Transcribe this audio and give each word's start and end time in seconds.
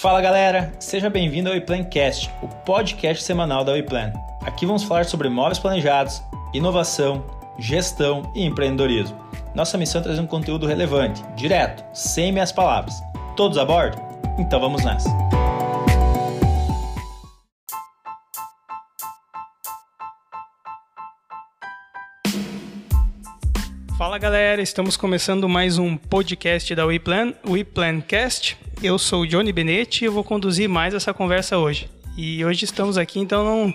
Fala 0.00 0.20
galera, 0.20 0.70
seja 0.78 1.08
bem-vindo 1.08 1.48
ao 1.48 1.54
WePlancast, 1.54 2.30
o 2.42 2.48
podcast 2.48 3.24
semanal 3.24 3.64
da 3.64 3.72
WePlan. 3.72 4.12
Aqui 4.42 4.66
vamos 4.66 4.82
falar 4.82 5.06
sobre 5.06 5.28
imóveis 5.28 5.58
planejados, 5.58 6.22
inovação, 6.52 7.24
gestão 7.58 8.30
e 8.34 8.44
empreendedorismo. 8.44 9.16
Nossa 9.54 9.78
missão 9.78 10.02
é 10.02 10.04
trazer 10.04 10.20
um 10.20 10.26
conteúdo 10.26 10.66
relevante, 10.66 11.24
direto, 11.34 11.82
sem 11.94 12.30
meias 12.30 12.52
palavras. 12.52 13.02
Todos 13.36 13.56
a 13.56 13.64
bordo? 13.64 13.96
Então 14.38 14.60
vamos 14.60 14.84
nessa! 14.84 15.25
Fala 24.16 24.30
galera, 24.30 24.62
estamos 24.62 24.96
começando 24.96 25.46
mais 25.46 25.76
um 25.76 25.94
podcast 25.94 26.74
da 26.74 26.86
WePlan, 26.86 27.34
WePlancast. 27.46 28.56
Eu 28.82 28.98
sou 28.98 29.20
o 29.20 29.26
Johnny 29.26 29.52
Benetti 29.52 30.04
e 30.04 30.06
eu 30.06 30.12
vou 30.12 30.24
conduzir 30.24 30.70
mais 30.70 30.94
essa 30.94 31.12
conversa 31.12 31.58
hoje. 31.58 31.86
E 32.16 32.42
hoje 32.42 32.64
estamos 32.64 32.96
aqui 32.96 33.20
então 33.20 33.44
num, 33.44 33.74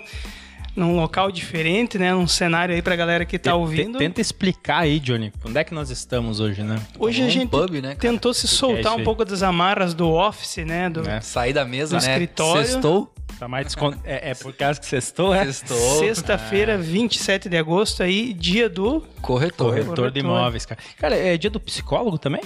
num 0.74 0.96
local 0.96 1.30
diferente, 1.30 1.96
né? 1.96 2.12
Num 2.12 2.26
cenário 2.26 2.74
aí 2.74 2.82
pra 2.82 2.96
galera 2.96 3.24
que 3.24 3.38
tá 3.38 3.54
ouvindo. 3.54 3.98
Tenta 3.98 4.20
explicar 4.20 4.78
aí, 4.78 4.98
Johnny, 4.98 5.32
onde 5.44 5.58
é 5.60 5.62
que 5.62 5.72
nós 5.72 5.90
estamos 5.90 6.40
hoje, 6.40 6.64
né? 6.64 6.82
Hoje 6.98 7.22
a 7.22 7.26
Um 7.26 7.30
gente 7.30 7.48
pub, 7.48 7.74
né, 7.74 7.94
cara? 7.94 7.98
tentou 8.00 8.34
se 8.34 8.48
soltar 8.48 8.96
um 8.96 9.04
pouco 9.04 9.24
das 9.24 9.44
amarras 9.44 9.94
do 9.94 10.10
office, 10.10 10.56
né? 10.66 10.90
Do 10.90 11.08
É. 11.08 11.20
Sair 11.20 11.52
da 11.52 11.64
mesa, 11.64 11.98
Do 11.98 12.04
né? 12.04 12.10
escritório. 12.14 12.66
Sextou. 12.66 13.14
Tá 13.38 13.48
mais 13.48 13.66
descon... 13.66 13.92
é, 14.04 14.30
é 14.30 14.34
por 14.34 14.52
causa 14.52 14.78
que 14.80 14.86
sextou, 14.86 15.34
é? 15.34 15.44
Sextou. 15.46 15.98
Sexta-feira, 15.98 16.78
27 16.78 17.48
de 17.48 17.56
agosto 17.56 18.02
aí, 18.02 18.32
dia 18.32 18.68
do 18.68 19.00
Corretor. 19.20 19.68
Corretor 19.70 20.10
de 20.10 20.20
Corretor. 20.20 20.38
imóveis, 20.38 20.66
cara. 20.66 20.80
Cara, 20.98 21.16
é 21.16 21.36
dia 21.36 21.50
do 21.50 21.60
psicólogo 21.60 22.18
também? 22.18 22.42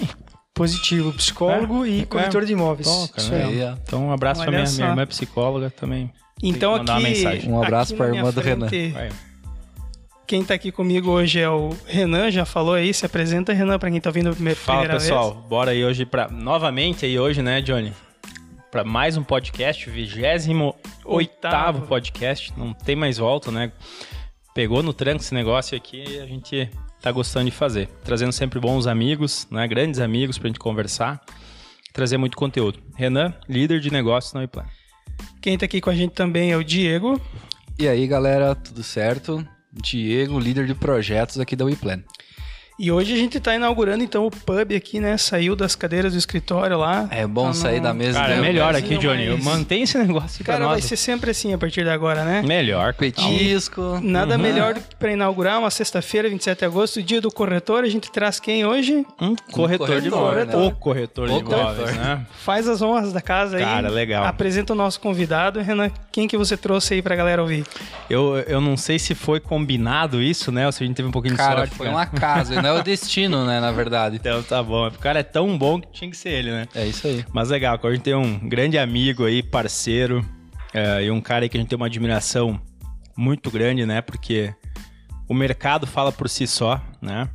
Positivo, 0.53 1.13
psicólogo 1.13 1.85
É? 1.85 1.89
e 1.89 2.05
corretor 2.05 2.43
de 2.43 2.53
imóveis. 2.53 2.87
Cara, 2.87 3.11
Isso 3.17 3.31
né? 3.31 3.43
aí. 3.45 3.63
Ó. 3.63 3.73
Então, 3.83 4.07
um 4.07 4.11
abraço 4.11 4.41
pra 4.41 4.49
Olha 4.49 4.57
minha, 4.57 4.67
só. 4.67 4.77
minha 4.77 4.89
irmã 4.89 5.01
é 5.03 5.05
psicóloga 5.05 5.69
também. 5.69 6.11
Então 6.41 6.73
aqui, 6.75 6.89
uma 6.89 6.99
mensagem. 6.99 7.51
Um 7.51 7.61
abraço 7.61 7.93
aqui 7.93 7.97
pra 7.97 8.07
minha 8.07 8.19
irmã 8.21 8.31
do 8.31 8.41
Renan. 8.41 8.67
Vai. 8.93 9.09
Quem 10.25 10.43
tá 10.43 10.53
aqui 10.55 10.71
comigo 10.73 11.09
hoje 11.09 11.39
é 11.39 11.49
o 11.49 11.69
Renan, 11.85 12.29
já 12.29 12.43
falou 12.43 12.73
aí, 12.73 12.93
se 12.93 13.05
apresenta 13.05 13.53
Renan 13.53 13.79
pra 13.79 13.89
quem 13.89 14.01
tá 14.01 14.11
vindo 14.11 14.33
primeira 14.33 14.59
Fala 14.59 14.89
pessoal, 14.89 15.33
vez. 15.35 15.45
bora 15.45 15.71
aí 15.71 15.85
hoje 15.85 16.05
para 16.05 16.27
novamente 16.27 17.05
aí 17.05 17.17
hoje, 17.17 17.41
né, 17.41 17.61
Johnny? 17.61 17.93
Para 18.77 18.83
mais 18.83 19.17
um 19.17 19.23
podcast, 19.23 19.89
o 19.89 19.91
28 19.91 20.75
Oitavo. 21.03 21.87
podcast, 21.87 22.53
não 22.55 22.75
tem 22.75 22.95
mais 22.95 23.17
volta, 23.17 23.49
né? 23.49 23.71
Pegou 24.53 24.83
no 24.83 24.93
tranco 24.93 25.19
esse 25.19 25.33
negócio 25.33 25.75
aqui 25.75 26.03
e 26.07 26.19
a 26.19 26.27
gente 26.27 26.69
tá 27.01 27.11
gostando 27.11 27.45
de 27.49 27.51
fazer, 27.51 27.89
trazendo 28.03 28.31
sempre 28.31 28.59
bons 28.59 28.85
amigos, 28.85 29.47
né, 29.49 29.67
grandes 29.67 29.99
amigos 29.99 30.37
pra 30.37 30.47
gente 30.47 30.59
conversar, 30.59 31.19
trazer 31.91 32.19
muito 32.19 32.37
conteúdo. 32.37 32.77
Renan, 32.95 33.33
líder 33.49 33.79
de 33.79 33.89
negócios 33.89 34.33
na 34.33 34.43
Iplan. 34.43 34.67
Quem 35.41 35.57
tá 35.57 35.65
aqui 35.65 35.81
com 35.81 35.89
a 35.89 35.95
gente 35.95 36.11
também 36.11 36.51
é 36.51 36.55
o 36.55 36.63
Diego. 36.63 37.19
E 37.79 37.87
aí, 37.87 38.05
galera, 38.05 38.53
tudo 38.53 38.83
certo? 38.83 39.43
Diego, 39.73 40.39
líder 40.39 40.67
de 40.67 40.75
projetos 40.75 41.39
aqui 41.39 41.55
da 41.55 41.65
WePlan. 41.65 42.03
E 42.79 42.91
hoje 42.91 43.11
a 43.11 43.17
gente 43.17 43.39
tá 43.39 43.55
inaugurando 43.55 44.03
então 44.03 44.27
o 44.27 44.29
pub 44.29 44.71
aqui, 44.75 44.99
né? 44.99 45.17
Saiu 45.17 45.55
das 45.55 45.75
cadeiras 45.75 46.13
do 46.13 46.19
escritório 46.19 46.77
lá. 46.77 47.07
É 47.09 47.25
bom 47.25 47.47
Tá 47.47 47.53
sair 47.53 47.77
no- 47.77 47.83
da 47.85 47.93
mesa 47.93 48.19
Cara, 48.19 48.33
é 48.33 48.35
né? 48.35 48.41
melhor 48.43 48.73
mas 48.73 48.83
aqui, 48.83 48.93
não 48.93 49.01
Johnny. 49.01 49.29
mais- 49.29 49.43
Mantém 49.43 49.81
esse 49.81 49.97
negócio 49.97 50.45
Cara, 50.45 50.67
vai 50.67 50.79
ser 50.79 50.95
sempre 50.95 51.31
assim 51.31 51.51
a 51.55 51.57
partir 51.57 51.83
de 51.83 51.89
agora, 51.89 52.23
né? 52.23 52.43
Melhor. 52.45 52.93
Petisco. 52.93 53.99
Nada 54.03 54.37
melhor 54.37 54.75
do 54.75 54.81
que 54.81 54.95
para 54.95 55.11
inaugurar 55.11 55.57
uma 55.57 55.71
sexta-feira, 55.71 56.29
27 56.29 56.59
de 56.59 56.65
agosto, 56.65 57.01
dia 57.01 57.19
do 57.19 57.31
corretor. 57.31 57.83
A 57.83 57.89
gente 57.89 58.11
traz 58.11 58.39
quem 58.39 58.63
hoje? 58.63 59.03
Um 59.19 59.35
corretor, 59.51 59.99
de 59.99 60.09
imóveis. 60.09 60.47
né? 60.47 60.55
O 60.55 60.71
corretor 60.71 61.29
de 61.29 61.33
imóveis, 61.39 61.95
né? 61.95 62.27
Faz 62.43 62.67
as 62.67 62.83
honras 62.83 63.11
da 63.11 63.21
casa 63.21 63.57
aí. 63.57 63.63
Cara, 63.63 63.89
legal. 63.89 64.23
Apresenta 64.23 64.73
o 64.73 64.75
nosso 64.75 64.99
convidado. 64.99 65.59
Renan, 65.61 65.89
quem 66.11 66.27
que 66.27 66.37
você 66.37 66.55
trouxe 66.55 66.93
aí 66.93 67.01
pra 67.01 67.15
galera 67.15 67.41
ouvir? 67.41 67.65
Eu, 68.07 68.37
eu 68.47 68.61
não 68.61 68.77
sei 68.77 68.99
se 68.99 69.15
foi 69.15 69.39
combinado 69.39 70.21
isso, 70.21 70.51
né? 70.51 70.67
Ou 70.67 70.71
se 70.71 70.83
a 70.83 70.85
gente 70.85 70.95
teve 70.95 71.09
um 71.09 71.11
pouquinho 71.11 71.33
de 71.33 71.39
Cara, 71.39 71.61
sorte. 71.61 71.73
foi 71.75 71.87
um 71.89 71.97
acaso. 71.97 72.53
não 72.67 72.77
é 72.77 72.79
o 72.79 72.83
destino, 72.83 73.45
né, 73.45 73.59
na 73.59 73.71
verdade. 73.71 74.17
Então 74.17 74.41
tá 74.43 74.61
bom. 74.61 74.87
O 74.87 74.91
cara 74.91 75.19
é 75.19 75.23
tão 75.23 75.57
bom 75.57 75.79
que 75.79 75.91
tinha 75.91 76.09
que 76.09 76.17
ser 76.17 76.29
ele, 76.29 76.51
né? 76.51 76.67
É 76.75 76.85
isso 76.85 77.07
aí. 77.07 77.25
Mas 77.31 77.49
legal, 77.49 77.73
agora 77.73 77.93
a 77.93 77.95
gente 77.95 78.03
tem 78.03 78.15
um 78.15 78.47
grande 78.47 78.77
amigo 78.77 79.25
aí, 79.25 79.41
parceiro, 79.41 80.25
é, 80.73 81.03
e 81.03 81.11
um 81.11 81.21
cara 81.21 81.45
aí 81.45 81.49
que 81.49 81.57
a 81.57 81.59
gente 81.59 81.69
tem 81.69 81.77
uma 81.77 81.87
admiração 81.87 82.59
muito 83.15 83.49
grande, 83.49 83.85
né? 83.85 84.01
Porque 84.01 84.53
o 85.27 85.33
mercado 85.33 85.87
fala 85.87 86.11
por 86.11 86.29
si 86.29 86.45
só, 86.45 86.81
né? 87.01 87.29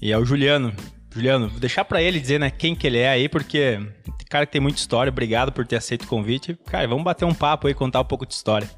E 0.00 0.12
é 0.12 0.18
o 0.18 0.24
Juliano. 0.24 0.72
Juliano, 1.12 1.48
vou 1.48 1.58
deixar 1.58 1.84
pra 1.84 2.00
ele 2.00 2.20
dizer, 2.20 2.38
né, 2.38 2.50
quem 2.50 2.76
que 2.76 2.86
ele 2.86 2.98
é 2.98 3.08
aí, 3.08 3.28
porque 3.28 3.80
cara 4.28 4.44
que 4.46 4.52
tem 4.52 4.60
muita 4.60 4.78
história, 4.78 5.10
obrigado 5.10 5.50
por 5.50 5.66
ter 5.66 5.76
aceito 5.76 6.02
o 6.02 6.06
convite. 6.06 6.56
Cara, 6.66 6.86
vamos 6.86 7.02
bater 7.02 7.24
um 7.24 7.34
papo 7.34 7.66
aí, 7.66 7.74
contar 7.74 8.00
um 8.00 8.04
pouco 8.04 8.26
de 8.26 8.34
história. 8.34 8.70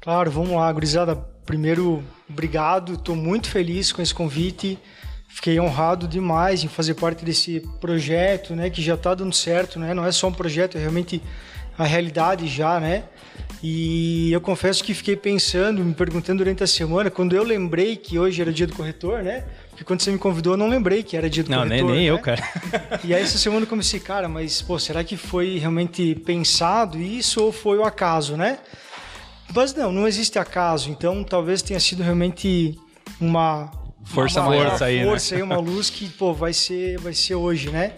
Claro, 0.00 0.30
vamos 0.30 0.50
lá, 0.50 0.70
gurizada. 0.72 1.14
Primeiro, 1.46 2.02
obrigado. 2.28 2.94
Estou 2.94 3.14
muito 3.14 3.48
feliz 3.48 3.92
com 3.92 4.02
esse 4.02 4.14
convite. 4.14 4.78
Fiquei 5.34 5.58
honrado 5.58 6.06
demais 6.06 6.62
em 6.62 6.68
fazer 6.68 6.94
parte 6.94 7.24
desse 7.24 7.60
projeto, 7.80 8.54
né, 8.54 8.68
que 8.70 8.82
já 8.82 8.94
está 8.94 9.14
dando 9.14 9.34
certo, 9.34 9.78
né? 9.78 9.94
Não 9.94 10.04
é 10.04 10.12
só 10.12 10.28
um 10.28 10.32
projeto, 10.32 10.76
é 10.76 10.80
realmente 10.80 11.22
a 11.76 11.84
realidade 11.84 12.46
já, 12.46 12.78
né? 12.78 13.04
E 13.62 14.30
eu 14.30 14.40
confesso 14.40 14.84
que 14.84 14.92
fiquei 14.92 15.16
pensando, 15.16 15.82
me 15.82 15.94
perguntando 15.94 16.38
durante 16.38 16.62
a 16.62 16.66
semana, 16.66 17.10
quando 17.10 17.34
eu 17.34 17.42
lembrei 17.42 17.96
que 17.96 18.18
hoje 18.18 18.42
era 18.42 18.52
dia 18.52 18.66
do 18.66 18.74
corretor, 18.74 19.22
né? 19.22 19.44
Porque 19.70 19.84
quando 19.84 20.02
você 20.02 20.10
me 20.12 20.18
convidou, 20.18 20.52
eu 20.52 20.56
não 20.56 20.68
lembrei 20.68 21.02
que 21.02 21.16
era 21.16 21.30
dia 21.30 21.42
do 21.42 21.50
Não, 21.50 21.64
nem, 21.64 21.80
corretor. 21.80 21.96
nem 21.96 22.04
eu, 22.06 22.16
né? 22.16 22.22
cara. 22.22 23.00
E 23.02 23.14
aí 23.14 23.22
essa 23.22 23.38
semana 23.38 23.62
eu 23.62 23.66
comecei, 23.66 24.00
cara, 24.00 24.28
mas 24.28 24.60
pô, 24.60 24.78
será 24.78 25.02
que 25.02 25.16
foi 25.16 25.58
realmente 25.58 26.14
pensado 26.26 26.98
isso 27.00 27.42
ou 27.42 27.52
foi 27.52 27.78
o 27.78 27.84
acaso, 27.84 28.36
né? 28.36 28.58
Mas 29.54 29.74
não, 29.74 29.90
não 29.90 30.06
existe 30.06 30.38
acaso. 30.38 30.90
Então 30.90 31.24
talvez 31.24 31.62
tenha 31.62 31.80
sido 31.80 32.02
realmente 32.02 32.78
uma 33.20 33.70
Força 34.04 34.40
uma, 34.40 34.50
maior. 34.50 34.68
Força 34.70 34.84
aí, 34.86 34.98
né? 34.98 35.04
força 35.04 35.34
aí, 35.34 35.42
uma 35.42 35.56
luz 35.56 35.90
que 35.90 36.08
pô 36.08 36.32
vai 36.32 36.52
ser 36.52 36.98
vai 36.98 37.14
ser 37.14 37.34
hoje, 37.34 37.70
né? 37.70 37.94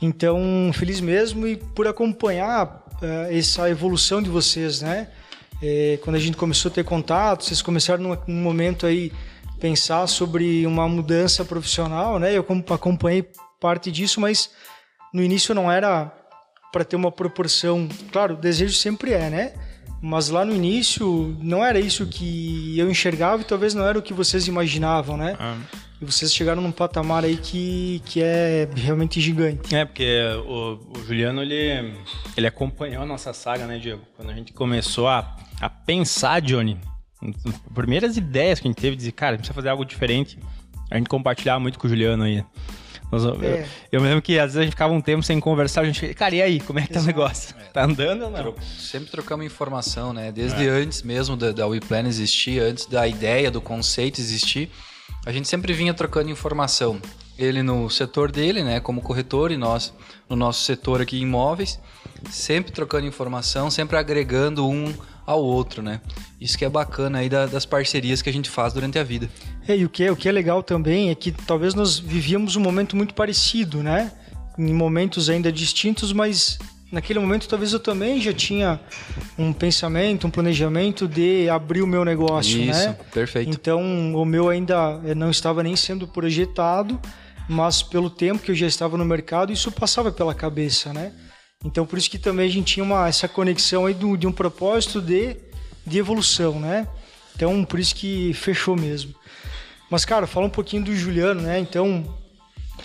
Então 0.00 0.70
feliz 0.74 1.00
mesmo 1.00 1.46
e 1.46 1.56
por 1.56 1.86
acompanhar 1.86 2.84
eh, 3.02 3.38
essa 3.38 3.68
evolução 3.70 4.22
de 4.22 4.30
vocês, 4.30 4.80
né? 4.82 5.08
Eh, 5.62 5.98
quando 6.02 6.16
a 6.16 6.20
gente 6.20 6.36
começou 6.36 6.70
a 6.70 6.74
ter 6.74 6.84
contato, 6.84 7.44
vocês 7.44 7.62
começaram 7.62 8.02
num, 8.02 8.18
num 8.26 8.42
momento 8.42 8.86
aí 8.86 9.12
pensar 9.58 10.06
sobre 10.06 10.66
uma 10.66 10.88
mudança 10.88 11.44
profissional, 11.44 12.18
né? 12.18 12.36
Eu 12.36 12.46
acompanhei 12.70 13.28
parte 13.60 13.90
disso, 13.90 14.20
mas 14.20 14.50
no 15.12 15.22
início 15.22 15.54
não 15.54 15.70
era 15.70 16.12
para 16.72 16.84
ter 16.84 16.96
uma 16.96 17.10
proporção. 17.10 17.88
Claro, 18.12 18.34
o 18.34 18.36
desejo 18.36 18.74
sempre 18.74 19.12
é, 19.12 19.30
né? 19.30 19.52
Mas 20.00 20.28
lá 20.28 20.44
no 20.44 20.54
início 20.54 21.36
não 21.40 21.64
era 21.64 21.80
isso 21.80 22.06
que 22.06 22.78
eu 22.78 22.90
enxergava 22.90 23.42
e 23.42 23.44
talvez 23.44 23.74
não 23.74 23.84
era 23.84 23.98
o 23.98 24.02
que 24.02 24.14
vocês 24.14 24.46
imaginavam, 24.46 25.16
né? 25.16 25.36
Ah. 25.38 25.56
E 26.00 26.04
vocês 26.04 26.32
chegaram 26.32 26.62
num 26.62 26.70
patamar 26.70 27.24
aí 27.24 27.36
que, 27.36 28.00
que 28.04 28.22
é 28.22 28.68
realmente 28.76 29.20
gigante. 29.20 29.74
É, 29.74 29.84
porque 29.84 30.20
o, 30.46 30.78
o 30.96 31.04
Juliano, 31.04 31.42
ele, 31.42 31.92
ele 32.36 32.46
acompanhou 32.46 33.02
a 33.02 33.06
nossa 33.06 33.32
saga, 33.32 33.66
né, 33.66 33.78
Diego? 33.78 34.02
Quando 34.16 34.30
a 34.30 34.34
gente 34.34 34.52
começou 34.52 35.08
a, 35.08 35.36
a 35.60 35.68
pensar, 35.68 36.40
Johnny, 36.40 36.78
as 37.20 37.74
primeiras 37.74 38.16
ideias 38.16 38.60
que 38.60 38.68
a 38.68 38.70
gente 38.70 38.80
teve, 38.80 38.94
de 38.94 38.98
dizer, 38.98 39.12
cara, 39.12 39.30
a 39.30 39.32
gente 39.32 39.40
precisa 39.40 39.54
fazer 39.54 39.70
algo 39.70 39.84
diferente, 39.84 40.38
a 40.88 40.96
gente 40.96 41.08
compartilhava 41.08 41.58
muito 41.58 41.78
com 41.78 41.88
o 41.88 41.90
Juliano 41.90 42.22
aí. 42.22 42.44
Nós- 43.10 43.24
eu, 43.24 43.42
É. 43.42 43.66
eu 43.90 44.00
me 44.00 44.06
lembro 44.08 44.22
que 44.22 44.38
às 44.38 44.46
vezes 44.46 44.56
a 44.58 44.62
gente 44.62 44.70
ficava 44.72 44.92
um 44.92 45.00
tempo 45.00 45.22
sem 45.22 45.40
conversar, 45.40 45.80
a 45.80 45.84
gente, 45.84 46.12
cara, 46.14 46.34
e 46.34 46.42
aí, 46.42 46.60
como 46.60 46.78
é 46.78 46.82
que 46.86 46.92
tá 46.92 47.00
o 47.00 47.04
negócio? 47.04 47.54
Tá 47.72 47.84
andando 47.84 48.24
ou 48.24 48.30
não? 48.30 48.54
Sempre 48.78 49.10
trocamos 49.10 49.46
informação, 49.46 50.12
né? 50.12 50.30
Desde 50.30 50.68
antes 50.68 51.02
mesmo 51.02 51.36
da, 51.36 51.52
da 51.52 51.66
WePlan 51.66 52.06
existir, 52.06 52.60
antes 52.60 52.86
da 52.86 53.06
ideia, 53.08 53.50
do 53.50 53.60
conceito 53.60 54.20
existir, 54.20 54.70
a 55.24 55.32
gente 55.32 55.48
sempre 55.48 55.72
vinha 55.72 55.94
trocando 55.94 56.30
informação. 56.30 57.00
Ele 57.38 57.62
no 57.62 57.88
setor 57.88 58.32
dele, 58.32 58.62
né, 58.64 58.80
como 58.80 59.00
corretor, 59.00 59.52
e 59.52 59.56
nós 59.56 59.94
no 60.28 60.34
nosso 60.36 60.62
setor 60.64 61.00
aqui 61.00 61.18
imóveis, 61.18 61.78
sempre 62.30 62.72
trocando 62.72 63.06
informação, 63.06 63.70
sempre 63.70 63.96
agregando 63.96 64.68
um 64.68 64.92
ao 65.24 65.42
outro, 65.42 65.82
né? 65.82 66.00
Isso 66.40 66.56
que 66.58 66.64
é 66.64 66.68
bacana 66.68 67.18
aí 67.18 67.28
da- 67.28 67.46
das 67.46 67.64
parcerias 67.64 68.22
que 68.22 68.28
a 68.28 68.32
gente 68.32 68.48
faz 68.50 68.72
durante 68.72 68.98
a 68.98 69.04
vida. 69.04 69.28
É, 69.68 69.76
e 69.76 69.84
o 69.84 69.88
que, 69.90 70.02
é- 70.02 70.10
o 70.10 70.16
que 70.16 70.28
é 70.28 70.32
legal 70.32 70.62
também 70.62 71.10
é 71.10 71.14
que 71.14 71.30
talvez 71.30 71.74
nós 71.74 71.98
vivíamos 71.98 72.56
um 72.56 72.60
momento 72.60 72.96
muito 72.96 73.12
parecido, 73.12 73.82
né? 73.82 74.10
Em 74.58 74.72
momentos 74.72 75.28
ainda 75.28 75.52
distintos, 75.52 76.10
mas 76.12 76.58
naquele 76.90 77.18
momento 77.18 77.46
talvez 77.46 77.74
eu 77.74 77.78
também 77.78 78.18
já 78.18 78.32
tinha 78.32 78.80
um 79.38 79.52
pensamento, 79.52 80.26
um 80.26 80.30
planejamento 80.30 81.06
de 81.06 81.50
abrir 81.50 81.82
o 81.82 81.86
meu 81.86 82.02
negócio, 82.02 82.58
Isso, 82.58 82.88
né? 82.88 82.96
perfeito. 83.12 83.50
Então, 83.50 84.14
o 84.14 84.24
meu 84.24 84.48
ainda 84.48 85.00
eh, 85.04 85.14
não 85.14 85.30
estava 85.30 85.62
nem 85.62 85.76
sendo 85.76 86.08
projetado, 86.08 86.98
mas 87.46 87.82
pelo 87.82 88.08
tempo 88.08 88.42
que 88.42 88.50
eu 88.50 88.54
já 88.54 88.66
estava 88.66 88.96
no 88.96 89.04
mercado, 89.04 89.52
isso 89.52 89.70
passava 89.70 90.10
pela 90.10 90.34
cabeça, 90.34 90.94
né? 90.94 91.12
Então, 91.62 91.84
por 91.84 91.98
isso 91.98 92.10
que 92.10 92.18
também 92.18 92.46
a 92.46 92.50
gente 92.50 92.74
tinha 92.74 92.84
uma, 92.84 93.06
essa 93.06 93.28
conexão 93.28 93.84
aí 93.84 93.92
do, 93.92 94.16
de 94.16 94.26
um 94.26 94.32
propósito 94.32 95.00
de, 95.02 95.36
de 95.86 95.98
evolução, 95.98 96.58
né? 96.58 96.86
Então, 97.36 97.64
por 97.64 97.78
isso 97.78 97.94
que 97.94 98.32
fechou 98.32 98.74
mesmo. 98.76 99.14
Mas, 99.90 100.04
cara, 100.04 100.26
fala 100.26 100.46
um 100.46 100.50
pouquinho 100.50 100.84
do 100.84 100.94
Juliano, 100.94 101.40
né? 101.40 101.58
Então, 101.58 102.04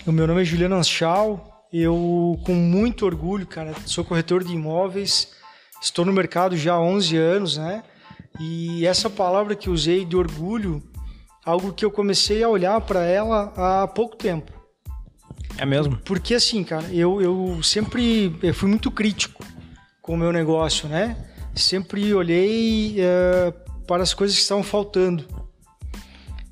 o 0.06 0.12
meu 0.12 0.26
nome 0.26 0.42
é 0.42 0.44
Juliano 0.44 0.76
Anschau, 0.76 1.66
Eu, 1.72 2.38
com 2.44 2.54
muito 2.54 3.04
orgulho, 3.04 3.46
cara, 3.46 3.74
sou 3.84 4.04
corretor 4.04 4.44
de 4.44 4.52
imóveis, 4.52 5.32
estou 5.82 6.04
no 6.04 6.12
mercado 6.12 6.56
já 6.56 6.74
há 6.74 6.80
11 6.80 7.16
anos, 7.16 7.56
né? 7.56 7.82
E 8.40 8.86
essa 8.86 9.10
palavra 9.10 9.54
que 9.54 9.70
usei 9.70 10.04
de 10.04 10.16
orgulho, 10.16 10.82
algo 11.44 11.72
que 11.72 11.84
eu 11.84 11.90
comecei 11.90 12.42
a 12.42 12.48
olhar 12.48 12.80
para 12.80 13.04
ela 13.04 13.52
há 13.56 13.86
pouco 13.86 14.16
tempo. 14.16 14.52
É 15.56 15.64
mesmo? 15.64 15.96
Porque 16.04 16.34
assim, 16.34 16.64
cara, 16.64 16.86
eu, 16.92 17.20
eu 17.20 17.62
sempre 17.62 18.36
eu 18.42 18.54
fui 18.54 18.68
muito 18.68 18.90
crítico 18.90 19.44
com 20.02 20.14
o 20.14 20.16
meu 20.16 20.32
negócio, 20.32 20.88
né? 20.88 21.16
Sempre 21.54 22.12
olhei 22.12 22.96
uh, 22.98 23.52
para 23.86 24.02
as 24.02 24.12
coisas 24.12 24.36
que 24.36 24.42
estavam 24.42 24.64
faltando. 24.64 25.24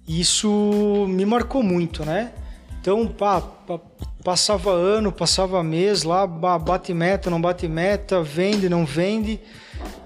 Isso 0.07 1.07
me 1.09 1.25
marcou 1.25 1.63
muito, 1.63 2.05
né? 2.05 2.33
Então, 2.81 3.07
pá, 3.07 3.41
pá, 3.41 3.79
passava 4.25 4.71
ano, 4.71 5.13
passava 5.13 5.63
mês 5.63 6.03
lá, 6.03 6.27
bate 6.27 6.93
meta, 6.93 7.31
não 7.31 7.41
bate 7.41 7.69
meta, 7.69 8.23
vende, 8.23 8.69
não 8.69 8.85
vende, 8.85 9.39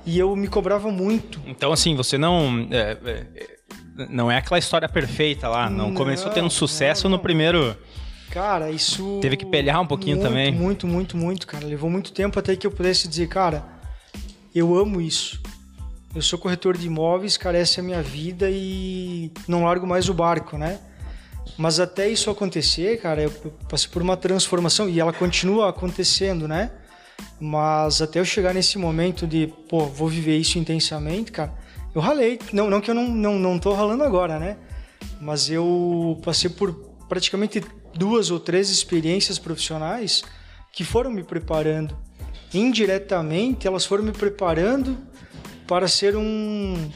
e 0.05 0.19
eu 0.19 0.37
me 0.37 0.47
cobrava 0.47 0.91
muito. 0.91 1.41
Então, 1.47 1.73
assim, 1.73 1.97
você 1.97 2.19
não. 2.19 2.69
É, 2.71 2.99
é, 3.05 3.57
não 4.11 4.31
é 4.31 4.37
aquela 4.37 4.59
história 4.59 4.89
perfeita 4.89 5.49
lá, 5.49 5.71
não, 5.71 5.89
não 5.89 5.95
começou 5.95 6.31
tendo 6.31 6.51
sucesso 6.51 7.05
não, 7.05 7.13
não. 7.13 7.17
no 7.17 7.23
primeiro. 7.23 7.75
Cara, 8.31 8.71
isso. 8.71 9.19
Teve 9.23 9.39
que 9.39 9.47
pelear 9.47 9.81
um 9.81 9.87
pouquinho 9.87 10.17
muito, 10.17 10.29
também. 10.29 10.53
Muito, 10.53 10.87
muito, 10.87 11.17
muito, 11.17 11.47
cara. 11.47 11.67
Levou 11.67 11.89
muito 11.89 12.13
tempo 12.13 12.39
até 12.39 12.55
que 12.55 12.67
eu 12.67 12.71
pudesse 12.71 13.09
dizer, 13.09 13.29
cara, 13.29 13.65
eu 14.55 14.77
amo 14.77 15.01
isso. 15.01 15.41
Eu 16.17 16.23
sou 16.23 16.39
corretor 16.39 16.79
de 16.79 16.87
imóveis, 16.87 17.39
é 17.45 17.81
a 17.81 17.83
minha 17.83 18.03
vida 18.03 18.49
e 18.51 19.31
não 19.47 19.65
largo 19.65 19.87
mais 19.87 20.09
o 20.09 20.15
barco, 20.15 20.57
né? 20.57 20.79
Mas 21.59 21.79
até 21.79 22.09
isso 22.09 22.31
acontecer, 22.31 22.99
cara, 23.03 23.25
eu 23.25 23.31
passei 23.69 23.91
por 23.91 24.01
uma 24.01 24.17
transformação 24.17 24.89
e 24.89 24.99
ela 24.99 25.13
continua 25.13 25.69
acontecendo, 25.69 26.49
né? 26.49 26.71
Mas 27.39 28.01
até 28.01 28.19
eu 28.19 28.25
chegar 28.25 28.55
nesse 28.55 28.79
momento 28.79 29.27
de, 29.27 29.53
pô, 29.69 29.85
vou 29.85 30.09
viver 30.09 30.39
isso 30.39 30.59
intensamente, 30.59 31.31
cara, 31.31 31.53
eu 31.95 32.01
ralei. 32.01 32.39
Não, 32.51 32.71
não 32.71 32.81
que 32.81 32.91
eu 32.91 32.95
não, 32.95 33.07
não, 33.09 33.39
não 33.39 33.59
tô 33.59 33.75
ralando 33.75 34.03
agora, 34.03 34.39
né? 34.39 34.57
Mas 35.21 35.51
eu 35.51 36.19
passei 36.25 36.49
por 36.49 36.73
praticamente 37.11 37.63
duas 37.95 38.31
ou 38.31 38.41
três 38.41 38.71
experiências 38.71 39.39
profissionais 39.39 40.25
que 40.73 40.83
foram 40.83 41.11
me 41.11 41.23
preparando. 41.23 41.95
Indiretamente, 42.55 43.67
elas 43.67 43.85
foram 43.85 44.03
me 44.03 44.13
preparando 44.13 44.97
para 45.67 45.89
ser 45.89 46.17
um, 46.17 46.91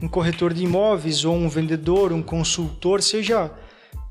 um 0.00 0.08
corretor 0.08 0.52
de 0.52 0.64
imóveis 0.64 1.24
ou 1.24 1.34
um 1.34 1.48
vendedor, 1.48 2.12
um 2.12 2.22
consultor, 2.22 3.02
seja 3.02 3.50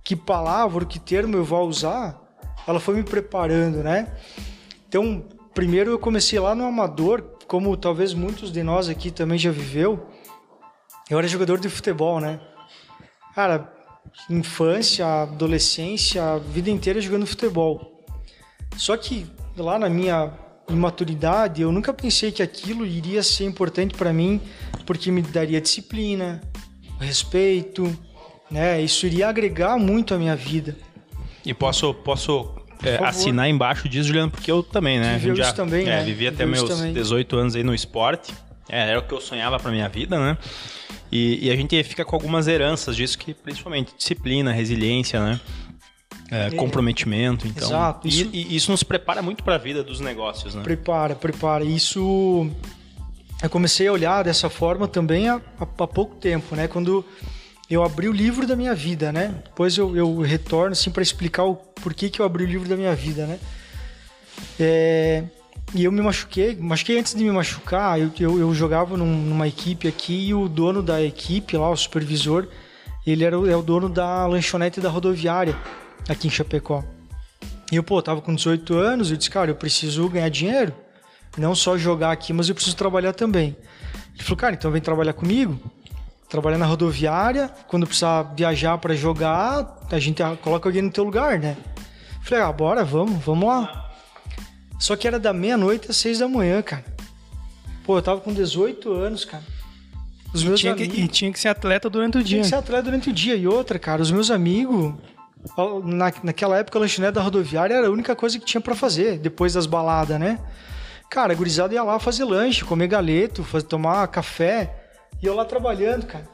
que 0.03 0.15
palavra, 0.15 0.85
que 0.85 0.99
termo 0.99 1.35
eu 1.35 1.43
vou 1.43 1.67
usar, 1.67 2.21
ela 2.67 2.79
foi 2.79 2.95
me 2.95 3.03
preparando, 3.03 3.83
né? 3.83 4.15
Então, 4.87 5.25
primeiro 5.53 5.91
eu 5.91 5.99
comecei 5.99 6.39
lá 6.39 6.55
no 6.55 6.65
amador, 6.65 7.21
como 7.47 7.75
talvez 7.75 8.13
muitos 8.13 8.51
de 8.51 8.63
nós 8.63 8.87
aqui 8.89 9.11
também 9.11 9.37
já 9.37 9.51
viveu. 9.51 10.07
Eu 11.09 11.17
era 11.17 11.27
jogador 11.27 11.59
de 11.59 11.69
futebol, 11.69 12.19
né? 12.19 12.39
Cara, 13.33 13.71
infância, 14.29 15.05
adolescência, 15.23 16.39
vida 16.39 16.69
inteira 16.69 17.01
jogando 17.01 17.25
futebol. 17.25 18.05
Só 18.77 18.95
que 18.97 19.27
lá 19.57 19.77
na 19.77 19.89
minha 19.89 20.31
imaturidade, 20.69 21.61
eu 21.61 21.71
nunca 21.71 21.93
pensei 21.93 22.31
que 22.31 22.41
aquilo 22.41 22.85
iria 22.85 23.21
ser 23.21 23.45
importante 23.45 23.95
para 23.95 24.11
mim, 24.11 24.41
porque 24.85 25.11
me 25.11 25.21
daria 25.21 25.61
disciplina, 25.61 26.41
respeito, 26.99 27.95
né? 28.49 28.81
Isso 28.81 29.05
iria 29.05 29.29
agregar 29.29 29.77
muito 29.77 30.13
à 30.13 30.17
minha 30.17 30.35
vida. 30.35 30.75
E 31.45 31.53
posso, 31.53 31.93
posso 31.93 32.55
é, 32.83 32.97
assinar 33.03 33.49
embaixo 33.49 33.87
disso, 33.87 34.07
Juliano, 34.07 34.31
porque 34.31 34.51
eu 34.51 34.63
também, 34.63 34.99
né? 34.99 35.17
Viveu 35.17 35.35
já, 35.35 35.53
também, 35.53 35.87
é, 35.87 35.97
né? 35.97 36.03
Vivi 36.03 36.27
até 36.27 36.45
meus 36.45 36.67
também. 36.67 36.93
18 36.93 37.35
anos 37.37 37.55
aí 37.55 37.63
no 37.63 37.73
esporte. 37.73 38.33
É, 38.67 38.89
era 38.89 38.99
o 38.99 39.03
que 39.03 39.13
eu 39.13 39.21
sonhava 39.21 39.59
para 39.59 39.71
minha 39.71 39.87
vida, 39.87 40.19
né? 40.19 40.37
E, 41.11 41.47
e, 41.47 41.51
a 41.51 41.55
gente 41.55 41.81
fica 41.83 42.03
com 42.03 42.15
algumas 42.15 42.47
heranças 42.47 42.95
disso, 42.95 43.17
que 43.17 43.33
principalmente 43.33 43.93
disciplina, 43.95 44.51
resiliência, 44.51 45.23
né? 45.23 45.39
É, 46.31 46.49
comprometimento, 46.51 47.47
então. 47.47 47.67
Exato. 47.67 48.07
Isso, 48.07 48.29
e, 48.33 48.53
e 48.53 48.55
isso 48.55 48.71
nos 48.71 48.81
prepara 48.81 49.21
muito 49.21 49.43
para 49.43 49.55
a 49.55 49.57
vida 49.59 49.83
dos 49.83 49.99
negócios, 49.99 50.55
né? 50.55 50.63
Prepara, 50.63 51.15
prepara. 51.15 51.63
Isso 51.63 52.49
eu 53.43 53.49
comecei 53.49 53.87
a 53.87 53.91
olhar 53.91 54.23
dessa 54.23 54.49
forma 54.49 54.87
também 54.87 55.29
há, 55.29 55.39
há, 55.59 55.65
pouco 55.65 56.15
tempo, 56.15 56.55
né? 56.55 56.67
Quando 56.67 57.05
eu 57.69 57.83
abri 57.83 58.07
o 58.07 58.11
livro 58.11 58.47
da 58.47 58.55
minha 58.55 58.73
vida, 58.73 59.11
né? 59.11 59.35
Depois 59.43 59.77
eu, 59.77 59.95
eu 59.95 60.19
retorno 60.21 60.71
assim 60.71 60.89
para 60.89 61.03
explicar 61.03 61.43
o 61.43 61.55
porquê 61.55 62.09
que 62.09 62.19
eu 62.19 62.25
abri 62.25 62.43
o 62.43 62.47
livro 62.47 62.67
da 62.67 62.75
minha 62.75 62.95
vida, 62.95 63.27
né? 63.27 63.39
É, 64.59 65.23
e 65.75 65.83
eu 65.83 65.91
me 65.91 66.01
machuquei, 66.01 66.55
machuquei 66.55 66.97
antes 66.97 67.13
de 67.13 67.23
me 67.23 67.31
machucar. 67.31 67.99
Eu, 67.99 68.11
eu, 68.19 68.39
eu 68.39 68.55
jogava 68.55 68.97
num, 68.97 69.05
numa 69.05 69.47
equipe 69.47 69.87
aqui 69.87 70.29
e 70.29 70.33
o 70.33 70.49
dono 70.49 70.81
da 70.81 71.01
equipe 71.03 71.55
lá, 71.55 71.69
o 71.69 71.77
supervisor, 71.77 72.47
ele 73.05 73.23
era 73.23 73.39
o, 73.39 73.47
é 73.47 73.55
o 73.55 73.61
dono 73.61 73.89
da 73.89 74.25
lanchonete 74.25 74.81
da 74.81 74.89
rodoviária 74.89 75.55
aqui 76.07 76.27
em 76.27 76.31
Chapecó. 76.31 76.83
E 77.71 77.75
eu, 77.75 77.83
pô, 77.83 78.01
tava 78.01 78.21
com 78.21 78.33
18 78.33 78.75
anos, 78.75 79.11
eu 79.11 79.17
disse, 79.17 79.29
cara, 79.29 79.49
eu 79.49 79.55
preciso 79.55 80.07
ganhar 80.07 80.29
dinheiro, 80.29 80.73
não 81.37 81.55
só 81.55 81.77
jogar 81.77 82.11
aqui, 82.11 82.31
mas 82.31 82.47
eu 82.47 82.55
preciso 82.55 82.75
trabalhar 82.75 83.13
também. 83.13 83.55
Ele 84.13 84.23
falou, 84.23 84.37
cara, 84.37 84.55
então 84.55 84.71
vem 84.71 84.81
trabalhar 84.81 85.13
comigo, 85.13 85.59
trabalhar 86.29 86.57
na 86.57 86.65
rodoviária, 86.65 87.49
quando 87.67 87.87
precisar 87.87 88.23
viajar 88.35 88.77
para 88.77 88.95
jogar, 88.95 89.79
a 89.91 89.99
gente 89.99 90.21
coloca 90.41 90.69
alguém 90.69 90.81
no 90.81 90.91
teu 90.91 91.03
lugar, 91.03 91.39
né? 91.39 91.57
Eu 91.77 92.21
falei, 92.21 92.43
ah, 92.43 92.51
bora, 92.51 92.83
vamos, 92.83 93.23
vamos 93.23 93.47
lá. 93.47 93.91
Só 94.79 94.95
que 94.95 95.07
era 95.07 95.19
da 95.19 95.33
meia-noite 95.33 95.89
às 95.89 95.97
seis 95.97 96.19
da 96.19 96.27
manhã, 96.27 96.61
cara. 96.61 96.85
Pô, 97.83 97.97
eu 97.97 98.01
tava 98.01 98.19
com 98.19 98.33
18 98.33 98.91
anos, 98.91 99.25
cara. 99.25 99.43
Os 100.33 100.41
e 100.41 100.45
meus 100.45 100.59
tinha 100.59 100.73
amigos... 100.73 100.93
que, 100.93 101.01
e 101.01 101.07
tinha 101.07 101.31
que 101.31 101.39
ser 101.39 101.47
atleta 101.47 101.89
durante 101.89 102.17
o 102.17 102.23
dia. 102.23 102.37
Tinha 102.37 102.41
que 102.41 102.49
ser 102.49 102.55
atleta 102.55 102.83
durante 102.83 103.09
o 103.09 103.13
dia. 103.13 103.35
E 103.35 103.47
outra, 103.47 103.79
cara, 103.79 104.01
os 104.01 104.11
meus 104.11 104.29
amigos, 104.31 104.93
na, 105.83 106.11
naquela 106.23 106.57
época, 106.57 106.77
a 106.77 106.81
lanchonete 106.81 107.13
da 107.13 107.21
rodoviária 107.21 107.75
era 107.75 107.87
a 107.87 107.91
única 107.91 108.15
coisa 108.15 108.39
que 108.39 108.45
tinha 108.45 108.61
para 108.61 108.75
fazer, 108.75 109.19
depois 109.19 109.53
das 109.53 109.65
baladas, 109.65 110.19
né? 110.19 110.39
Cara, 111.09 111.33
a 111.33 111.35
gurizada 111.35 111.73
ia 111.73 111.83
lá 111.83 111.99
fazer 111.99 112.25
lanche, 112.25 112.65
comer 112.65 112.87
galeto, 112.87 113.43
fazer, 113.43 113.65
tomar 113.65 114.07
café. 114.07 114.75
E 115.21 115.25
eu 115.25 115.35
lá 115.35 115.45
trabalhando, 115.45 116.05
cara. 116.05 116.27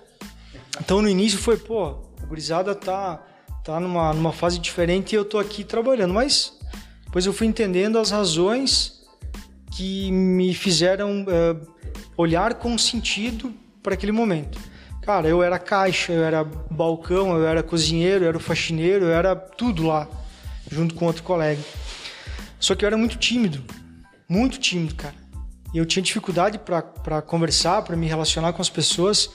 Então 0.79 1.01
no 1.01 1.09
início 1.09 1.37
foi, 1.37 1.57
pô, 1.57 1.99
a 2.21 2.25
gurizada 2.25 2.73
tá, 2.73 3.21
tá 3.63 3.79
numa, 3.79 4.13
numa 4.13 4.31
fase 4.31 4.59
diferente 4.59 5.13
e 5.13 5.15
eu 5.15 5.25
tô 5.25 5.37
aqui 5.37 5.63
trabalhando. 5.63 6.13
Mas 6.13 6.57
depois 7.05 7.25
eu 7.25 7.33
fui 7.33 7.47
entendendo 7.47 7.99
as 7.99 8.09
razões 8.09 9.01
que 9.75 10.11
me 10.11 10.53
fizeram 10.53 11.23
uh, 11.23 11.67
olhar 12.17 12.55
com 12.55 12.77
sentido 12.77 13.53
para 13.83 13.93
aquele 13.93 14.11
momento. 14.11 14.57
Cara, 15.01 15.27
eu 15.27 15.41
era 15.41 15.57
caixa, 15.57 16.13
eu 16.13 16.23
era 16.23 16.43
balcão, 16.43 17.35
eu 17.35 17.47
era 17.47 17.63
cozinheiro, 17.63 18.23
eu 18.23 18.29
era 18.29 18.39
faxineiro, 18.39 19.05
eu 19.05 19.11
era 19.11 19.35
tudo 19.35 19.87
lá, 19.87 20.07
junto 20.69 20.93
com 20.93 21.05
outro 21.05 21.23
colega. 21.23 21.61
Só 22.59 22.75
que 22.75 22.85
eu 22.85 22.87
era 22.87 22.95
muito 22.95 23.17
tímido, 23.17 23.63
muito 24.29 24.59
tímido, 24.59 24.93
cara. 24.93 25.15
E 25.73 25.79
eu 25.79 25.85
tinha 25.87 26.03
dificuldade 26.03 26.59
para 26.59 27.21
conversar, 27.23 27.81
para 27.81 27.95
me 27.95 28.05
relacionar 28.05 28.53
com 28.53 28.61
as 28.61 28.69
pessoas. 28.69 29.31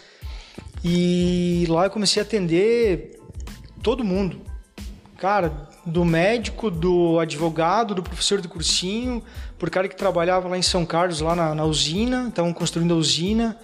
E 0.84 1.66
lá 1.68 1.84
eu 1.84 1.90
comecei 1.90 2.22
a 2.22 2.24
atender 2.24 3.18
todo 3.82 4.04
mundo. 4.04 4.40
Cara, 5.18 5.68
do 5.84 6.04
médico, 6.04 6.70
do 6.70 7.18
advogado, 7.18 7.94
do 7.94 8.02
professor 8.02 8.40
do 8.40 8.48
cursinho, 8.48 9.20
por 9.58 9.68
cara 9.70 9.88
que 9.88 9.96
trabalhava 9.96 10.46
lá 10.46 10.56
em 10.56 10.62
São 10.62 10.86
Carlos, 10.86 11.20
lá 11.20 11.34
na, 11.34 11.54
na 11.54 11.64
usina, 11.64 12.28
estavam 12.28 12.52
construindo 12.52 12.94
a 12.94 12.96
usina. 12.96 13.58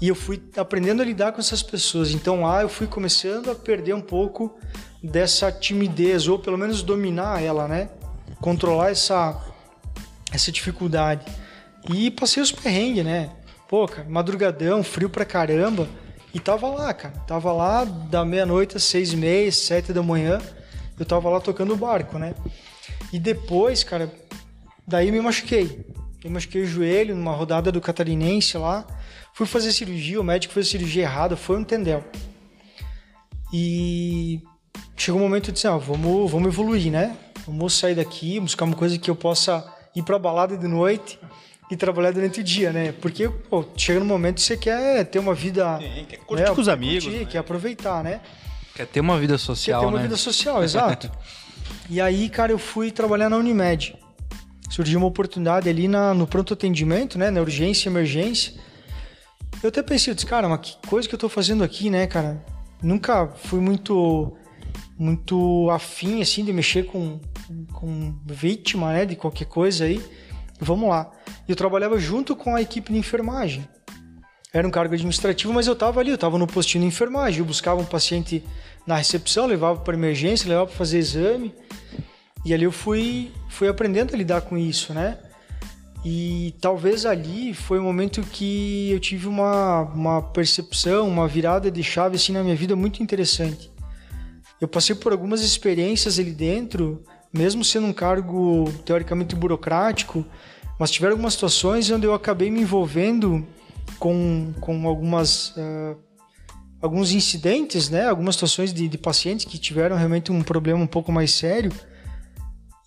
E 0.00 0.08
eu 0.08 0.14
fui 0.14 0.42
aprendendo 0.56 1.02
a 1.02 1.04
lidar 1.04 1.32
com 1.32 1.40
essas 1.40 1.62
pessoas. 1.62 2.12
Então 2.12 2.42
lá 2.42 2.62
eu 2.62 2.68
fui 2.68 2.86
começando 2.86 3.50
a 3.50 3.54
perder 3.54 3.94
um 3.94 4.00
pouco 4.00 4.56
dessa 5.02 5.50
timidez, 5.50 6.28
ou 6.28 6.38
pelo 6.38 6.56
menos 6.56 6.82
dominar 6.82 7.42
ela, 7.42 7.66
né? 7.66 7.90
Controlar 8.40 8.90
essa, 8.90 9.40
essa 10.32 10.52
dificuldade. 10.52 11.24
E 11.92 12.10
passei 12.10 12.42
os 12.42 12.52
perrengues, 12.52 13.04
né? 13.04 13.30
Pô, 13.68 13.86
cara, 13.86 14.08
madrugadão, 14.08 14.82
frio 14.82 15.10
pra 15.10 15.24
caramba. 15.24 15.88
E 16.32 16.38
tava 16.38 16.68
lá, 16.68 16.92
cara. 16.94 17.14
Tava 17.26 17.52
lá 17.52 17.84
da 17.84 18.24
meia-noite 18.24 18.76
às 18.76 18.84
seis 18.84 19.12
e 19.12 19.16
meia, 19.16 19.50
sete 19.50 19.92
da 19.92 20.02
manhã 20.02 20.40
eu 20.98 21.06
tava 21.06 21.30
lá 21.30 21.40
tocando 21.40 21.72
o 21.72 21.76
barco, 21.76 22.18
né? 22.18 22.34
E 23.12 23.18
depois, 23.18 23.84
cara, 23.84 24.12
daí 24.86 25.12
me 25.12 25.20
machuquei. 25.20 25.86
Eu 26.24 26.30
machuquei 26.30 26.62
o 26.62 26.66
joelho 26.66 27.14
numa 27.14 27.32
rodada 27.32 27.70
do 27.70 27.80
catarinense 27.80 28.58
lá. 28.58 28.84
Fui 29.38 29.46
fazer 29.46 29.70
cirurgia, 29.70 30.20
o 30.20 30.24
médico 30.24 30.52
fez 30.52 30.66
a 30.66 30.70
cirurgia 30.70 31.04
errada, 31.04 31.36
foi 31.36 31.56
um 31.56 31.62
tendel. 31.62 32.02
E 33.52 34.42
chegou 34.96 35.20
um 35.20 35.22
momento 35.22 35.46
de 35.46 35.52
dizer, 35.52 35.68
ah, 35.68 35.76
vamos, 35.76 36.28
vamos 36.28 36.48
evoluir, 36.48 36.90
né? 36.90 37.16
Vamos 37.46 37.74
sair 37.74 37.94
daqui, 37.94 38.40
buscar 38.40 38.64
uma 38.64 38.74
coisa 38.74 38.98
que 38.98 39.08
eu 39.08 39.14
possa 39.14 39.64
ir 39.94 40.02
pra 40.02 40.18
balada 40.18 40.56
de 40.56 40.66
noite 40.66 41.20
e 41.70 41.76
trabalhar 41.76 42.10
durante 42.10 42.40
o 42.40 42.42
dia, 42.42 42.72
né? 42.72 42.90
Porque, 43.00 43.28
pô, 43.28 43.64
chega 43.76 44.00
no 44.00 44.06
momento 44.06 44.38
que 44.38 44.42
você 44.42 44.56
quer 44.56 45.04
ter 45.04 45.20
uma 45.20 45.34
vida... 45.34 45.78
Sim, 45.78 46.06
quer 46.08 46.16
curtir 46.16 46.42
né? 46.42 46.50
com 46.52 46.60
os 46.60 46.68
amigos. 46.68 47.04
Curtir, 47.04 47.20
né? 47.20 47.24
Quer 47.30 47.38
aproveitar, 47.38 48.02
né? 48.02 48.20
Quer 48.74 48.88
ter 48.88 48.98
uma 48.98 49.20
vida 49.20 49.38
social, 49.38 49.80
Quer 49.80 49.86
ter 49.86 49.92
uma 49.92 49.98
né? 49.98 50.02
vida 50.02 50.16
social, 50.16 50.64
exato. 50.64 51.08
E 51.88 52.00
aí, 52.00 52.28
cara, 52.28 52.50
eu 52.50 52.58
fui 52.58 52.90
trabalhar 52.90 53.30
na 53.30 53.36
Unimed. 53.36 53.94
Surgiu 54.68 54.98
uma 54.98 55.06
oportunidade 55.06 55.68
ali 55.68 55.86
na, 55.86 56.12
no 56.12 56.26
pronto 56.26 56.54
atendimento, 56.54 57.16
né? 57.16 57.30
Na 57.30 57.40
urgência 57.40 57.88
e 57.88 57.92
emergência. 57.92 58.52
Eu 59.62 59.68
até 59.68 59.82
pensei, 59.82 60.12
eu 60.12 60.14
disse, 60.14 60.26
cara, 60.26 60.48
mas 60.48 60.60
que 60.60 60.88
coisa 60.88 61.08
que 61.08 61.14
eu 61.14 61.18
tô 61.18 61.28
fazendo 61.28 61.64
aqui, 61.64 61.90
né, 61.90 62.06
cara? 62.06 62.44
Nunca 62.82 63.26
fui 63.26 63.60
muito 63.60 64.36
muito 64.98 65.70
afim, 65.70 66.20
assim, 66.20 66.44
de 66.44 66.52
mexer 66.52 66.86
com, 66.86 67.20
com 67.72 68.18
vítima, 68.26 68.92
né, 68.92 69.06
de 69.06 69.14
qualquer 69.14 69.44
coisa 69.44 69.84
aí. 69.84 70.02
Vamos 70.60 70.88
lá. 70.88 71.10
Eu 71.48 71.54
trabalhava 71.54 71.98
junto 71.98 72.34
com 72.34 72.56
a 72.56 72.60
equipe 72.60 72.92
de 72.92 72.98
enfermagem. 72.98 73.66
Era 74.52 74.66
um 74.66 74.70
cargo 74.70 74.94
administrativo, 74.94 75.52
mas 75.52 75.66
eu 75.66 75.74
estava 75.74 76.00
ali, 76.00 76.10
eu 76.10 76.16
estava 76.16 76.36
no 76.36 76.46
postinho 76.46 76.82
de 76.82 76.88
enfermagem. 76.88 77.38
Eu 77.38 77.44
buscava 77.44 77.80
um 77.80 77.84
paciente 77.84 78.44
na 78.86 78.96
recepção, 78.96 79.46
levava 79.46 79.80
para 79.80 79.94
emergência, 79.94 80.48
levava 80.48 80.66
para 80.66 80.76
fazer 80.76 80.98
exame. 80.98 81.54
E 82.44 82.52
ali 82.52 82.64
eu 82.64 82.72
fui, 82.72 83.30
fui 83.48 83.68
aprendendo 83.68 84.14
a 84.14 84.16
lidar 84.16 84.40
com 84.40 84.58
isso, 84.58 84.92
né? 84.92 85.18
E 86.04 86.54
talvez 86.60 87.04
ali 87.04 87.52
foi 87.52 87.78
o 87.78 87.82
um 87.82 87.84
momento 87.84 88.22
que 88.22 88.90
eu 88.90 89.00
tive 89.00 89.26
uma, 89.26 89.82
uma 89.82 90.22
percepção, 90.22 91.08
uma 91.08 91.26
virada 91.26 91.70
de 91.70 91.82
chave 91.82 92.16
assim 92.16 92.32
na 92.32 92.42
minha 92.42 92.54
vida 92.54 92.76
muito 92.76 93.02
interessante. 93.02 93.70
Eu 94.60 94.68
passei 94.68 94.94
por 94.94 95.12
algumas 95.12 95.42
experiências 95.42 96.18
ali 96.18 96.32
dentro, 96.32 97.02
mesmo 97.32 97.64
sendo 97.64 97.86
um 97.86 97.92
cargo 97.92 98.72
teoricamente 98.84 99.34
burocrático, 99.34 100.24
mas 100.78 100.90
tiveram 100.90 101.14
algumas 101.14 101.34
situações 101.34 101.90
onde 101.90 102.06
eu 102.06 102.14
acabei 102.14 102.50
me 102.50 102.60
envolvendo 102.60 103.46
com, 103.98 104.52
com 104.60 104.86
algumas 104.86 105.50
uh, 105.50 105.96
alguns 106.80 107.12
incidentes, 107.12 107.90
né? 107.90 108.06
Algumas 108.06 108.36
situações 108.36 108.72
de, 108.72 108.88
de 108.88 108.98
pacientes 108.98 109.44
que 109.44 109.58
tiveram 109.58 109.96
realmente 109.96 110.30
um 110.30 110.42
problema 110.42 110.80
um 110.80 110.86
pouco 110.86 111.10
mais 111.10 111.32
sério 111.32 111.72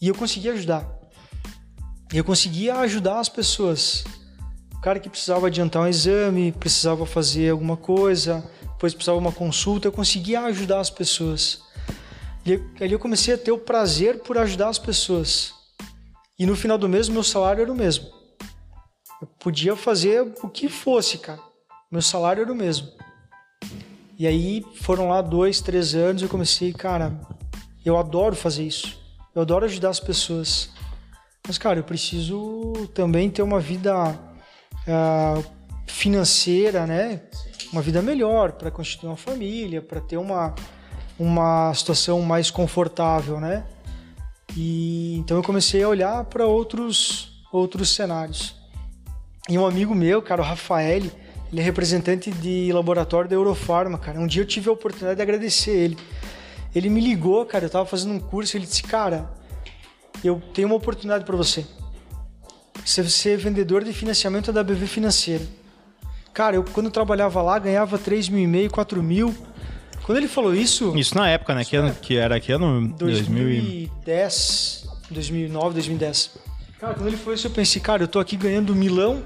e 0.01 0.07
eu 0.07 0.15
consegui 0.15 0.49
ajudar. 0.49 1.00
Eu 2.13 2.25
conseguia 2.25 2.75
ajudar 2.75 3.19
as 3.19 3.29
pessoas. 3.29 4.03
O 4.75 4.81
cara 4.81 4.99
que 4.99 5.09
precisava 5.09 5.47
adiantar 5.47 5.83
um 5.83 5.87
exame, 5.87 6.51
precisava 6.51 7.05
fazer 7.05 7.51
alguma 7.51 7.77
coisa, 7.77 8.43
depois 8.61 8.93
precisava 8.93 9.17
uma 9.17 9.31
consulta, 9.31 9.87
eu 9.87 9.91
conseguia 9.91 10.41
ajudar 10.41 10.81
as 10.81 10.89
pessoas. 10.89 11.61
E 12.45 12.59
ali 12.83 12.91
eu 12.91 12.99
comecei 12.99 13.33
a 13.33 13.37
ter 13.37 13.51
o 13.51 13.57
prazer 13.57 14.19
por 14.19 14.37
ajudar 14.37 14.67
as 14.67 14.79
pessoas. 14.79 15.53
E 16.37 16.45
no 16.45 16.55
final 16.55 16.77
do 16.77 16.89
mês, 16.89 17.07
meu 17.07 17.23
salário 17.23 17.61
era 17.61 17.71
o 17.71 17.75
mesmo. 17.75 18.07
Eu 19.21 19.27
podia 19.39 19.75
fazer 19.75 20.33
o 20.41 20.49
que 20.49 20.67
fosse, 20.67 21.19
cara. 21.19 21.39
Meu 21.89 22.01
salário 22.01 22.41
era 22.41 22.51
o 22.51 22.55
mesmo. 22.55 22.89
E 24.17 24.27
aí 24.27 24.65
foram 24.81 25.09
lá 25.09 25.21
dois, 25.21 25.61
três 25.61 25.93
anos. 25.93 26.23
Eu 26.23 26.29
comecei, 26.29 26.73
cara, 26.73 27.17
eu 27.85 27.97
adoro 27.97 28.35
fazer 28.35 28.63
isso. 28.63 28.99
Eu 29.33 29.43
adoro 29.43 29.65
ajudar 29.65 29.89
as 29.89 29.99
pessoas. 29.99 30.71
Mas, 31.51 31.57
cara, 31.57 31.79
eu 31.79 31.83
preciso 31.83 32.87
também 32.93 33.29
ter 33.29 33.41
uma 33.41 33.59
vida 33.59 34.17
uh, 34.87 35.43
financeira, 35.85 36.87
né? 36.87 37.23
Uma 37.73 37.81
vida 37.81 38.01
melhor 38.01 38.53
para 38.53 38.71
constituir 38.71 39.09
uma 39.09 39.17
família, 39.17 39.81
para 39.81 39.99
ter 39.99 40.15
uma, 40.15 40.55
uma 41.19 41.73
situação 41.73 42.21
mais 42.21 42.49
confortável, 42.49 43.37
né? 43.41 43.65
E 44.55 45.17
então 45.17 45.35
eu 45.35 45.43
comecei 45.43 45.83
a 45.83 45.89
olhar 45.89 46.23
para 46.23 46.45
outros 46.45 47.43
outros 47.51 47.93
cenários. 47.93 48.55
E 49.49 49.57
um 49.57 49.65
amigo 49.65 49.93
meu, 49.93 50.21
cara, 50.21 50.41
o 50.41 50.45
Rafael, 50.45 51.03
ele 51.51 51.59
é 51.59 51.61
representante 51.61 52.31
de 52.31 52.71
laboratório 52.71 53.29
da 53.29 53.35
Eurofarma, 53.35 53.97
cara. 53.97 54.17
Um 54.21 54.25
dia 54.25 54.43
eu 54.43 54.47
tive 54.47 54.69
a 54.69 54.71
oportunidade 54.71 55.17
de 55.17 55.21
agradecer 55.21 55.71
ele. 55.71 55.97
Ele 56.73 56.87
me 56.87 57.01
ligou, 57.01 57.45
cara, 57.45 57.65
eu 57.65 57.69
tava 57.69 57.85
fazendo 57.85 58.13
um 58.13 58.21
curso, 58.21 58.55
ele 58.55 58.65
disse: 58.65 58.83
"Cara, 58.83 59.40
eu 60.23 60.41
tenho 60.53 60.67
uma 60.67 60.75
oportunidade 60.75 61.25
para 61.25 61.35
você. 61.35 61.65
Você 62.85 63.07
ser 63.09 63.37
vendedor 63.37 63.83
de 63.83 63.93
financiamento 63.93 64.51
da 64.51 64.63
BV 64.63 64.87
Financeira. 64.87 65.45
Cara, 66.33 66.55
eu 66.55 66.63
quando 66.63 66.85
eu 66.87 66.91
trabalhava 66.91 67.41
lá 67.41 67.59
ganhava 67.59 67.97
3 67.97 68.29
mil 68.29 68.43
e 68.43 68.47
meio, 68.47 68.69
4 68.69 69.03
mil. 69.03 69.35
Quando 70.03 70.17
ele 70.17 70.27
falou 70.27 70.55
isso... 70.55 70.97
Isso 70.97 71.15
na 71.15 71.29
época, 71.29 71.53
né? 71.53 71.63
Que, 71.63 71.75
ano, 71.75 71.93
que 71.93 72.17
era 72.17 72.37
aqui 72.37 72.51
ano... 72.51 72.87
2010, 72.97 74.87
2009, 75.11 75.73
2010. 75.75 76.31
Cara, 76.79 76.95
quando 76.95 77.07
ele 77.07 77.17
falou 77.17 77.35
isso 77.35 77.45
eu 77.45 77.51
pensei, 77.51 77.79
cara, 77.79 78.01
eu 78.03 78.07
tô 78.07 78.19
aqui 78.19 78.35
ganhando 78.35 78.73
milão, 78.73 79.23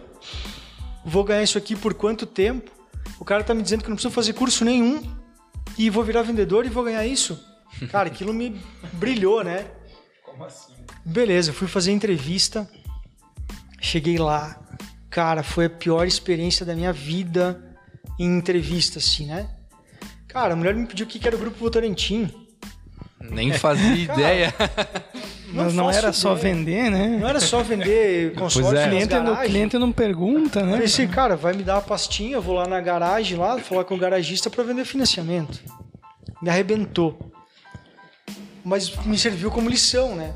vou 1.05 1.23
ganhar 1.23 1.41
isso 1.41 1.57
aqui 1.57 1.73
por 1.75 1.93
quanto 1.93 2.25
tempo? 2.25 2.69
O 3.17 3.23
cara 3.23 3.43
tá 3.43 3.53
me 3.53 3.61
dizendo 3.61 3.79
que 3.81 3.85
eu 3.85 3.91
não 3.91 3.95
preciso 3.95 4.13
fazer 4.13 4.33
curso 4.33 4.65
nenhum 4.65 5.01
e 5.77 5.89
vou 5.89 6.03
virar 6.03 6.21
vendedor 6.21 6.65
e 6.65 6.69
vou 6.69 6.83
ganhar 6.83 7.05
isso. 7.05 7.41
Cara, 7.89 8.07
aquilo 8.07 8.33
me 8.33 8.61
brilhou, 8.93 9.43
né? 9.43 9.67
Como 10.23 10.43
assim? 10.43 10.74
Beleza, 11.05 11.53
fui 11.53 11.67
fazer 11.67 11.91
entrevista. 11.91 12.67
Cheguei 13.79 14.17
lá. 14.17 14.59
Cara, 15.09 15.43
foi 15.43 15.65
a 15.65 15.69
pior 15.69 16.07
experiência 16.07 16.65
da 16.65 16.75
minha 16.75 16.91
vida 16.91 17.63
em 18.19 18.37
entrevista, 18.37 18.97
assim, 18.97 19.27
né? 19.27 19.47
Cara, 20.27 20.53
a 20.53 20.55
mulher 20.55 20.73
me 20.73 20.87
pediu 20.87 21.05
o 21.05 21.09
que 21.09 21.25
era 21.25 21.35
o 21.35 21.39
Grupo 21.39 21.57
Votorantim. 21.57 22.29
Nem 23.21 23.53
fazia 23.53 23.95
ideia. 23.95 24.53
Mas 25.53 25.73
não 25.73 25.89
era 25.89 26.11
só 26.11 26.33
vender, 26.33 26.89
né? 26.89 27.17
Não 27.19 27.27
era 27.29 27.39
só 27.39 27.61
vender 27.61 28.33
consórcio 28.35 28.75
é. 28.75 28.85
o, 28.85 28.89
cliente 28.89 29.13
não, 29.13 29.33
o 29.33 29.37
cliente 29.37 29.77
não 29.77 29.91
pergunta, 29.91 30.63
né? 30.63 30.73
Eu 30.73 30.79
pensei, 30.79 31.07
cara, 31.07 31.35
vai 31.35 31.53
me 31.53 31.63
dar 31.63 31.75
uma 31.75 31.81
pastinha, 31.81 32.33
eu 32.33 32.41
vou 32.41 32.55
lá 32.55 32.67
na 32.67 32.81
garagem 32.81 33.37
lá, 33.37 33.59
falar 33.59 33.85
com 33.85 33.95
o 33.95 33.97
garagista 33.97 34.49
para 34.49 34.63
vender 34.63 34.83
financiamento. 34.85 35.61
Me 36.41 36.49
arrebentou. 36.49 37.31
Mas 38.63 38.93
me 39.05 39.17
serviu 39.17 39.51
como 39.51 39.69
lição, 39.69 40.15
né? 40.15 40.33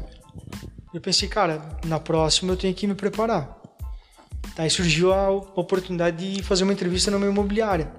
Eu 0.94 1.00
pensei, 1.00 1.30
cara, 1.30 1.62
na 1.86 2.00
próxima 2.00 2.54
eu 2.54 2.58
tenho 2.58 2.74
que 2.74 2.88
me 2.88 2.96
preparar. 2.96 3.58
Aí 4.58 4.70
surgiu 4.70 5.14
a 5.14 5.30
oportunidade 5.30 6.36
de 6.36 6.44
fazer 6.44 6.64
uma 6.64 6.74
entrevista 6.74 7.12
numa 7.12 7.26
imobiliária. 7.26 7.92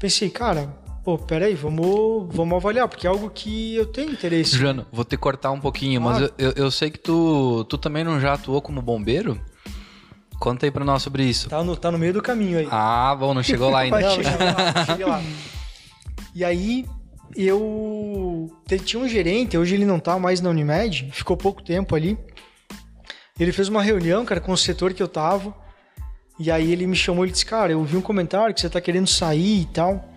Pensei, 0.00 0.30
cara, 0.30 0.68
pô, 1.04 1.18
peraí, 1.18 1.54
vamos, 1.54 2.34
vamos 2.34 2.56
avaliar, 2.56 2.88
porque 2.88 3.06
é 3.06 3.10
algo 3.10 3.30
que 3.30 3.76
eu 3.76 3.86
tenho 3.86 4.10
interesse. 4.10 4.56
Juliano, 4.56 4.86
vou 4.90 5.04
te 5.04 5.16
cortar 5.16 5.52
um 5.52 5.60
pouquinho, 5.60 6.00
ah. 6.00 6.04
mas 6.04 6.30
eu, 6.38 6.52
eu 6.56 6.70
sei 6.70 6.90
que 6.90 6.98
tu, 6.98 7.64
tu 7.68 7.78
também 7.78 8.02
não 8.02 8.18
já 8.20 8.32
atuou 8.32 8.60
como 8.62 8.80
bombeiro? 8.80 9.40
Conta 10.38 10.66
aí 10.66 10.70
pra 10.70 10.84
nós 10.84 11.02
sobre 11.02 11.24
isso. 11.24 11.48
Tá 11.48 11.62
no, 11.62 11.76
tá 11.76 11.90
no 11.90 11.98
meio 11.98 12.12
do 12.12 12.22
caminho 12.22 12.58
aí. 12.58 12.68
Ah, 12.70 13.14
bom, 13.18 13.32
não 13.32 13.42
chegou 13.42 13.70
lá 13.70 13.80
ainda. 13.86 14.00
não, 14.00 14.10
cheguei 14.10 14.32
lá, 14.32 14.84
cheguei 14.84 15.06
lá. 15.06 15.22
E 16.34 16.44
aí, 16.44 16.86
eu 17.34 18.50
tinha 18.84 19.02
um 19.02 19.08
gerente, 19.08 19.56
hoje 19.56 19.74
ele 19.74 19.84
não 19.84 19.98
tá 19.98 20.18
mais 20.18 20.40
na 20.40 20.50
Unimed, 20.50 21.10
ficou 21.12 21.36
pouco 21.36 21.62
tempo 21.62 21.94
ali. 21.94 22.18
Ele 23.38 23.52
fez 23.52 23.68
uma 23.68 23.82
reunião, 23.82 24.24
cara, 24.24 24.40
com 24.40 24.52
o 24.52 24.56
setor 24.56 24.94
que 24.94 25.02
eu 25.02 25.08
tava. 25.08 25.54
E 26.38 26.50
aí 26.50 26.72
ele 26.72 26.86
me 26.86 26.96
chamou 26.96 27.26
e 27.26 27.30
disse: 27.30 27.44
Cara, 27.44 27.72
eu 27.72 27.82
vi 27.84 27.96
um 27.96 28.02
comentário 28.02 28.54
que 28.54 28.60
você 28.60 28.68
tá 28.68 28.80
querendo 28.80 29.06
sair 29.06 29.62
e 29.62 29.66
tal. 29.66 30.12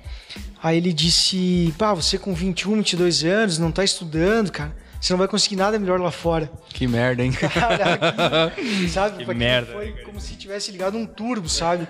Aí 0.62 0.78
ele 0.78 0.94
disse: 0.94 1.74
Pá, 1.78 1.94
você 1.94 2.18
com 2.18 2.34
21, 2.34 2.76
22 2.78 3.24
anos, 3.24 3.58
não 3.58 3.72
tá 3.72 3.84
estudando, 3.84 4.52
cara. 4.52 4.76
Você 5.00 5.14
não 5.14 5.18
vai 5.18 5.30
conseguir 5.30 5.56
nada 5.56 5.80
melhor 5.80 6.00
lá 6.00 6.12
fora. 6.12 6.52
Que 6.70 6.86
merda, 6.86 7.24
hein? 7.24 7.32
Caraca, 7.54 8.54
sabe? 8.90 9.24
Que 9.24 9.34
merda. 9.34 9.72
Foi 9.72 9.92
como 10.04 10.20
se 10.20 10.36
tivesse 10.36 10.72
ligado 10.72 10.98
um 10.98 11.06
turbo, 11.06 11.48
sabe? 11.48 11.88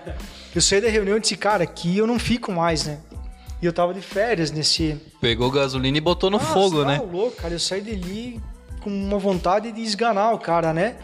Eu 0.54 0.62
saí 0.62 0.80
da 0.80 0.90
reunião 0.90 1.18
e 1.18 1.20
disse: 1.20 1.36
Cara, 1.36 1.64
aqui 1.64 1.98
eu 1.98 2.06
não 2.06 2.20
fico 2.20 2.52
mais, 2.52 2.86
né? 2.86 3.00
E 3.62 3.66
eu 3.66 3.74
tava 3.74 3.94
de 3.94 4.02
férias 4.02 4.52
nesse. 4.52 5.00
Pegou 5.20 5.52
gasolina 5.52 5.98
e 5.98 6.02
botou 6.02 6.30
no 6.30 6.38
Nossa, 6.38 6.54
fogo, 6.54 6.86
né? 6.86 6.98
Tá 6.98 7.04
louco, 7.04 7.36
cara. 7.36 7.54
Eu 7.54 7.60
saí 7.60 7.82
dali 7.82 8.42
com 8.82 8.90
uma 8.90 9.18
vontade 9.18 9.72
de 9.72 9.82
esganar 9.82 10.34
o 10.34 10.40
cara, 10.40 10.74
né? 10.74 10.96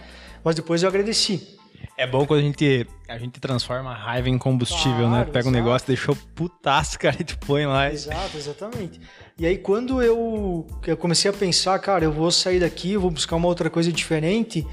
Mas 0.43 0.55
depois 0.55 0.81
eu 0.81 0.89
agradeci. 0.89 1.55
É 1.97 2.05
bom 2.05 2.25
quando 2.25 2.41
a 2.41 2.43
gente, 2.43 2.85
a 3.07 3.17
gente 3.17 3.39
transforma 3.39 3.91
a 3.91 3.95
raiva 3.95 4.29
em 4.29 4.37
combustível, 4.37 5.09
né? 5.09 5.23
Claro, 5.23 5.25
né? 5.25 5.25
Pega 5.25 5.39
exato. 5.39 5.47
um 5.49 5.51
negócio, 5.51 5.87
deixou 5.87 6.15
putaço, 6.35 6.99
cara, 6.99 7.15
e 7.19 7.23
tu 7.23 7.37
põe 7.39 7.65
lá. 7.65 7.91
Exato, 7.91 8.37
exatamente. 8.37 8.99
E 9.37 9.45
aí 9.45 9.57
quando 9.57 10.01
eu, 10.01 10.67
eu 10.85 10.97
comecei 10.97 11.31
a 11.31 11.33
pensar, 11.33 11.77
cara, 11.79 12.03
eu 12.03 12.11
vou 12.11 12.31
sair 12.31 12.59
daqui, 12.59 12.93
eu 12.93 13.01
vou 13.01 13.11
buscar 13.11 13.37
uma 13.37 13.47
outra 13.47 13.69
coisa 13.69 13.91
diferente, 13.91 14.65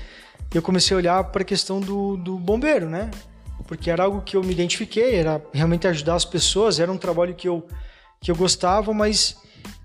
eu 0.52 0.62
comecei 0.62 0.94
a 0.94 0.98
olhar 0.98 1.24
para 1.24 1.42
a 1.42 1.44
questão 1.44 1.80
do, 1.80 2.16
do 2.16 2.38
bombeiro, 2.38 2.88
né? 2.88 3.10
Porque 3.72 3.90
era 3.90 4.02
algo 4.02 4.20
que 4.20 4.36
eu 4.36 4.44
me 4.44 4.52
identifiquei, 4.52 5.14
era 5.14 5.42
realmente 5.50 5.88
ajudar 5.88 6.14
as 6.14 6.26
pessoas, 6.26 6.78
era 6.78 6.92
um 6.92 6.98
trabalho 6.98 7.34
que 7.34 7.48
eu, 7.48 7.66
que 8.20 8.30
eu 8.30 8.36
gostava, 8.36 8.92
mas 8.92 9.34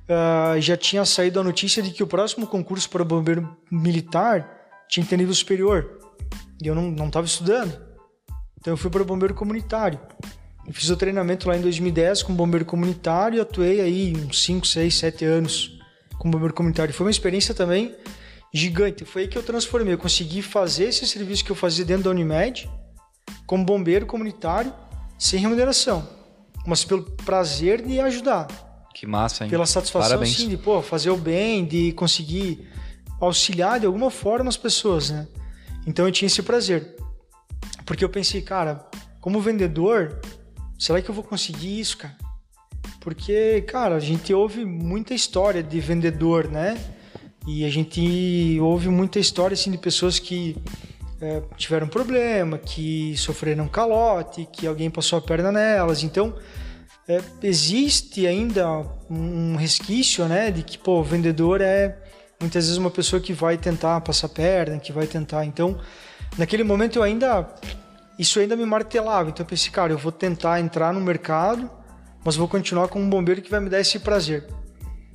uh, 0.10 0.60
já 0.60 0.75
tinha 0.75 1.06
saído 1.06 1.39
a 1.39 1.44
notícia 1.44 1.82
de 1.82 1.91
que 1.91 2.03
o 2.03 2.08
próximo 2.08 2.46
concurso 2.46 2.89
para 2.89 3.06
bombeiro 3.06 3.50
militar 3.72 4.84
tinha 4.89 5.06
que 5.06 5.10
ter 5.10 5.15
nível 5.15 5.34
superior, 5.34 6.00
e 6.62 6.67
eu 6.67 6.75
não 6.75 7.08
estava 7.08 7.25
estudando. 7.25 7.79
Então 8.60 8.74
eu 8.74 8.77
fui 8.77 8.91
para 8.91 9.03
o 9.03 9.06
bombeiro 9.06 9.34
comunitário. 9.34 9.98
Eu 10.67 10.74
fiz 10.74 10.89
o 10.89 10.98
treinamento 10.98 11.48
lá 11.48 11.56
em 11.56 11.62
2010 11.62 12.24
com 12.24 12.36
bombeiro 12.36 12.65
comunitário 12.65 13.38
e 13.38 13.39
atuei 13.39 13.79
aí 13.79 14.13
uns 14.17 14.44
5, 14.44 14.67
6, 14.67 14.96
7 14.96 15.24
anos 15.24 15.79
como 16.20 16.34
bombeiro 16.34 16.53
comunitário. 16.53 16.94
Foi 16.94 17.06
uma 17.06 17.12
experiência 17.12 17.56
também 17.56 17.96
gigante. 18.53 19.06
Foi 19.06 19.22
aí 19.22 19.27
que 19.29 19.38
eu 19.38 19.44
transformei. 19.44 19.94
Eu 19.94 19.98
consegui 19.98 20.41
fazer 20.41 20.89
esse 20.89 21.08
serviço 21.08 21.46
que 21.46 21.51
eu 21.51 21.56
fazia 21.56 21.86
dentro 21.86 22.03
da 22.03 22.10
Unimed, 22.10 22.70
como 23.48 23.63
bombeiro 23.63 24.06
comunitário, 24.06 24.74
sem 25.18 25.39
remuneração, 25.39 26.08
mas 26.66 26.84
pelo 26.84 27.04
prazer 27.04 27.82
de 27.82 28.00
ajudar. 28.01 28.48
Que 28.94 29.08
massa, 29.08 29.46
hein? 29.46 29.50
Pela 29.50 29.66
satisfação, 29.66 30.10
Parabéns. 30.10 30.36
assim, 30.36 30.50
de 30.50 30.58
pô, 30.58 30.82
fazer 30.82 31.10
o 31.10 31.18
bem, 31.18 31.66
de 31.66 31.94
conseguir 31.94 32.68
auxiliar 33.22 33.80
de 33.80 33.86
alguma 33.86 34.12
forma 34.12 34.50
as 34.50 34.58
pessoas, 34.58 35.10
né? 35.10 35.27
Então 35.86 36.06
eu 36.06 36.12
tinha 36.12 36.27
esse 36.27 36.44
prazer. 36.44 36.96
Porque 37.86 38.04
eu 38.04 38.10
pensei, 38.10 38.42
cara, 38.42 38.86
como 39.22 39.39
vendedor, 39.39 40.20
será 40.77 41.01
que 41.01 41.10
eu 41.10 41.16
vou 41.16 41.24
conseguir 41.24 41.80
isso, 41.80 41.98
cara? 41.98 42.18
Porque, 43.00 43.62
cara, 43.62 43.96
a 43.96 44.00
gente 44.00 44.34
ouve 44.34 44.66
muita 44.66 45.13
história 45.13 45.63
de 45.63 45.80
vendedor, 45.80 46.50
né? 46.50 46.77
E 47.48 47.63
a 47.63 47.70
gente 47.70 48.60
ouve 48.60 48.89
muita 48.89 49.20
história 49.20 49.54
assim 49.54 49.72
de 49.72 49.77
pessoas 49.77 50.20
que 50.20 50.58
é, 51.21 51.41
tiveram 51.55 51.88
problema, 51.88 52.57
que 52.57 53.15
sofreram 53.17 53.67
calote, 53.67 54.47
que 54.51 54.67
alguém 54.67 54.89
passou 54.89 55.19
a 55.19 55.21
perna 55.21 55.51
nelas. 55.51 56.03
Então, 56.03 56.36
é, 57.07 57.21
existe 57.41 58.27
ainda 58.27 58.86
um 59.09 59.55
resquício, 59.55 60.25
né, 60.27 60.51
de 60.51 60.63
que 60.63 60.77
pô, 60.77 61.00
o 61.00 61.03
vendedor 61.03 61.62
é 61.62 61.97
muitas 62.39 62.65
vezes 62.65 62.77
uma 62.77 62.91
pessoa 62.91 63.21
que 63.21 63.33
vai 63.33 63.57
tentar 63.57 64.00
passar 64.01 64.29
perna, 64.29 64.77
que 64.79 64.91
vai 64.91 65.07
tentar. 65.07 65.45
Então, 65.45 65.79
naquele 66.38 66.63
momento 66.63 66.97
eu 66.97 67.03
ainda 67.03 67.47
isso 68.19 68.39
ainda 68.39 68.55
me 68.55 68.65
martelava. 68.65 69.29
Então 69.29 69.43
eu 69.43 69.50
pensei, 69.50 69.71
cara, 69.71 69.93
eu 69.93 69.97
vou 69.97 70.12
tentar 70.12 70.59
entrar 70.59 70.93
no 70.93 71.00
mercado, 71.00 71.69
mas 72.25 72.36
vou 72.36 72.47
continuar 72.47 72.88
como 72.88 73.05
um 73.05 73.09
bombeiro 73.09 73.41
que 73.41 73.50
vai 73.50 73.59
me 73.59 73.69
dar 73.69 73.79
esse 73.79 74.00
prazer, 74.00 74.47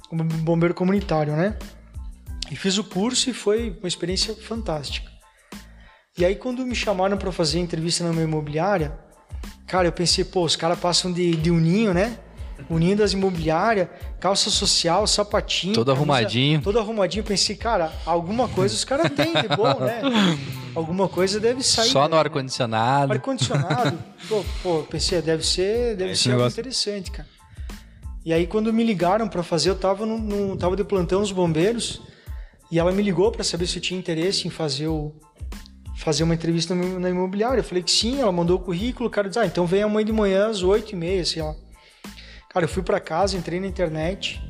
como 0.09 0.23
um 0.23 0.27
bombeiro 0.27 0.75
comunitário, 0.75 1.35
né? 1.35 1.59
E 2.51 2.57
fiz 2.57 2.79
o 2.79 2.85
curso 2.85 3.31
e 3.31 3.35
foi 3.35 3.77
uma 3.81 3.89
experiência 3.89 4.35
fantástica. 4.35 5.12
E 6.19 6.25
aí 6.25 6.37
quando 6.37 6.65
me 6.67 6.75
chamaram 6.75 7.17
para 7.17 7.33
fazer 7.33 7.59
entrevista 7.59 8.05
numa 8.05 8.23
imobiliária, 8.23 8.93
cara, 9.67 9.89
eu 9.89 9.93
pensei, 9.93 10.25
pô, 10.25 10.45
os 10.45 10.57
caras 10.57 10.79
passam 10.79 11.11
de, 11.13 11.35
de 11.37 11.51
uninho, 11.51 11.95
né? 11.95 12.19
Uninho 12.71 12.97
das 12.97 13.13
imobiliárias, 13.13 13.89
calça 14.21 14.49
social, 14.51 15.07
sapatinho. 15.07 15.75
Todo 15.75 15.87
camisa- 15.87 15.99
arrumadinho. 16.13 16.61
Todo 16.63 16.79
arrumadinho. 16.79 17.25
Pensei, 17.25 17.57
cara, 17.57 17.91
alguma 18.07 18.47
coisa 18.47 18.75
os 18.75 18.85
caras 18.85 19.11
têm 19.11 19.33
de 19.33 19.49
bom, 19.57 19.81
né? 19.81 20.03
Alguma 20.75 21.07
coisa 21.07 21.39
deve 21.39 21.63
sair. 21.63 21.91
Só 21.91 22.05
no 22.09 22.15
né? 22.15 22.21
ar-condicionado. 22.21 23.13
Ar-condicionado. 23.13 23.99
pô, 24.27 24.43
pô, 24.63 24.83
pensei, 24.85 25.21
deve 25.21 25.45
ser, 25.45 25.97
deve 25.97 26.13
Esse 26.13 26.23
ser 26.23 26.31
algo 26.31 26.43
negócio- 26.45 26.61
interessante, 26.61 27.11
cara. 27.11 27.29
E 28.25 28.33
aí 28.33 28.47
quando 28.47 28.73
me 28.73 28.83
ligaram 28.85 29.29
para 29.29 29.43
fazer, 29.43 29.69
eu 29.71 29.75
tava 29.77 30.07
no, 30.07 30.17
no- 30.19 30.57
tava 30.57 30.75
de 30.77 30.83
plantão 30.85 31.21
nos 31.21 31.31
bombeiros 31.33 32.01
e 32.71 32.79
ela 32.79 32.91
me 32.93 33.03
ligou 33.03 33.31
para 33.33 33.45
saber 33.45 33.67
se 33.67 33.77
eu 33.79 33.83
tinha 33.83 33.99
interesse 34.01 34.47
em 34.47 34.51
fazer 34.51 34.87
o 34.89 35.13
fazer 36.03 36.25
uma 36.25 36.35
entrevista 36.35 36.75
na 36.75 37.09
imobiliária. 37.11 37.61
Eu 37.61 37.65
falei 37.65 37.83
que 37.83 37.91
sim, 37.91 38.21
ela 38.21 38.33
mandou 38.33 38.59
o 38.59 38.61
currículo, 38.61 39.09
o 39.09 39.11
cara 39.11 39.29
disse: 39.29 39.39
"Ah, 39.39 39.47
então 39.47 39.67
vem 39.67 39.83
amanhã 39.83 40.05
de 40.05 40.13
manhã 40.13 40.49
às 40.49 40.63
oito 40.63 40.93
e 40.93 40.97
meia, 40.97 41.25
sei 41.25 41.43
lá". 41.43 41.55
Cara, 42.51 42.65
eu 42.65 42.69
fui 42.69 42.83
para 42.83 43.01
casa, 43.01 43.37
entrei 43.37 43.61
na 43.61 43.67
internet, 43.67 44.41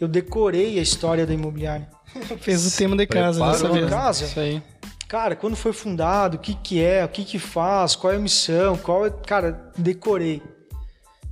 eu 0.00 0.06
decorei 0.06 0.78
a 0.78 0.82
história 0.82 1.26
da 1.26 1.32
imobiliária. 1.32 1.88
Fez 2.40 2.66
o 2.66 2.76
tema 2.76 2.96
de 2.96 3.06
casa 3.06 3.38
Prepara 3.38 3.52
dessa 3.52 3.68
vez. 3.72 3.90
casa. 3.90 4.24
Isso 4.24 4.40
aí. 4.40 4.62
Cara, 5.08 5.34
quando 5.34 5.56
foi 5.56 5.72
fundado, 5.72 6.36
o 6.36 6.40
que 6.40 6.54
que 6.54 6.82
é, 6.82 7.02
o 7.04 7.08
que 7.08 7.24
que 7.24 7.38
faz, 7.38 7.96
qual 7.96 8.12
é 8.12 8.16
a 8.16 8.18
missão, 8.18 8.76
qual 8.76 9.06
é... 9.06 9.10
Cara, 9.10 9.72
decorei. 9.76 10.42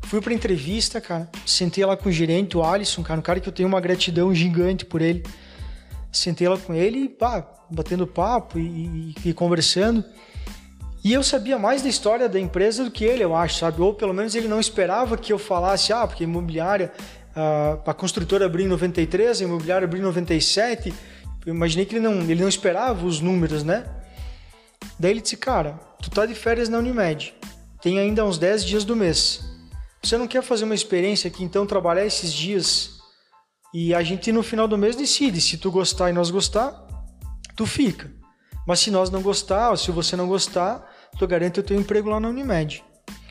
Fui 0.05 0.21
pra 0.23 0.33
entrevista, 0.33 0.99
cara, 1.01 1.29
sentei 1.45 1.85
lá 1.85 1.95
com 1.97 2.09
o 2.09 2.13
gerente, 2.13 2.57
o 2.57 2.65
Alisson, 2.65 3.03
cara, 3.03 3.21
um 3.21 3.23
cara 3.23 3.39
que 3.39 3.49
eu 3.49 3.53
tenho 3.53 3.69
uma 3.69 3.81
gratidão 3.81 4.35
gigante 4.35 4.87
por 4.87 5.03
ele. 5.03 5.23
Sentei 6.17 6.49
lá 6.49 6.57
com 6.59 6.75
ele 6.75 6.99
e, 7.05 7.09
pá, 7.09 7.47
batendo 7.71 8.07
papo 8.07 8.59
e, 8.59 9.13
e- 9.25 9.29
e 9.31 9.35
conversando. 9.35 10.05
E 11.05 11.13
eu 11.13 11.23
sabia 11.23 11.59
mais 11.59 11.83
da 11.83 11.89
história 11.89 12.29
da 12.29 12.41
empresa 12.41 12.83
do 12.85 12.91
que 12.91 13.05
ele, 13.05 13.23
eu 13.23 13.35
acho, 13.35 13.59
sabe? 13.59 13.81
Ou 13.81 13.95
pelo 13.95 14.13
menos 14.13 14.35
ele 14.35 14.49
não 14.49 14.59
esperava 14.59 15.17
que 15.17 15.33
eu 15.33 15.39
falasse, 15.39 15.93
ah, 15.93 16.07
porque 16.07 16.25
a 16.25 16.27
imobiliária, 16.27 16.93
ah, 17.35 17.79
a 17.87 17.95
construtora 17.95 18.47
abriu 18.47 18.67
em 18.67 18.69
93, 18.69 19.41
a 19.41 19.45
imobiliária 19.45 19.85
abriu 19.85 20.01
em 20.01 20.05
97. 20.05 20.93
Eu 21.45 21.55
imaginei 21.55 21.87
que 21.87 21.95
ele 21.95 22.03
não, 22.03 22.23
ele 22.23 22.41
não 22.41 22.49
esperava 22.49 23.07
os 23.07 23.21
números, 23.21 23.63
né? 23.63 23.85
Daí 24.99 25.13
ele 25.13 25.21
disse, 25.21 25.37
cara, 25.37 25.79
tu 26.03 26.11
tá 26.11 26.27
de 26.27 26.35
férias 26.35 26.69
na 26.69 26.79
Unimed, 26.79 27.35
tem 27.81 28.01
ainda 28.01 28.25
uns 28.25 28.39
10 28.39 28.65
dias 28.65 28.85
do 28.85 28.97
mês. 28.97 29.45
Você 30.03 30.17
não 30.17 30.27
quer 30.27 30.43
fazer 30.43 30.65
uma 30.65 30.75
experiência 30.75 31.29
aqui, 31.29 31.45
então, 31.45 31.67
trabalhar 31.67 32.05
esses 32.05 32.33
dias 32.33 32.96
e 33.79 33.93
a 33.95 34.03
gente 34.03 34.33
no 34.33 34.43
final 34.43 34.67
do 34.67 34.79
mês 34.79 34.97
decide. 34.97 35.39
Se 35.39 35.59
tu 35.59 35.71
gostar 35.71 36.09
e 36.09 36.13
nós 36.15 36.31
gostar, 36.31 36.83
tu 37.55 37.67
fica. 37.67 38.11
Mas 38.67 38.81
se 38.81 38.91
nós 38.91 39.11
não 39.11 39.21
gostar, 39.21 39.69
ou 39.69 39.77
se 39.77 39.91
você 39.91 40.17
não 40.17 40.27
gostar, 40.27 40.91
tu 41.19 41.27
garante 41.27 41.61
o 41.61 41.63
teu 41.63 41.79
emprego 41.79 42.09
lá 42.09 42.19
na 42.19 42.31
Unimed. 42.31 42.83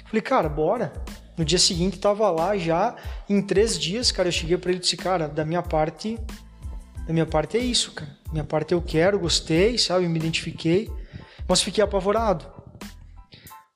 Falei, 0.05 0.21
cara, 0.21 0.47
bora. 0.47 0.93
No 1.35 1.43
dia 1.43 1.57
seguinte 1.57 1.97
tava 1.97 2.29
lá 2.29 2.55
já, 2.55 2.95
em 3.27 3.41
três 3.41 3.79
dias, 3.79 4.11
cara, 4.11 4.27
eu 4.27 4.31
cheguei 4.31 4.55
para 4.55 4.69
ele 4.69 4.77
e 4.77 4.81
disse, 4.83 4.95
cara, 4.95 5.27
da 5.27 5.43
minha 5.43 5.63
parte, 5.63 6.15
da 7.07 7.11
minha 7.11 7.25
parte 7.25 7.57
é 7.57 7.59
isso, 7.59 7.93
cara. 7.93 8.15
Minha 8.31 8.43
parte 8.43 8.71
eu 8.71 8.81
quero, 8.83 9.17
gostei, 9.17 9.79
sabe, 9.79 10.07
me 10.07 10.19
identifiquei, 10.19 10.91
mas 11.49 11.63
fiquei 11.63 11.83
apavorado. 11.83 12.45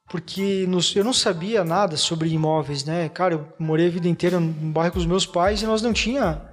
Porque 0.08 0.68
eu 0.96 1.04
não 1.04 1.14
sabia 1.14 1.64
nada 1.64 1.98
sobre 1.98 2.30
imóveis, 2.30 2.86
né? 2.86 3.10
Cara, 3.10 3.34
eu 3.34 3.48
morei 3.58 3.88
a 3.88 3.92
vida 3.92 4.08
inteira 4.08 4.40
no 4.40 4.72
bairro 4.72 4.94
com 4.94 5.00
os 5.00 5.06
meus 5.08 5.26
pais 5.26 5.64
e 5.64 5.66
nós 5.66 5.82
não 5.82 5.92
tinha 5.92 6.48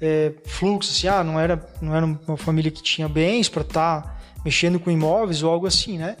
é, 0.00 0.32
fluxo, 0.44 0.90
assim, 0.90 1.08
ah, 1.08 1.22
não 1.22 1.38
era, 1.38 1.64
não 1.80 1.94
era 1.94 2.06
uma 2.06 2.36
família 2.36 2.70
que 2.70 2.82
tinha 2.82 3.08
bens 3.08 3.48
para 3.48 3.62
estar 3.62 4.20
mexendo 4.44 4.80
com 4.80 4.90
imóveis 4.90 5.42
ou 5.42 5.50
algo 5.50 5.66
assim, 5.66 5.98
né? 5.98 6.16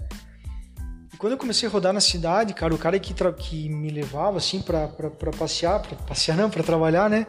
E 1.12 1.16
quando 1.16 1.32
eu 1.32 1.38
comecei 1.38 1.68
a 1.68 1.72
rodar 1.72 1.92
na 1.92 2.00
cidade, 2.00 2.52
cara, 2.52 2.74
o 2.74 2.78
cara 2.78 2.98
que, 2.98 3.14
que 3.14 3.68
me 3.68 3.90
levava, 3.90 4.36
assim, 4.36 4.60
para 4.60 4.88
passear, 5.38 5.80
para 5.80 5.96
passear 5.96 6.36
não, 6.36 6.50
para 6.50 6.62
trabalhar, 6.62 7.08
né? 7.08 7.26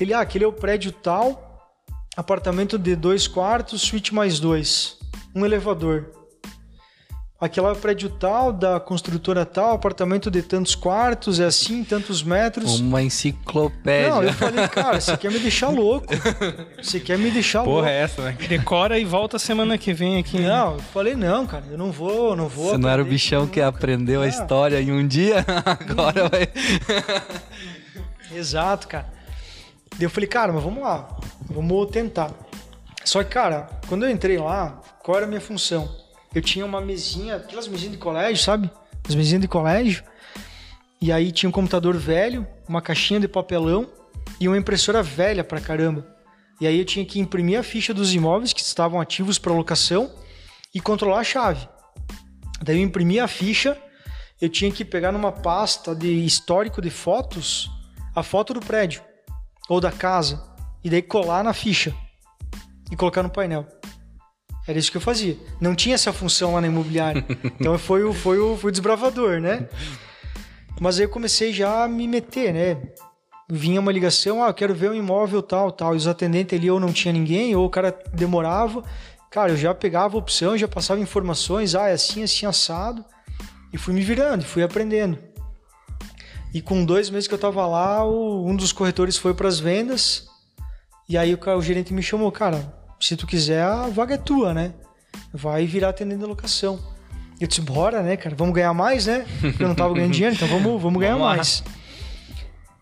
Ele, 0.00 0.12
ah, 0.12 0.20
aquele 0.20 0.44
é 0.44 0.48
o 0.48 0.52
prédio 0.52 0.90
tal, 0.90 1.70
apartamento 2.16 2.76
de 2.78 2.96
dois 2.96 3.28
quartos, 3.28 3.80
suíte 3.82 4.12
mais 4.12 4.40
dois, 4.40 4.98
um 5.34 5.44
elevador. 5.46 6.17
Aquela 7.40 7.68
é 7.68 7.72
o 7.72 7.76
prédio 7.76 8.10
tal, 8.10 8.52
da 8.52 8.80
construtora 8.80 9.46
tal, 9.46 9.72
apartamento 9.74 10.28
de 10.28 10.42
tantos 10.42 10.74
quartos, 10.74 11.38
é 11.38 11.44
assim, 11.44 11.84
tantos 11.84 12.20
metros. 12.20 12.80
Uma 12.80 13.00
enciclopédia. 13.00 14.10
Não, 14.10 14.24
eu 14.24 14.32
falei, 14.32 14.66
cara, 14.66 15.00
você 15.00 15.16
quer 15.16 15.30
me 15.30 15.38
deixar 15.38 15.68
louco. 15.68 16.08
Você 16.82 16.98
quer 16.98 17.16
me 17.16 17.30
deixar 17.30 17.62
louco. 17.62 17.76
Porra, 17.78 17.90
é 17.90 18.00
essa, 18.00 18.22
né? 18.22 18.36
Decora 18.48 18.98
e 18.98 19.04
volta 19.04 19.38
semana 19.38 19.78
que 19.78 19.92
vem 19.92 20.18
aqui. 20.18 20.40
né? 20.40 20.48
Não, 20.48 20.74
eu 20.74 20.80
falei, 20.80 21.14
não, 21.14 21.46
cara, 21.46 21.64
eu 21.70 21.78
não 21.78 21.92
vou, 21.92 22.34
não 22.34 22.48
vou. 22.48 22.70
Você 22.70 22.78
não 22.78 22.88
era 22.88 23.00
o 23.00 23.04
bichão 23.04 23.46
que 23.46 23.60
nunca. 23.60 23.68
aprendeu 23.68 24.20
a 24.22 24.26
história 24.26 24.80
em 24.80 24.90
um 24.90 25.06
dia? 25.06 25.44
Agora 25.64 26.28
vai. 26.28 26.48
Exato, 28.36 28.88
cara. 28.88 29.06
Daí 29.92 30.02
eu 30.06 30.10
falei, 30.10 30.28
cara, 30.28 30.52
mas 30.52 30.64
vamos 30.64 30.82
lá, 30.82 31.06
vamos 31.48 31.88
tentar. 31.92 32.32
Só 33.04 33.22
que, 33.22 33.30
cara, 33.30 33.68
quando 33.88 34.04
eu 34.04 34.10
entrei 34.10 34.38
lá, 34.38 34.80
qual 35.04 35.16
era 35.18 35.26
a 35.26 35.28
minha 35.28 35.40
função? 35.40 36.07
Eu 36.34 36.42
tinha 36.42 36.64
uma 36.64 36.80
mesinha, 36.80 37.36
aquelas 37.36 37.68
mesinhas 37.68 37.92
de 37.92 37.98
colégio, 37.98 38.42
sabe? 38.42 38.70
As 39.08 39.14
mesinhas 39.14 39.40
de 39.40 39.48
colégio. 39.48 40.04
E 41.00 41.12
aí 41.12 41.32
tinha 41.32 41.48
um 41.48 41.52
computador 41.52 41.96
velho, 41.96 42.46
uma 42.68 42.82
caixinha 42.82 43.20
de 43.20 43.28
papelão 43.28 43.88
e 44.40 44.48
uma 44.48 44.58
impressora 44.58 45.02
velha 45.02 45.44
pra 45.44 45.60
caramba. 45.60 46.06
E 46.60 46.66
aí 46.66 46.78
eu 46.78 46.84
tinha 46.84 47.04
que 47.04 47.20
imprimir 47.20 47.58
a 47.58 47.62
ficha 47.62 47.94
dos 47.94 48.12
imóveis 48.12 48.52
que 48.52 48.60
estavam 48.60 49.00
ativos 49.00 49.38
para 49.38 49.52
locação 49.52 50.12
e 50.74 50.80
controlar 50.80 51.20
a 51.20 51.24
chave. 51.24 51.68
Daí 52.62 52.76
eu 52.76 52.82
imprimia 52.82 53.24
a 53.24 53.28
ficha, 53.28 53.80
eu 54.40 54.48
tinha 54.48 54.70
que 54.70 54.84
pegar 54.84 55.12
numa 55.12 55.30
pasta 55.30 55.94
de 55.94 56.24
histórico 56.24 56.82
de 56.82 56.90
fotos 56.90 57.70
a 58.14 58.22
foto 58.22 58.52
do 58.52 58.60
prédio 58.60 59.02
ou 59.68 59.80
da 59.80 59.92
casa 59.92 60.42
e 60.82 60.90
daí 60.90 61.02
colar 61.02 61.44
na 61.44 61.52
ficha 61.52 61.94
e 62.90 62.96
colocar 62.96 63.22
no 63.22 63.30
painel. 63.30 63.77
Era 64.68 64.78
isso 64.78 64.90
que 64.90 64.98
eu 64.98 65.00
fazia. 65.00 65.34
Não 65.60 65.74
tinha 65.74 65.94
essa 65.94 66.12
função 66.12 66.52
lá 66.54 66.60
na 66.60 66.66
imobiliária. 66.66 67.24
Então 67.58 67.78
foi 67.78 68.04
o, 68.04 68.12
foi 68.12 68.38
o, 68.38 68.54
foi 68.54 68.68
o 68.68 68.70
desbravador, 68.72 69.40
né? 69.40 69.66
Mas 70.78 70.98
aí 70.98 71.06
eu 71.06 71.08
comecei 71.08 71.52
já 71.54 71.84
a 71.84 71.88
me 71.88 72.06
meter, 72.06 72.52
né? 72.52 72.76
Vinha 73.50 73.80
uma 73.80 73.90
ligação, 73.90 74.44
ah, 74.44 74.48
eu 74.48 74.54
quero 74.54 74.74
ver 74.74 74.90
um 74.90 74.94
imóvel 74.94 75.42
tal, 75.42 75.72
tal. 75.72 75.94
E 75.94 75.96
os 75.96 76.06
atendentes 76.06 76.56
ali 76.58 76.70
ou 76.70 76.78
não 76.78 76.92
tinha 76.92 77.12
ninguém, 77.14 77.56
ou 77.56 77.64
o 77.64 77.70
cara 77.70 77.98
demorava. 78.12 78.84
Cara, 79.30 79.52
eu 79.52 79.56
já 79.56 79.74
pegava 79.74 80.16
a 80.16 80.20
opção, 80.20 80.56
já 80.56 80.68
passava 80.68 81.00
informações, 81.00 81.74
ah, 81.74 81.88
é 81.88 81.94
assim, 81.94 82.22
assim, 82.22 82.44
assado. 82.44 83.02
E 83.72 83.78
fui 83.78 83.94
me 83.94 84.02
virando, 84.02 84.44
fui 84.44 84.62
aprendendo. 84.62 85.18
E 86.52 86.60
com 86.60 86.84
dois 86.84 87.08
meses 87.08 87.26
que 87.26 87.32
eu 87.34 87.38
tava 87.38 87.66
lá, 87.66 88.04
o- 88.04 88.46
um 88.46 88.54
dos 88.54 88.70
corretores 88.72 89.16
foi 89.16 89.32
para 89.32 89.48
as 89.48 89.58
vendas. 89.58 90.26
E 91.08 91.16
aí 91.16 91.34
o, 91.34 91.38
o 91.56 91.62
gerente 91.62 91.92
me 91.94 92.02
chamou, 92.02 92.30
cara, 92.30 92.74
se 93.00 93.16
tu 93.16 93.26
quiser, 93.26 93.62
a 93.62 93.88
vaga 93.88 94.14
é 94.14 94.18
tua, 94.18 94.52
né? 94.52 94.74
Vai 95.32 95.66
virar 95.66 95.90
atendente 95.90 96.20
da 96.20 96.26
locação. 96.26 96.78
Eu 97.40 97.46
disse, 97.46 97.60
bora, 97.60 98.02
né, 98.02 98.16
cara? 98.16 98.34
Vamos 98.34 98.54
ganhar 98.54 98.74
mais, 98.74 99.06
né? 99.06 99.24
Porque 99.40 99.62
eu 99.62 99.68
não 99.68 99.74
tava 99.74 99.94
ganhando 99.94 100.12
dinheiro, 100.12 100.34
então 100.34 100.48
vamos, 100.48 100.82
vamos 100.82 101.00
ganhar 101.00 101.16
Vamos 101.16 101.36
mais. 101.36 101.62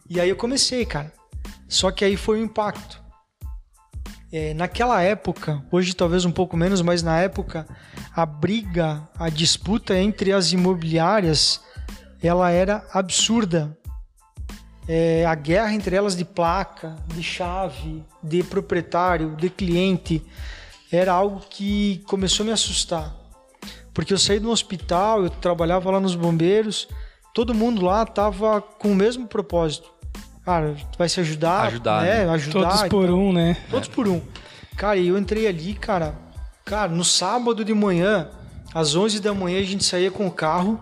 E 0.09 0.20
aí 0.20 0.29
eu 0.29 0.37
comecei, 0.37 0.87
cara. 0.87 1.12
Só 1.68 1.90
que 1.90 2.05
aí 2.05 2.16
foi 2.16 2.40
o 2.40 2.44
impacto. 2.44 3.05
É, 4.33 4.55
naquela 4.55 5.02
época, 5.02 5.62
hoje 5.70 5.94
talvez 5.94 6.24
um 6.24 6.33
pouco 6.33 6.57
menos, 6.57 6.83
mas 6.83 7.02
na 7.02 7.18
época, 7.18 7.66
a 8.14 8.24
briga, 8.24 9.09
a 9.18 9.29
disputa 9.29 9.96
entre 9.98 10.33
as 10.33 10.52
imobiliárias, 10.52 11.61
ela 12.22 12.50
era 12.50 12.85
absurda. 12.92 13.76
É, 14.88 15.25
a 15.27 15.35
guerra 15.35 15.72
entre 15.75 15.96
elas 15.96 16.16
de 16.16 16.25
placa, 16.25 16.96
de 17.09 17.22
chave, 17.22 18.05
de 18.22 18.42
proprietário, 18.42 19.35
de 19.37 19.51
cliente, 19.51 20.22
era 20.90 21.12
algo 21.12 21.40
que 21.51 22.03
começou 22.07 22.44
a 22.44 22.46
me 22.46 22.53
assustar. 22.53 23.14
Porque 23.92 24.12
eu 24.12 24.18
saí 24.18 24.38
do 24.38 24.51
hospital, 24.51 25.25
eu 25.25 25.31
trabalhava 25.31 25.90
lá 25.90 25.99
nos 25.99 26.14
bombeiros, 26.14 26.88
todo 27.35 27.55
mundo 27.55 27.85
lá 27.85 28.05
tava 28.05 28.61
com 28.61 28.92
o 28.92 28.94
mesmo 28.94 29.27
propósito. 29.27 29.90
Cara, 30.44 30.77
vai 30.96 31.09
se 31.09 31.18
ajudar, 31.18 31.66
Ajudar, 31.66 32.03
né? 32.03 32.25
né? 32.25 32.31
Ajudar. 32.31 32.68
Todos 32.68 32.88
por 32.88 33.11
um, 33.11 33.33
né? 33.33 33.57
Todos 33.68 33.88
por 33.88 34.07
um. 34.07 34.20
Cara, 34.77 34.96
e 34.96 35.09
eu 35.09 35.18
entrei 35.18 35.49
ali, 35.49 35.75
cara. 35.75 36.14
Cara, 36.64 36.92
no 36.92 37.05
sábado 37.05 37.64
de 37.64 37.75
manhã, 37.75 38.29
às 38.72 38.94
11 38.94 39.20
da 39.20 39.35
manhã, 39.35 39.59
a 39.59 39.64
gente 39.64 39.83
saía 39.83 40.11
com 40.11 40.27
o 40.27 40.31
carro, 40.31 40.81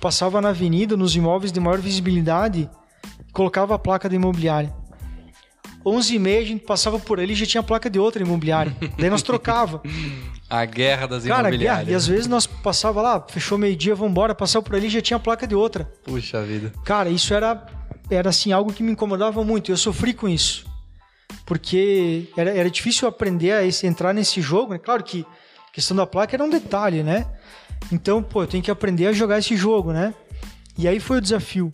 passava 0.00 0.40
na 0.40 0.50
avenida, 0.50 0.96
nos 0.96 1.14
imóveis 1.16 1.50
de 1.50 1.60
maior 1.60 1.78
visibilidade, 1.78 2.68
colocava 3.32 3.74
a 3.74 3.78
placa 3.78 4.08
da 4.08 4.14
imobiliária. 4.14 4.72
11 5.84 6.14
e 6.14 6.18
meia, 6.18 6.40
a 6.40 6.44
gente 6.44 6.64
passava 6.64 6.98
por 6.98 7.18
ali 7.18 7.32
e 7.32 7.36
já 7.36 7.46
tinha 7.46 7.60
a 7.60 7.64
placa 7.64 7.88
de 7.88 7.98
outra 7.98 8.22
imobiliária. 8.22 8.76
Daí 8.98 9.08
nós 9.08 9.22
trocava. 9.22 9.80
A 10.50 10.64
guerra 10.64 11.06
das 11.06 11.22
Cara, 11.22 11.42
guerra. 11.42 11.48
imobiliárias. 11.50 11.88
E 11.88 11.94
às 11.94 12.06
vezes 12.08 12.26
nós 12.26 12.44
passava 12.44 13.00
lá, 13.00 13.24
fechou 13.28 13.56
meio-dia, 13.56 13.94
vambora, 13.94 14.34
passava 14.34 14.64
por 14.64 14.74
ali 14.74 14.88
e 14.88 14.90
já 14.90 15.00
tinha 15.00 15.16
a 15.16 15.20
placa 15.20 15.46
de 15.46 15.54
outra. 15.54 15.84
Puxa 16.02 16.42
vida. 16.42 16.72
Cara, 16.84 17.08
isso 17.08 17.32
era, 17.32 17.64
era 18.10 18.30
assim, 18.30 18.50
algo 18.50 18.72
que 18.72 18.82
me 18.82 18.90
incomodava 18.90 19.44
muito. 19.44 19.70
Eu 19.70 19.76
sofri 19.76 20.12
com 20.12 20.28
isso. 20.28 20.66
Porque 21.46 22.28
era, 22.36 22.50
era 22.50 22.68
difícil 22.68 23.06
aprender 23.06 23.52
a 23.52 23.64
esse- 23.64 23.86
entrar 23.86 24.12
nesse 24.12 24.40
jogo, 24.42 24.72
né? 24.72 24.78
Claro 24.78 25.04
que 25.04 25.24
a 25.68 25.72
questão 25.72 25.96
da 25.96 26.04
placa 26.04 26.34
era 26.34 26.42
um 26.44 26.50
detalhe, 26.50 27.04
né? 27.04 27.26
Então, 27.92 28.20
pô, 28.20 28.42
eu 28.42 28.46
tenho 28.48 28.62
que 28.62 28.72
aprender 28.72 29.06
a 29.06 29.12
jogar 29.12 29.38
esse 29.38 29.56
jogo, 29.56 29.92
né? 29.92 30.12
E 30.76 30.88
aí 30.88 30.98
foi 30.98 31.18
o 31.18 31.20
desafio. 31.20 31.70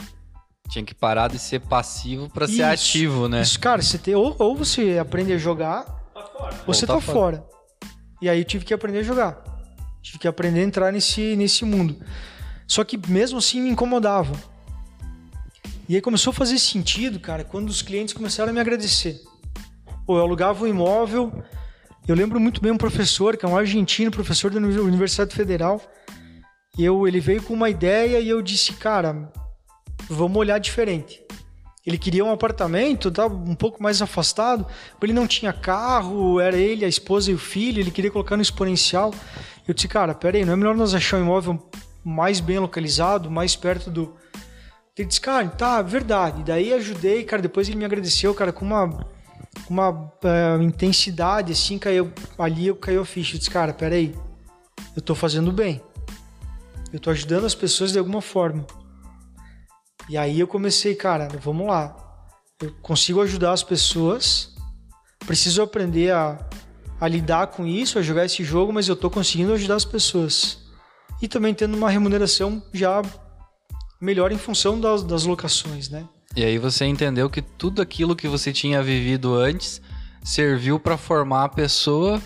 Tinha 0.68 0.85
que 0.85 0.94
parar 0.94 1.29
de 1.29 1.38
ser 1.38 1.61
passivo 1.61 2.29
pra 2.29 2.46
ser 2.48 2.62
ativo, 2.62 3.29
né? 3.29 3.42
Isso, 3.42 3.59
cara, 3.61 3.81
você 3.81 3.98
tem, 3.98 4.14
ou, 4.14 4.35
ou 4.38 4.57
você 4.57 4.98
aprende 4.98 5.33
a 5.33 5.38
jogar, 5.38 5.85
ou 6.66 6.74
você 6.74 6.85
Ou 6.85 6.88
tá, 6.88 6.94
tá 6.94 7.00
fora. 7.00 7.46
E 8.20 8.29
aí 8.29 8.38
eu 8.40 8.44
tive 8.44 8.64
que 8.64 8.74
aprender 8.74 8.98
a 8.98 9.02
jogar. 9.02 9.42
Tive 10.02 10.18
que 10.18 10.29
aprender 10.29 10.61
a 10.61 10.64
entrar 10.64 10.92
nesse, 10.92 11.37
nesse 11.37 11.64
mundo. 11.64 11.96
Só 12.66 12.83
que 12.83 12.96
mesmo 13.09 13.38
assim 13.38 13.61
me 13.61 13.70
incomodava. 13.70 14.33
E 15.88 15.94
aí 15.94 16.00
começou 16.00 16.33
a 16.33 16.35
fazer 16.35 16.59
sentido, 16.59 17.20
cara, 17.20 17.44
quando 17.44 17.68
os 17.68 17.81
clientes 17.81 18.12
começaram 18.12 18.50
a 18.50 18.52
me 18.52 18.59
agradecer. 18.61 19.20
Pô, 20.05 20.16
eu 20.18 20.22
alugava 20.22 20.64
um 20.64 20.66
imóvel. 20.66 21.42
Eu 22.09 22.14
lembro 22.16 22.40
muito 22.40 22.61
bem 22.61 22.72
um 22.72 22.76
professor, 22.79 23.37
que 23.37 23.44
é 23.44 23.48
um 23.48 23.57
argentino, 23.57 24.11
professor 24.11 24.50
da 24.50 24.59
Uni- 24.59 24.79
Universidade 24.79 25.35
Federal. 25.35 25.81
E 26.76 26.85
eu, 26.85 27.07
ele 27.07 27.20
veio 27.20 27.42
com 27.42 27.55
uma 27.55 27.70
ideia 27.70 28.18
e 28.18 28.29
eu 28.29 28.42
disse, 28.42 28.72
cara, 28.74 29.31
vamos 30.09 30.37
olhar 30.37 30.59
diferente. 30.59 31.23
Ele 31.87 31.97
queria 31.97 32.25
um 32.25 32.33
apartamento, 32.33 33.12
tava 33.12 33.33
um 33.33 33.55
pouco 33.55 33.81
mais 33.81 34.03
afastado. 34.03 34.66
Ele 35.01 35.12
não 35.12 35.27
tinha 35.27 35.53
carro, 35.53 36.40
era 36.40 36.57
ele, 36.57 36.85
a 36.85 36.88
esposa 36.88 37.31
e 37.31 37.35
o 37.35 37.38
filho. 37.38 37.81
Ele 37.81 37.92
queria 37.92 38.11
colocar 38.11 38.37
no 38.37 38.42
exponencial. 38.42 39.14
Eu 39.69 39.73
disse, 39.73 39.87
cara, 39.87 40.12
pera 40.12 40.37
aí, 40.37 40.45
não 40.45 40.55
é 40.55 40.57
melhor 40.57 40.75
nós 40.75 40.95
achar 40.95 41.19
um 41.19 41.23
imóvel 41.23 41.71
mais 42.05 42.40
bem 42.40 42.59
localizado, 42.59 43.31
mais 43.31 43.55
perto 43.55 43.88
do. 43.88 44.16
Ele 44.97 45.07
disse, 45.07 45.21
cara, 45.21 45.47
tá, 45.49 45.81
verdade. 45.81 46.42
Daí 46.42 46.73
ajudei, 46.73 47.23
cara. 47.23 47.40
Depois 47.40 47.69
ele 47.69 47.77
me 47.77 47.85
agradeceu, 47.85 48.35
cara, 48.35 48.53
com 48.53 48.64
uma, 48.64 49.07
uma 49.71 50.12
eh, 50.25 50.62
intensidade, 50.62 51.53
assim, 51.53 51.79
caiu, 51.79 52.12
ali 52.37 52.66
eu 52.66 52.75
caiu 52.75 53.03
a 53.03 53.05
ficha. 53.05 53.37
Eu 53.37 53.38
disse, 53.38 53.51
cara, 53.51 53.73
pera 53.73 53.95
aí, 53.95 54.12
eu 54.97 55.03
tô 55.03 55.14
fazendo 55.14 55.53
bem. 55.53 55.81
Eu 56.92 56.99
tô 56.99 57.11
ajudando 57.11 57.45
as 57.45 57.55
pessoas 57.55 57.92
de 57.92 57.99
alguma 57.99 58.21
forma. 58.21 58.66
E 60.09 60.16
aí 60.16 60.38
eu 60.38 60.47
comecei, 60.47 60.95
cara, 60.95 61.29
vamos 61.42 61.66
lá. 61.66 61.97
Eu 62.62 62.73
consigo 62.83 63.21
ajudar 63.23 63.53
as 63.53 63.62
pessoas. 63.62 64.55
Preciso 65.27 65.62
aprender 65.62 66.12
a, 66.12 66.38
a 67.01 67.09
lidar 67.09 67.49
com 67.49 67.66
isso, 67.66 67.99
a 67.99 68.03
jogar 68.03 68.25
esse 68.25 68.45
jogo, 68.45 68.73
mas 68.73 68.88
eu 68.88 68.97
tô 68.97 69.11
conseguindo 69.11 69.53
ajudar 69.53 69.75
as 69.75 69.85
pessoas. 69.85 70.59
E 71.21 71.27
também 71.27 71.55
tendo 71.55 71.77
uma 71.77 71.90
remuneração 71.90 72.62
já 72.73 73.03
melhor 74.01 74.31
em 74.31 74.38
função 74.38 74.79
das, 74.81 75.03
das 75.03 75.25
locações, 75.25 75.88
né? 75.88 76.07
E 76.37 76.45
aí 76.45 76.59
você 76.59 76.85
entendeu 76.85 77.31
que 77.31 77.40
tudo 77.40 77.81
aquilo 77.81 78.14
que 78.14 78.29
você 78.29 78.53
tinha 78.53 78.83
vivido 78.83 79.35
antes 79.35 79.81
serviu 80.23 80.79
pra 80.79 80.97
formar 80.97 81.45
a 81.45 81.49
pessoa 81.49 82.21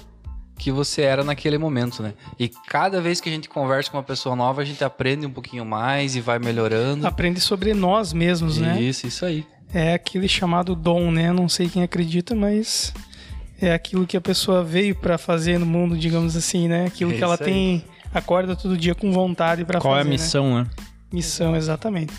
que 0.60 0.70
você 0.70 1.00
era 1.02 1.24
naquele 1.24 1.56
momento, 1.56 2.02
né? 2.02 2.12
E 2.38 2.46
cada 2.48 3.00
vez 3.00 3.20
que 3.20 3.28
a 3.28 3.32
gente 3.32 3.48
conversa 3.48 3.90
com 3.90 3.96
uma 3.96 4.02
pessoa 4.02 4.36
nova, 4.36 4.60
a 4.60 4.64
gente 4.64 4.84
aprende 4.84 5.24
um 5.26 5.30
pouquinho 5.30 5.64
mais 5.64 6.14
e 6.16 6.20
vai 6.20 6.38
melhorando. 6.38 7.06
Aprende 7.06 7.40
sobre 7.40 7.72
nós 7.72 8.12
mesmos, 8.12 8.58
né? 8.58 8.80
Isso, 8.80 9.06
isso 9.06 9.24
aí. 9.24 9.46
É 9.72 9.94
aquele 9.94 10.28
chamado 10.28 10.74
dom, 10.74 11.10
né? 11.10 11.32
Não 11.32 11.48
sei 11.48 11.68
quem 11.68 11.82
acredita, 11.82 12.34
mas 12.34 12.92
é 13.60 13.72
aquilo 13.72 14.06
que 14.06 14.16
a 14.16 14.20
pessoa 14.20 14.62
veio 14.62 14.94
pra 14.94 15.16
fazer 15.16 15.58
no 15.58 15.64
mundo, 15.64 15.96
digamos 15.96 16.36
assim, 16.36 16.68
né? 16.68 16.86
Aquilo 16.86 17.12
É 17.12 17.16
que 17.16 17.24
ela 17.24 17.34
isso 17.34 17.44
aí. 17.44 17.50
tem, 17.50 17.84
acorda 18.12 18.54
todo 18.54 18.76
dia 18.76 18.94
com 18.94 19.10
vontade 19.12 19.64
pra 19.64 19.80
Qual 19.80 19.94
fazer. 19.94 20.00
é 20.00 20.02
a 20.02 20.04
né? 20.04 20.10
missão, 20.10 20.58
né? 20.58 20.66
Missão, 21.12 21.56
exatamente. 21.56 22.12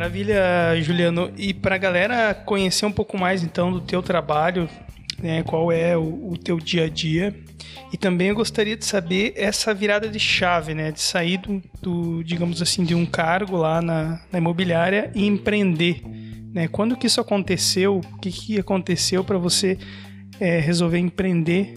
Maravilha, 0.00 0.80
Juliano. 0.80 1.30
E 1.36 1.52
para 1.52 1.74
a 1.74 1.78
galera 1.78 2.32
conhecer 2.32 2.86
um 2.86 2.90
pouco 2.90 3.18
mais 3.18 3.42
então 3.42 3.70
do 3.70 3.82
teu 3.82 4.02
trabalho, 4.02 4.66
né, 5.22 5.42
qual 5.42 5.70
é 5.70 5.94
o, 5.94 6.30
o 6.30 6.38
teu 6.38 6.58
dia 6.58 6.86
a 6.86 6.88
dia, 6.88 7.38
e 7.92 7.98
também 7.98 8.28
eu 8.28 8.34
gostaria 8.34 8.78
de 8.78 8.86
saber 8.86 9.34
essa 9.36 9.74
virada 9.74 10.08
de 10.08 10.18
chave, 10.18 10.72
né, 10.72 10.90
de 10.90 11.02
sair 11.02 11.36
do, 11.36 11.62
do, 11.82 12.24
digamos 12.24 12.62
assim, 12.62 12.82
de 12.82 12.94
um 12.94 13.04
cargo 13.04 13.58
lá 13.58 13.82
na, 13.82 14.22
na 14.32 14.38
imobiliária 14.38 15.12
e 15.14 15.26
empreender. 15.26 16.00
Né? 16.50 16.66
Quando 16.66 16.96
que 16.96 17.06
isso 17.06 17.20
aconteceu? 17.20 17.98
O 17.98 18.18
que, 18.20 18.30
que 18.32 18.58
aconteceu 18.58 19.22
para 19.22 19.36
você 19.36 19.76
é, 20.40 20.60
resolver 20.60 20.98
empreender 20.98 21.74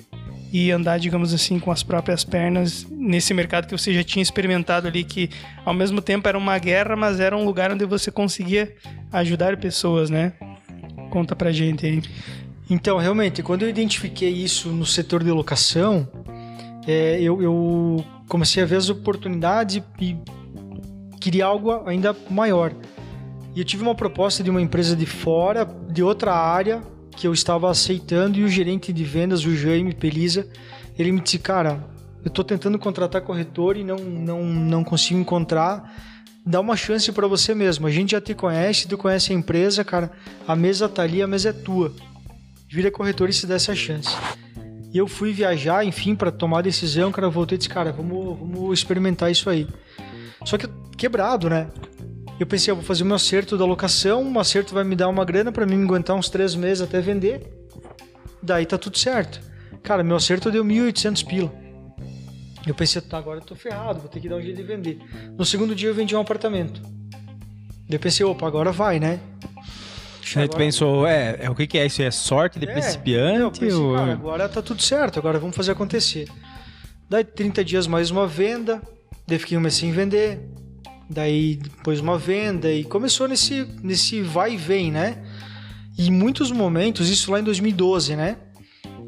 e 0.54 0.72
andar, 0.72 1.00
digamos 1.00 1.34
assim, 1.34 1.58
com 1.58 1.72
as 1.72 1.82
próprias 1.82 2.24
pernas 2.24 2.86
nesse 2.92 3.34
mercado 3.34 3.66
que 3.66 3.76
você 3.76 3.92
já 3.92 4.04
tinha 4.04 4.22
experimentado 4.22 4.88
ali, 4.88 5.04
que 5.04 5.32
ao 5.66 5.74
mesmo 5.74 6.00
tempo 6.00 6.30
era 6.30 6.38
uma 6.38 6.60
guerra, 6.60 6.96
mas 6.96 7.20
era 7.20 7.36
um 7.36 7.44
lugar 7.44 7.72
onde 7.72 7.84
você 7.86 8.12
conseguia 8.12 8.72
ajudar 9.12 9.58
pessoas, 9.58 10.12
né? 10.12 10.34
Conta 11.10 11.36
pra 11.36 11.52
gente 11.52 11.88
aí. 11.88 12.04
Então, 12.70 13.00
realmente, 13.00 13.42
quando 13.42 13.64
eu 13.64 13.70
identifiquei 13.70 14.30
isso 14.30 14.70
no 14.70 14.86
setor 14.86 15.24
de 15.24 15.32
locação, 15.32 16.08
é, 16.86 17.20
eu, 17.20 17.42
eu 17.42 18.06
comecei 18.28 18.62
a 18.62 18.66
ver 18.68 18.76
as 18.76 18.90
oportunidades 18.90 19.82
e 20.00 20.16
queria 21.20 21.46
algo 21.46 21.82
ainda 21.88 22.16
maior. 22.30 22.76
E 23.56 23.60
eu 23.60 23.66
tive 23.66 23.82
uma 23.82 23.96
proposta 23.96 24.44
de 24.44 24.52
uma 24.52 24.62
empresa 24.62 24.96
de 24.96 25.08
fora, 25.08 25.66
de 25.66 26.04
outra 26.04 26.32
área, 26.32 26.84
que 27.16 27.28
eu 27.28 27.34
estava 27.34 27.70
aceitando, 27.70 28.38
e 28.38 28.44
o 28.44 28.48
gerente 28.48 28.92
de 28.92 29.04
vendas, 29.04 29.46
o 29.46 29.56
Jaime 29.56 29.94
Pelisa, 29.94 30.48
ele 30.98 31.12
me 31.12 31.22
disse, 31.22 31.40
cara, 31.40 31.84
eu 32.24 32.28
estou 32.28 32.44
tentando 32.44 32.80
contratar 32.80 33.22
corretor 33.22 33.78
e 33.78 33.84
não, 33.84 33.98
não, 33.98 34.44
não 34.44 34.84
consigo 34.84 35.20
encontrar. 35.20 35.96
Dá 36.46 36.60
uma 36.60 36.76
chance 36.76 37.12
para 37.12 37.28
você 37.28 37.56
mesmo. 37.56 37.88
A 37.88 37.92
gente 37.92 38.12
já 38.12 38.22
te 38.22 38.34
conhece, 38.34 38.88
tu 38.88 38.98
conhece 38.98 39.32
a 39.32 39.36
empresa, 39.36 39.84
cara. 39.84 40.12
A 40.48 40.56
mesa 40.56 40.90
tá 40.90 41.04
ali, 41.04 41.22
a 41.22 41.28
mesa 41.28 41.50
é 41.50 41.54
tua 41.54 41.94
vira 42.74 42.90
corretor 42.90 43.30
e 43.30 43.34
se 43.34 43.46
dá 43.46 43.54
essa 43.54 43.76
chance. 43.76 44.10
E 44.92 44.98
eu 44.98 45.08
fui 45.08 45.32
viajar, 45.32 45.86
enfim, 45.86 46.16
para 46.16 46.32
tomar 46.32 46.60
a 46.60 46.62
decisão, 46.64 47.12
cara, 47.12 47.30
voltei 47.30 47.56
e 47.56 47.60
disse, 47.60 47.70
cara, 47.70 47.92
vamos, 47.92 48.40
vamos 48.40 48.80
experimentar 48.80 49.32
isso 49.32 49.48
aí. 49.48 49.68
Só 50.44 50.58
que 50.58 50.68
quebrado, 50.98 51.50
né? 51.50 51.68
Eu 52.40 52.48
pensei, 52.48 52.72
eu 52.72 52.76
vou 52.76 52.84
fazer 52.84 53.04
o 53.04 53.06
meu 53.06 53.16
acerto 53.16 53.58
da 53.58 53.66
locação, 53.66 54.32
o 54.32 54.40
acerto 54.40 54.74
vai 54.74 54.84
me 54.84 54.96
dar 54.96 55.08
uma 55.08 55.24
grana 55.24 55.52
para 55.52 55.66
mim 55.66 55.78
me 55.78 55.86
aguentar 55.86 56.16
uns 56.16 56.30
três 56.30 56.56
meses 56.56 56.82
até 56.82 57.00
vender. 57.00 57.42
Daí 58.42 58.66
tá 58.66 58.78
tudo 58.78 58.98
certo. 58.98 59.40
Cara, 59.82 60.04
meu 60.04 60.16
acerto 60.16 60.52
deu 60.52 60.64
1.800 60.64 61.26
pila. 61.26 61.54
Eu 62.66 62.74
pensei, 62.74 63.02
tá, 63.02 63.18
agora 63.18 63.40
eu 63.40 63.44
tô 63.44 63.56
ferrado, 63.56 64.00
vou 64.00 64.10
ter 64.10 64.20
que 64.20 64.30
dar 64.30 64.38
um 64.38 64.42
jeito 64.42 64.58
de 64.58 64.64
vender. 64.64 65.00
No 65.38 65.46
segundo 65.46 65.76
dia 65.76 65.90
eu 65.90 65.94
vendi 65.94 66.16
um 66.16 66.20
apartamento. 66.20 66.82
Daí 66.82 67.98
eu 67.98 68.00
pensei, 68.00 68.26
opa, 68.26 68.48
agora 68.48 68.72
vai, 68.72 69.00
né? 69.00 69.20
Aí 70.36 70.48
tu 70.48 70.58
pensou, 70.58 71.06
é, 71.06 71.38
é, 71.42 71.50
o 71.50 71.56
que, 71.56 71.68
que 71.68 71.78
é 71.78 71.86
isso? 71.86 72.02
É 72.02 72.10
sorte 72.10 72.58
de 72.58 72.66
É, 72.66 72.72
principiante? 72.72 73.60
pensei, 73.60 73.78
ou... 73.78 73.94
cara, 73.94 74.14
agora 74.14 74.50
tá 74.50 74.62
tudo 74.62 74.82
certo, 74.82 75.20
agora 75.20 75.38
vamos 75.38 75.56
fazer 75.56 75.74
acontecer. 75.74 76.28
Daí 77.10 77.24
30 77.24 77.64
dias 77.64 77.86
mais 77.86 78.10
uma 78.10 78.26
venda, 78.26 78.82
daí 79.28 79.38
fiquei 79.38 79.58
um 79.58 79.62
mês 79.62 79.76
sem 79.76 79.92
vender, 79.92 80.40
daí 81.10 81.56
depois 81.56 82.00
uma 82.00 82.18
venda 82.18 82.72
e 82.72 82.84
começou 82.84 83.28
nesse, 83.28 83.68
nesse 83.82 84.22
vai 84.22 84.54
e 84.54 84.58
vem, 84.58 84.92
né? 84.92 85.24
E 85.98 86.08
em 86.08 86.12
muitos 86.12 86.52
momentos, 86.52 87.10
isso 87.10 87.32
lá 87.32 87.40
em 87.40 87.44
2012, 87.44 88.16
né? 88.16 88.38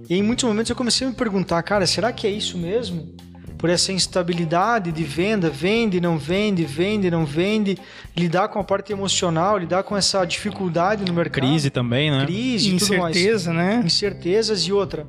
E 0.09 0.15
em 0.15 0.23
muitos 0.23 0.43
momentos 0.45 0.69
eu 0.69 0.75
comecei 0.75 1.07
a 1.07 1.09
me 1.09 1.15
perguntar, 1.15 1.61
cara, 1.63 1.87
será 1.87 2.13
que 2.13 2.27
é 2.27 2.29
isso 2.29 2.57
mesmo? 2.57 3.15
por 3.57 3.69
essa 3.69 3.91
instabilidade 3.91 4.91
de 4.91 5.03
venda, 5.03 5.49
vende, 5.49 5.99
não 5.99 6.17
vende, 6.17 6.63
vende, 6.65 7.09
não 7.09 7.25
vende, 7.25 7.77
lidar 8.15 8.47
com 8.49 8.59
a 8.59 8.63
parte 8.63 8.91
emocional, 8.91 9.57
lidar 9.57 9.83
com 9.83 9.95
essa 9.95 10.23
dificuldade 10.25 11.03
no 11.05 11.13
mercado. 11.13 11.47
Crise 11.47 11.69
também, 11.69 12.11
né? 12.11 12.25
Crise, 12.25 12.73
incerteza, 12.73 13.53
né? 13.53 13.81
Incertezas 13.83 14.61
e 14.61 14.71
outra. 14.71 15.07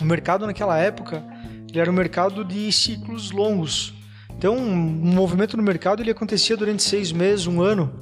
O 0.00 0.04
mercado 0.04 0.46
naquela 0.46 0.78
época, 0.78 1.24
ele 1.68 1.80
era 1.80 1.90
um 1.90 1.94
mercado 1.94 2.44
de 2.44 2.70
ciclos 2.70 3.30
longos. 3.30 3.92
Então, 4.40 4.56
um 4.56 5.12
movimento 5.12 5.54
no 5.54 5.62
mercado 5.62 6.02
ele 6.02 6.10
acontecia 6.10 6.56
durante 6.56 6.82
seis 6.82 7.12
meses, 7.12 7.46
um 7.46 7.60
ano. 7.60 7.92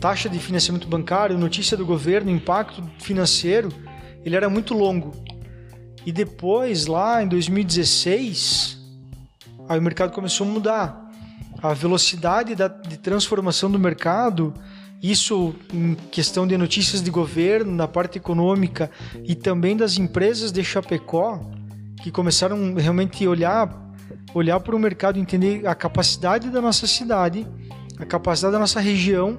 Taxa 0.00 0.26
de 0.26 0.38
financiamento 0.38 0.88
bancário, 0.88 1.36
notícia 1.36 1.76
do 1.76 1.84
governo, 1.84 2.30
impacto 2.30 2.82
financeiro, 2.98 3.68
ele 4.24 4.34
era 4.34 4.48
muito 4.48 4.72
longo. 4.72 5.12
E 6.06 6.10
depois, 6.10 6.86
lá 6.86 7.22
em 7.22 7.28
2016, 7.28 8.78
aí 9.68 9.78
o 9.78 9.82
mercado 9.82 10.10
começou 10.12 10.46
a 10.46 10.50
mudar. 10.50 11.10
A 11.62 11.74
velocidade 11.74 12.54
da, 12.54 12.68
de 12.68 12.96
transformação 12.96 13.70
do 13.70 13.78
mercado, 13.78 14.54
isso 15.02 15.54
em 15.70 15.94
questão 16.10 16.46
de 16.46 16.56
notícias 16.56 17.02
de 17.02 17.10
governo, 17.10 17.70
na 17.70 17.86
parte 17.86 18.16
econômica 18.16 18.90
e 19.22 19.34
também 19.34 19.76
das 19.76 19.98
empresas 19.98 20.50
de 20.50 20.64
Chapecó, 20.64 21.44
que 22.02 22.10
começaram 22.10 22.72
realmente 22.72 23.22
a 23.26 23.28
olhar 23.28 23.81
olhar 24.34 24.58
para 24.60 24.74
o 24.74 24.78
mercado, 24.78 25.18
entender 25.18 25.66
a 25.66 25.74
capacidade 25.74 26.50
da 26.50 26.60
nossa 26.60 26.86
cidade, 26.86 27.46
a 27.98 28.04
capacidade 28.04 28.52
da 28.52 28.58
nossa 28.58 28.80
região 28.80 29.38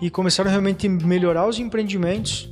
e 0.00 0.10
começaram 0.10 0.50
realmente 0.50 0.86
a 0.86 0.90
melhorar 0.90 1.46
os 1.46 1.58
empreendimentos. 1.58 2.48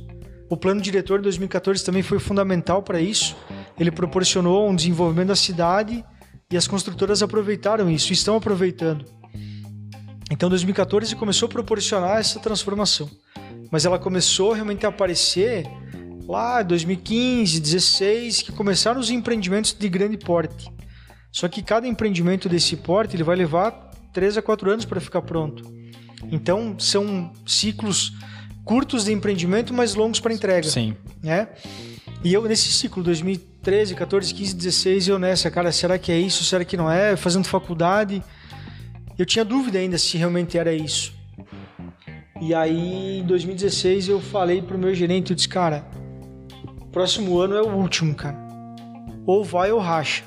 O 0.49 0.57
plano 0.57 0.81
diretor 0.81 1.19
de 1.19 1.23
2014 1.23 1.83
também 1.83 2.01
foi 2.01 2.19
fundamental 2.19 2.81
para 2.81 2.99
isso. 2.99 3.35
Ele 3.79 3.91
proporcionou 3.91 4.69
um 4.69 4.75
desenvolvimento 4.75 5.27
da 5.29 5.35
cidade 5.35 6.03
e 6.51 6.57
as 6.57 6.67
construtoras 6.67 7.21
aproveitaram 7.21 7.89
isso, 7.89 8.11
estão 8.11 8.35
aproveitando. 8.35 9.05
Então 10.31 10.49
2014 10.49 11.15
começou 11.15 11.47
a 11.47 11.49
proporcionar 11.49 12.17
essa 12.17 12.39
transformação. 12.39 13.09
Mas 13.71 13.85
ela 13.85 13.99
começou 13.99 14.53
realmente 14.53 14.85
a 14.85 14.89
aparecer 14.89 15.67
lá 16.27 16.61
em 16.61 16.65
2015, 16.65 17.59
2016, 17.59 18.41
que 18.43 18.51
começaram 18.51 18.99
os 18.99 19.09
empreendimentos 19.09 19.73
de 19.73 19.89
grande 19.89 20.17
porte. 20.17 20.71
Só 21.31 21.47
que 21.47 21.61
cada 21.61 21.87
empreendimento 21.87 22.49
desse 22.49 22.75
porte 22.75 23.15
ele 23.15 23.23
vai 23.23 23.35
levar 23.35 23.71
3 24.13 24.37
a 24.37 24.41
4 24.41 24.71
anos 24.71 24.85
para 24.85 24.99
ficar 24.99 25.21
pronto. 25.21 25.63
Então 26.31 26.75
são 26.77 27.31
ciclos 27.45 28.13
curtos 28.65 29.05
de 29.05 29.13
empreendimento, 29.13 29.73
mas 29.73 29.95
longos 29.95 30.19
para 30.19 30.33
entrega. 30.33 30.67
Sim. 30.67 30.95
Né? 31.21 31.47
E 32.23 32.33
eu 32.33 32.43
nesse 32.43 32.71
ciclo 32.71 33.01
2013, 33.03 33.95
14, 33.95 34.33
15, 34.33 34.55
16, 34.55 35.07
eu 35.07 35.19
nessa, 35.19 35.49
cara, 35.49 35.71
será 35.71 35.97
que 35.97 36.11
é 36.11 36.17
isso? 36.17 36.43
Será 36.43 36.65
que 36.65 36.75
não 36.75 36.91
é? 36.91 37.15
Fazendo 37.15 37.45
faculdade, 37.45 38.21
eu 39.17 39.25
tinha 39.25 39.45
dúvida 39.45 39.79
ainda 39.79 39.97
se 39.97 40.17
realmente 40.17 40.57
era 40.57 40.73
isso. 40.73 41.13
E 42.41 42.53
aí, 42.53 43.19
em 43.19 43.25
2016, 43.25 44.07
eu 44.07 44.21
falei 44.21 44.61
pro 44.61 44.77
meu 44.77 44.93
gerente, 44.95 45.31
eu 45.31 45.35
disse, 45.35 45.49
cara, 45.49 45.85
próximo 46.91 47.37
ano 47.39 47.55
é 47.55 47.61
o 47.61 47.75
último, 47.75 48.15
cara. 48.15 48.37
Ou 49.25 49.43
vai 49.43 49.71
ou 49.71 49.79
racha 49.79 50.23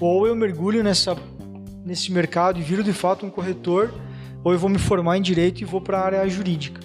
ou 0.00 0.26
eu 0.26 0.34
mergulho 0.36 0.82
nessa, 0.82 1.16
nesse 1.84 2.12
mercado 2.12 2.58
e 2.58 2.62
viro 2.62 2.82
de 2.82 2.92
fato 2.92 3.26
um 3.26 3.30
corretor, 3.30 3.92
ou 4.44 4.52
eu 4.52 4.58
vou 4.58 4.70
me 4.70 4.78
formar 4.78 5.18
em 5.18 5.22
direito 5.22 5.60
e 5.60 5.64
vou 5.64 5.80
para 5.80 5.98
a 5.98 6.04
área 6.04 6.28
jurídica. 6.28 6.80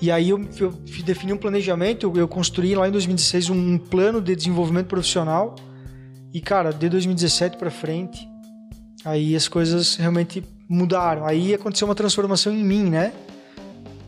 E 0.00 0.12
aí 0.12 0.30
eu, 0.30 0.40
eu, 0.60 0.70
defini 1.04 1.32
um 1.32 1.36
planejamento, 1.36 2.12
eu, 2.14 2.28
construí 2.28 2.74
lá 2.74 2.88
em 2.88 2.92
2016 2.92 3.50
um 3.50 3.78
plano 3.78 4.20
de 4.20 4.34
desenvolvimento 4.36 4.86
profissional. 4.86 5.56
E 6.32 6.40
cara, 6.40 6.72
de 6.72 6.88
2017 6.88 7.56
para 7.56 7.70
frente, 7.70 8.28
aí 9.04 9.34
as 9.34 9.48
coisas 9.48 9.96
realmente 9.96 10.44
mudaram. 10.68 11.26
Aí 11.26 11.52
aconteceu 11.52 11.88
uma 11.88 11.96
transformação 11.96 12.52
em 12.52 12.62
mim, 12.62 12.84
né? 12.84 13.12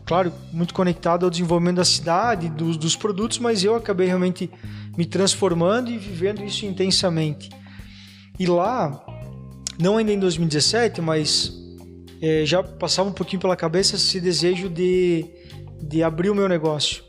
Claro, 0.05 0.31
muito 0.53 0.73
conectado 0.73 1.25
ao 1.25 1.29
desenvolvimento 1.29 1.77
da 1.77 1.85
cidade, 1.85 2.49
dos, 2.49 2.77
dos 2.77 2.95
produtos, 2.95 3.39
mas 3.39 3.63
eu 3.63 3.75
acabei 3.75 4.07
realmente 4.07 4.49
me 4.97 5.05
transformando 5.05 5.89
e 5.89 5.97
vivendo 5.97 6.43
isso 6.43 6.65
intensamente. 6.65 7.49
E 8.41 8.47
lá, 8.47 9.05
não 9.79 9.97
ainda 9.97 10.11
em 10.11 10.17
2017, 10.17 10.99
mas 10.99 11.53
é, 12.19 12.43
já 12.43 12.63
passava 12.63 13.07
um 13.07 13.13
pouquinho 13.13 13.39
pela 13.39 13.55
cabeça 13.55 13.97
esse 13.97 14.19
desejo 14.19 14.67
de, 14.67 15.27
de 15.79 16.01
abrir 16.01 16.31
o 16.31 16.33
meu 16.33 16.49
negócio. 16.49 17.03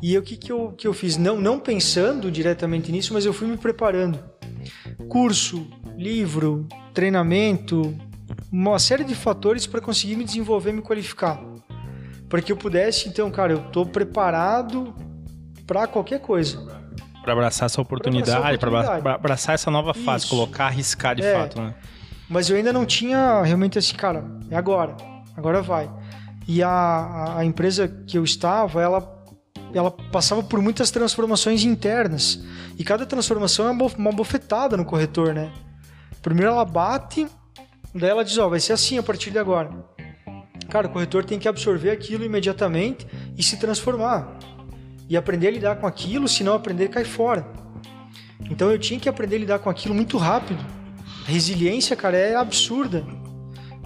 E 0.00 0.16
o 0.16 0.22
que, 0.22 0.36
que, 0.36 0.52
eu, 0.52 0.72
que 0.78 0.86
eu 0.86 0.94
fiz? 0.94 1.16
Não, 1.16 1.36
não 1.36 1.58
pensando 1.58 2.30
diretamente 2.30 2.92
nisso, 2.92 3.12
mas 3.12 3.26
eu 3.26 3.32
fui 3.32 3.48
me 3.48 3.56
preparando. 3.56 4.22
Curso, 5.08 5.66
livro, 5.96 6.68
treinamento, 6.94 7.98
uma 8.52 8.78
série 8.78 9.02
de 9.02 9.16
fatores 9.16 9.66
para 9.66 9.80
conseguir 9.80 10.14
me 10.14 10.22
desenvolver, 10.22 10.70
me 10.70 10.80
qualificar. 10.80 11.42
Para 12.28 12.40
que 12.40 12.52
eu 12.52 12.56
pudesse, 12.56 13.08
então, 13.08 13.32
cara, 13.32 13.52
eu 13.52 13.66
estou 13.66 13.84
preparado 13.84 14.94
para 15.66 15.88
qualquer 15.88 16.20
coisa 16.20 16.75
para 17.26 17.32
abraçar 17.32 17.66
essa 17.66 17.80
oportunidade, 17.80 18.56
para 18.56 19.14
abraçar 19.14 19.56
essa 19.56 19.68
nova 19.68 19.92
fase, 19.92 20.24
Isso. 20.24 20.34
colocar, 20.34 20.66
arriscar 20.66 21.16
de 21.16 21.24
é, 21.24 21.32
fato, 21.34 21.60
né? 21.60 21.74
Mas 22.28 22.48
eu 22.48 22.56
ainda 22.56 22.72
não 22.72 22.86
tinha 22.86 23.42
realmente 23.42 23.76
esse 23.76 23.92
cara, 23.92 24.24
é 24.48 24.56
agora, 24.56 24.96
agora 25.36 25.60
vai. 25.60 25.90
E 26.46 26.62
a, 26.62 27.38
a 27.38 27.44
empresa 27.44 27.88
que 28.06 28.16
eu 28.16 28.22
estava, 28.22 28.80
ela 28.80 29.16
ela 29.74 29.90
passava 29.90 30.42
por 30.42 30.62
muitas 30.62 30.90
transformações 30.90 31.64
internas. 31.64 32.40
E 32.78 32.84
cada 32.84 33.04
transformação 33.04 33.66
é 33.66 33.70
uma 33.72 34.12
bofetada 34.12 34.76
no 34.76 34.84
corretor, 34.84 35.34
né? 35.34 35.52
Primeiro 36.22 36.52
ela 36.52 36.64
bate, 36.64 37.26
daí 37.92 38.08
ela 38.08 38.24
diz, 38.24 38.38
ó, 38.38 38.46
oh, 38.46 38.50
vai 38.50 38.60
ser 38.60 38.72
assim 38.72 38.96
a 38.96 39.02
partir 39.02 39.30
de 39.32 39.38
agora. 39.38 39.70
Cara, 40.70 40.86
o 40.86 40.90
corretor 40.90 41.24
tem 41.24 41.38
que 41.38 41.48
absorver 41.48 41.90
aquilo 41.90 42.24
imediatamente 42.24 43.06
e 43.36 43.42
se 43.42 43.58
transformar 43.58 44.38
e 45.08 45.16
aprender 45.16 45.48
a 45.48 45.50
lidar 45.50 45.76
com 45.76 45.86
aquilo, 45.86 46.28
senão 46.28 46.54
aprender 46.54 46.88
cai 46.88 47.04
fora. 47.04 47.46
Então 48.50 48.70
eu 48.70 48.78
tinha 48.78 48.98
que 48.98 49.08
aprender 49.08 49.36
a 49.36 49.38
lidar 49.38 49.58
com 49.58 49.70
aquilo 49.70 49.94
muito 49.94 50.16
rápido. 50.18 50.64
A 51.26 51.30
resiliência, 51.30 51.96
cara, 51.96 52.16
é 52.16 52.34
absurda. 52.34 53.04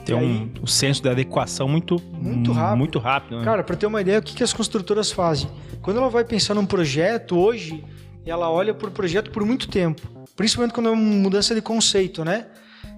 Tem 0.05 0.15
um, 0.15 0.51
um, 0.63 0.67
senso 0.67 1.03
de 1.03 1.09
adequação 1.09 1.69
muito, 1.69 2.01
muito 2.13 2.53
rápido. 2.53 2.79
Muito 2.79 2.99
rápido 2.99 3.39
né? 3.39 3.45
Cara, 3.45 3.63
para 3.63 3.77
ter 3.77 3.87
uma 3.87 4.01
ideia, 4.01 4.19
o 4.19 4.23
que, 4.23 4.35
que 4.35 4.43
as 4.43 4.53
construtoras 4.53 5.13
fazem? 5.13 5.49
Quando 5.83 5.99
ela 5.99 6.09
vai 6.09 6.25
pensar 6.25 6.55
num 6.55 6.67
projeto, 6.67 7.39
hoje, 7.39 7.85
ela 8.25 8.51
olha 8.51 8.75
por 8.75 8.91
projeto 8.91 9.31
por 9.31 9.45
muito 9.45 9.69
tempo. 9.69 10.01
Principalmente 10.35 10.73
quando 10.73 10.89
é 10.89 10.93
uma 10.93 11.03
mudança 11.03 11.55
de 11.55 11.61
conceito, 11.61 12.25
né? 12.25 12.47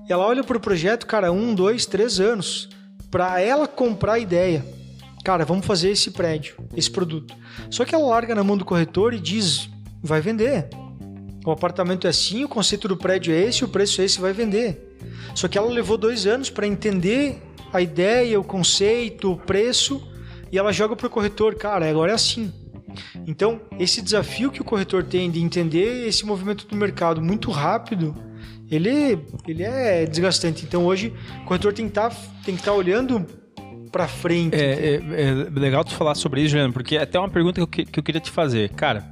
Ela 0.08 0.24
olha 0.24 0.44
por 0.44 0.58
projeto, 0.60 1.06
cara, 1.06 1.32
um, 1.32 1.54
dois, 1.54 1.86
três 1.86 2.20
anos, 2.20 2.68
para 3.10 3.40
ela 3.40 3.66
comprar 3.66 4.14
a 4.14 4.18
ideia 4.18 4.64
cara, 5.22 5.44
vamos 5.44 5.66
fazer 5.66 5.90
esse 5.90 6.10
prédio, 6.10 6.56
esse 6.76 6.90
produto. 6.90 7.34
Só 7.70 7.84
que 7.84 7.94
ela 7.94 8.06
larga 8.06 8.34
na 8.34 8.44
mão 8.44 8.56
do 8.56 8.64
corretor 8.64 9.14
e 9.14 9.20
diz, 9.20 9.70
vai 10.02 10.20
vender. 10.20 10.68
O 11.44 11.50
apartamento 11.50 12.06
é 12.06 12.10
assim, 12.10 12.44
o 12.44 12.48
conceito 12.48 12.86
do 12.86 12.96
prédio 12.96 13.32
é 13.32 13.40
esse, 13.40 13.64
o 13.64 13.68
preço 13.68 14.00
é 14.00 14.04
esse, 14.04 14.20
vai 14.20 14.32
vender. 14.32 14.96
Só 15.34 15.48
que 15.48 15.58
ela 15.58 15.70
levou 15.70 15.96
dois 15.96 16.26
anos 16.26 16.50
para 16.50 16.66
entender 16.66 17.42
a 17.72 17.80
ideia, 17.80 18.38
o 18.38 18.44
conceito, 18.44 19.32
o 19.32 19.36
preço, 19.36 20.06
e 20.50 20.58
ela 20.58 20.72
joga 20.72 20.94
para 20.94 21.06
o 21.06 21.10
corretor, 21.10 21.54
cara, 21.54 21.88
agora 21.88 22.12
é 22.12 22.14
assim. 22.14 22.52
Então, 23.26 23.60
esse 23.78 24.02
desafio 24.02 24.50
que 24.50 24.60
o 24.60 24.64
corretor 24.64 25.02
tem 25.02 25.30
de 25.30 25.42
entender 25.42 26.06
esse 26.06 26.26
movimento 26.26 26.66
do 26.66 26.76
mercado 26.76 27.22
muito 27.22 27.50
rápido, 27.50 28.14
ele, 28.70 29.18
ele 29.46 29.62
é 29.62 30.04
desgastante. 30.06 30.64
Então, 30.64 30.84
hoje, 30.84 31.12
o 31.42 31.44
corretor 31.46 31.72
tem 31.72 31.86
que 31.86 31.92
tá, 31.92 32.08
estar 32.46 32.62
tá 32.62 32.72
olhando 32.72 33.26
para 33.92 34.08
frente. 34.08 34.56
É, 34.56 34.60
é, 34.60 34.94
é, 34.96 35.60
legal 35.60 35.84
tu 35.84 35.92
falar 35.92 36.14
sobre 36.14 36.40
isso, 36.40 36.50
Juliano, 36.52 36.72
porque 36.72 36.96
é 36.96 37.02
até 37.02 37.18
uma 37.18 37.28
pergunta 37.28 37.64
que 37.66 37.82
eu, 37.82 37.86
que 37.86 37.98
eu 37.98 38.02
queria 38.02 38.20
te 38.20 38.30
fazer. 38.30 38.70
Cara, 38.70 39.04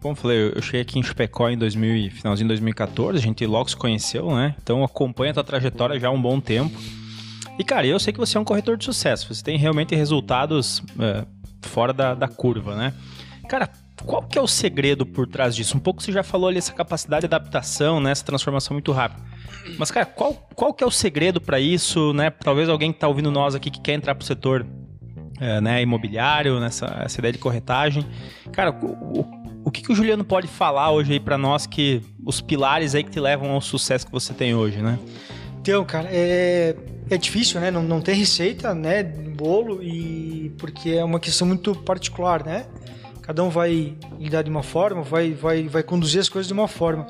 como 0.00 0.12
eu 0.12 0.16
falei, 0.16 0.52
eu 0.54 0.62
cheguei 0.62 0.80
aqui 0.80 0.98
em 0.98 1.02
Chapecó 1.02 1.48
em 1.50 1.58
2000, 1.58 2.10
finalzinho 2.12 2.46
de 2.46 2.54
2014, 2.54 3.18
a 3.18 3.20
gente 3.20 3.44
logo 3.46 3.68
se 3.68 3.76
conheceu, 3.76 4.34
né? 4.34 4.54
Então 4.62 4.82
acompanha 4.82 5.32
a 5.32 5.34
tua 5.34 5.44
trajetória 5.44 6.00
já 6.00 6.08
há 6.08 6.10
um 6.10 6.20
bom 6.20 6.40
tempo. 6.40 6.76
E, 7.58 7.64
cara, 7.64 7.86
eu 7.86 7.98
sei 7.98 8.12
que 8.12 8.18
você 8.18 8.38
é 8.38 8.40
um 8.40 8.44
corretor 8.44 8.76
de 8.76 8.84
sucesso, 8.84 9.32
você 9.32 9.42
tem 9.42 9.58
realmente 9.58 9.94
resultados 9.94 10.82
é, 10.98 11.26
fora 11.62 11.92
da, 11.92 12.14
da 12.14 12.28
curva, 12.28 12.74
né? 12.76 12.94
Cara, 13.48 13.68
qual 14.04 14.22
que 14.22 14.38
é 14.38 14.42
o 14.42 14.46
segredo 14.46 15.04
por 15.04 15.26
trás 15.26 15.56
disso? 15.56 15.76
Um 15.76 15.80
pouco 15.80 16.02
você 16.02 16.12
já 16.12 16.22
falou 16.22 16.48
ali 16.48 16.58
essa 16.58 16.72
capacidade 16.72 17.22
de 17.22 17.26
adaptação, 17.26 18.00
né? 18.00 18.12
Essa 18.12 18.24
transformação 18.24 18.74
muito 18.74 18.92
rápida. 18.92 19.22
Mas, 19.76 19.90
cara, 19.90 20.06
qual, 20.06 20.34
qual 20.54 20.72
que 20.72 20.82
é 20.82 20.86
o 20.86 20.90
segredo 20.90 21.40
para 21.40 21.58
isso, 21.58 22.12
né? 22.12 22.30
Talvez 22.30 22.68
alguém 22.68 22.92
que 22.92 22.98
tá 22.98 23.08
ouvindo 23.08 23.30
nós 23.30 23.54
aqui 23.54 23.70
que 23.70 23.80
quer 23.80 23.94
entrar 23.94 24.14
pro 24.14 24.26
setor 24.26 24.66
é, 25.40 25.60
né, 25.60 25.82
imobiliário, 25.82 26.58
nessa 26.60 27.02
essa 27.04 27.20
ideia 27.20 27.32
de 27.32 27.38
corretagem. 27.38 28.04
Cara, 28.52 28.70
o, 28.70 29.20
o, 29.20 29.38
o 29.64 29.70
que, 29.70 29.82
que 29.82 29.92
o 29.92 29.94
Juliano 29.94 30.24
pode 30.24 30.48
falar 30.48 30.90
hoje 30.90 31.12
aí 31.12 31.20
para 31.20 31.38
nós 31.38 31.66
que 31.66 32.02
os 32.24 32.40
pilares 32.40 32.94
aí 32.94 33.04
que 33.04 33.10
te 33.10 33.20
levam 33.20 33.50
ao 33.50 33.60
sucesso 33.60 34.06
que 34.06 34.12
você 34.12 34.32
tem 34.32 34.54
hoje, 34.54 34.78
né? 34.78 34.98
Então, 35.60 35.84
cara, 35.84 36.08
é, 36.10 36.74
é 37.10 37.16
difícil, 37.16 37.60
né? 37.60 37.70
Não, 37.70 37.82
não 37.82 38.00
tem 38.00 38.14
receita, 38.14 38.74
né? 38.74 39.02
Bolo 39.02 39.82
e 39.82 40.52
porque 40.58 40.90
é 40.90 41.04
uma 41.04 41.20
questão 41.20 41.46
muito 41.46 41.74
particular, 41.74 42.44
né? 42.44 42.66
Cada 43.22 43.44
um 43.44 43.50
vai 43.50 43.94
lidar 44.18 44.42
de 44.42 44.50
uma 44.50 44.62
forma, 44.62 45.02
vai, 45.02 45.32
vai, 45.32 45.68
vai 45.68 45.82
conduzir 45.82 46.20
as 46.20 46.28
coisas 46.28 46.48
de 46.48 46.54
uma 46.54 46.66
forma. 46.66 47.06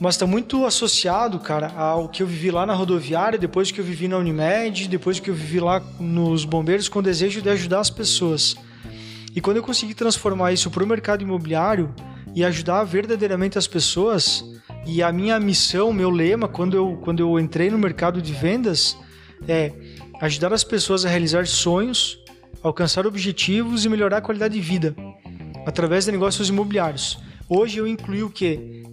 Mas 0.00 0.14
está 0.14 0.26
muito 0.26 0.64
associado, 0.66 1.38
cara, 1.38 1.68
ao 1.76 2.08
que 2.08 2.22
eu 2.22 2.26
vivi 2.26 2.50
lá 2.50 2.66
na 2.66 2.74
rodoviária, 2.74 3.38
depois 3.38 3.70
que 3.70 3.80
eu 3.80 3.84
vivi 3.84 4.08
na 4.08 4.18
Unimed, 4.18 4.88
depois 4.88 5.20
que 5.20 5.30
eu 5.30 5.34
vivi 5.34 5.60
lá 5.60 5.80
nos 6.00 6.44
bombeiros, 6.44 6.88
com 6.88 6.98
o 6.98 7.02
desejo 7.02 7.40
de 7.40 7.48
ajudar 7.50 7.80
as 7.80 7.90
pessoas. 7.90 8.56
E 9.34 9.40
quando 9.40 9.58
eu 9.58 9.62
consegui 9.62 9.94
transformar 9.94 10.52
isso 10.52 10.70
para 10.70 10.82
o 10.82 10.86
mercado 10.86 11.22
imobiliário 11.22 11.94
e 12.34 12.44
ajudar 12.44 12.82
verdadeiramente 12.84 13.56
as 13.56 13.66
pessoas, 13.66 14.44
e 14.86 15.02
a 15.02 15.12
minha 15.12 15.38
missão, 15.40 15.92
meu 15.92 16.10
lema, 16.10 16.48
quando 16.48 16.76
eu, 16.76 16.98
quando 17.02 17.20
eu 17.20 17.38
entrei 17.38 17.70
no 17.70 17.78
mercado 17.78 18.20
de 18.20 18.32
vendas, 18.32 18.96
é 19.48 19.72
ajudar 20.20 20.52
as 20.52 20.62
pessoas 20.62 21.04
a 21.04 21.08
realizar 21.08 21.46
sonhos, 21.46 22.18
alcançar 22.62 23.06
objetivos 23.06 23.84
e 23.84 23.88
melhorar 23.88 24.18
a 24.18 24.22
qualidade 24.22 24.54
de 24.54 24.60
vida 24.60 24.94
através 25.66 26.04
de 26.04 26.12
negócios 26.12 26.48
imobiliários. 26.48 27.18
Hoje 27.48 27.78
eu 27.78 27.86
incluí 27.86 28.22
o 28.22 28.30
que? 28.30 28.83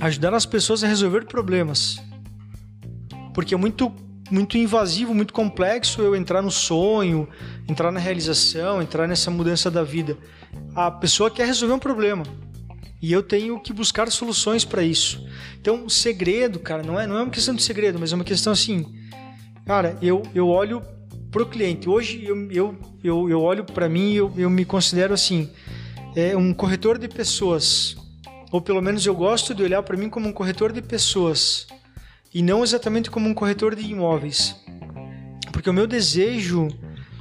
Ajudar 0.00 0.34
as 0.34 0.46
pessoas 0.46 0.82
a 0.82 0.88
resolver 0.88 1.26
problemas. 1.26 2.02
Porque 3.34 3.54
é 3.54 3.56
muito 3.56 3.92
muito 4.30 4.56
invasivo, 4.56 5.12
muito 5.12 5.32
complexo 5.32 6.00
eu 6.00 6.14
entrar 6.14 6.40
no 6.40 6.52
sonho, 6.52 7.28
entrar 7.68 7.90
na 7.90 7.98
realização, 7.98 8.80
entrar 8.80 9.08
nessa 9.08 9.28
mudança 9.28 9.70
da 9.70 9.82
vida. 9.82 10.16
A 10.74 10.88
pessoa 10.88 11.30
quer 11.30 11.46
resolver 11.46 11.74
um 11.74 11.78
problema. 11.78 12.22
E 13.02 13.12
eu 13.12 13.22
tenho 13.22 13.58
que 13.58 13.72
buscar 13.72 14.10
soluções 14.10 14.64
para 14.64 14.82
isso. 14.82 15.26
Então, 15.60 15.84
o 15.84 15.90
segredo, 15.90 16.60
cara, 16.60 16.82
não 16.82 17.00
é, 17.00 17.06
não 17.06 17.16
é 17.16 17.22
uma 17.22 17.30
questão 17.30 17.54
de 17.54 17.62
segredo, 17.62 17.98
mas 17.98 18.12
é 18.12 18.14
uma 18.14 18.24
questão 18.24 18.52
assim. 18.52 18.86
Cara, 19.66 19.98
eu, 20.00 20.22
eu 20.34 20.46
olho 20.46 20.82
pro 21.30 21.46
cliente. 21.46 21.88
Hoje 21.88 22.24
eu, 22.24 22.50
eu, 22.52 22.78
eu, 23.02 23.30
eu 23.30 23.40
olho 23.40 23.64
para 23.64 23.88
mim 23.88 24.12
eu, 24.12 24.32
eu 24.36 24.50
me 24.50 24.64
considero 24.64 25.14
assim, 25.14 25.50
é 26.14 26.36
um 26.36 26.52
corretor 26.52 26.98
de 26.98 27.08
pessoas 27.08 27.96
ou 28.50 28.60
pelo 28.60 28.80
menos 28.80 29.04
eu 29.06 29.14
gosto 29.14 29.54
de 29.54 29.62
olhar 29.62 29.82
para 29.82 29.96
mim 29.96 30.08
como 30.08 30.28
um 30.28 30.32
corretor 30.32 30.72
de 30.72 30.82
pessoas 30.82 31.66
e 32.32 32.42
não 32.42 32.62
exatamente 32.62 33.10
como 33.10 33.28
um 33.28 33.34
corretor 33.34 33.74
de 33.74 33.84
imóveis. 33.84 34.56
Porque 35.52 35.68
o 35.68 35.72
meu 35.72 35.86
desejo 35.86 36.68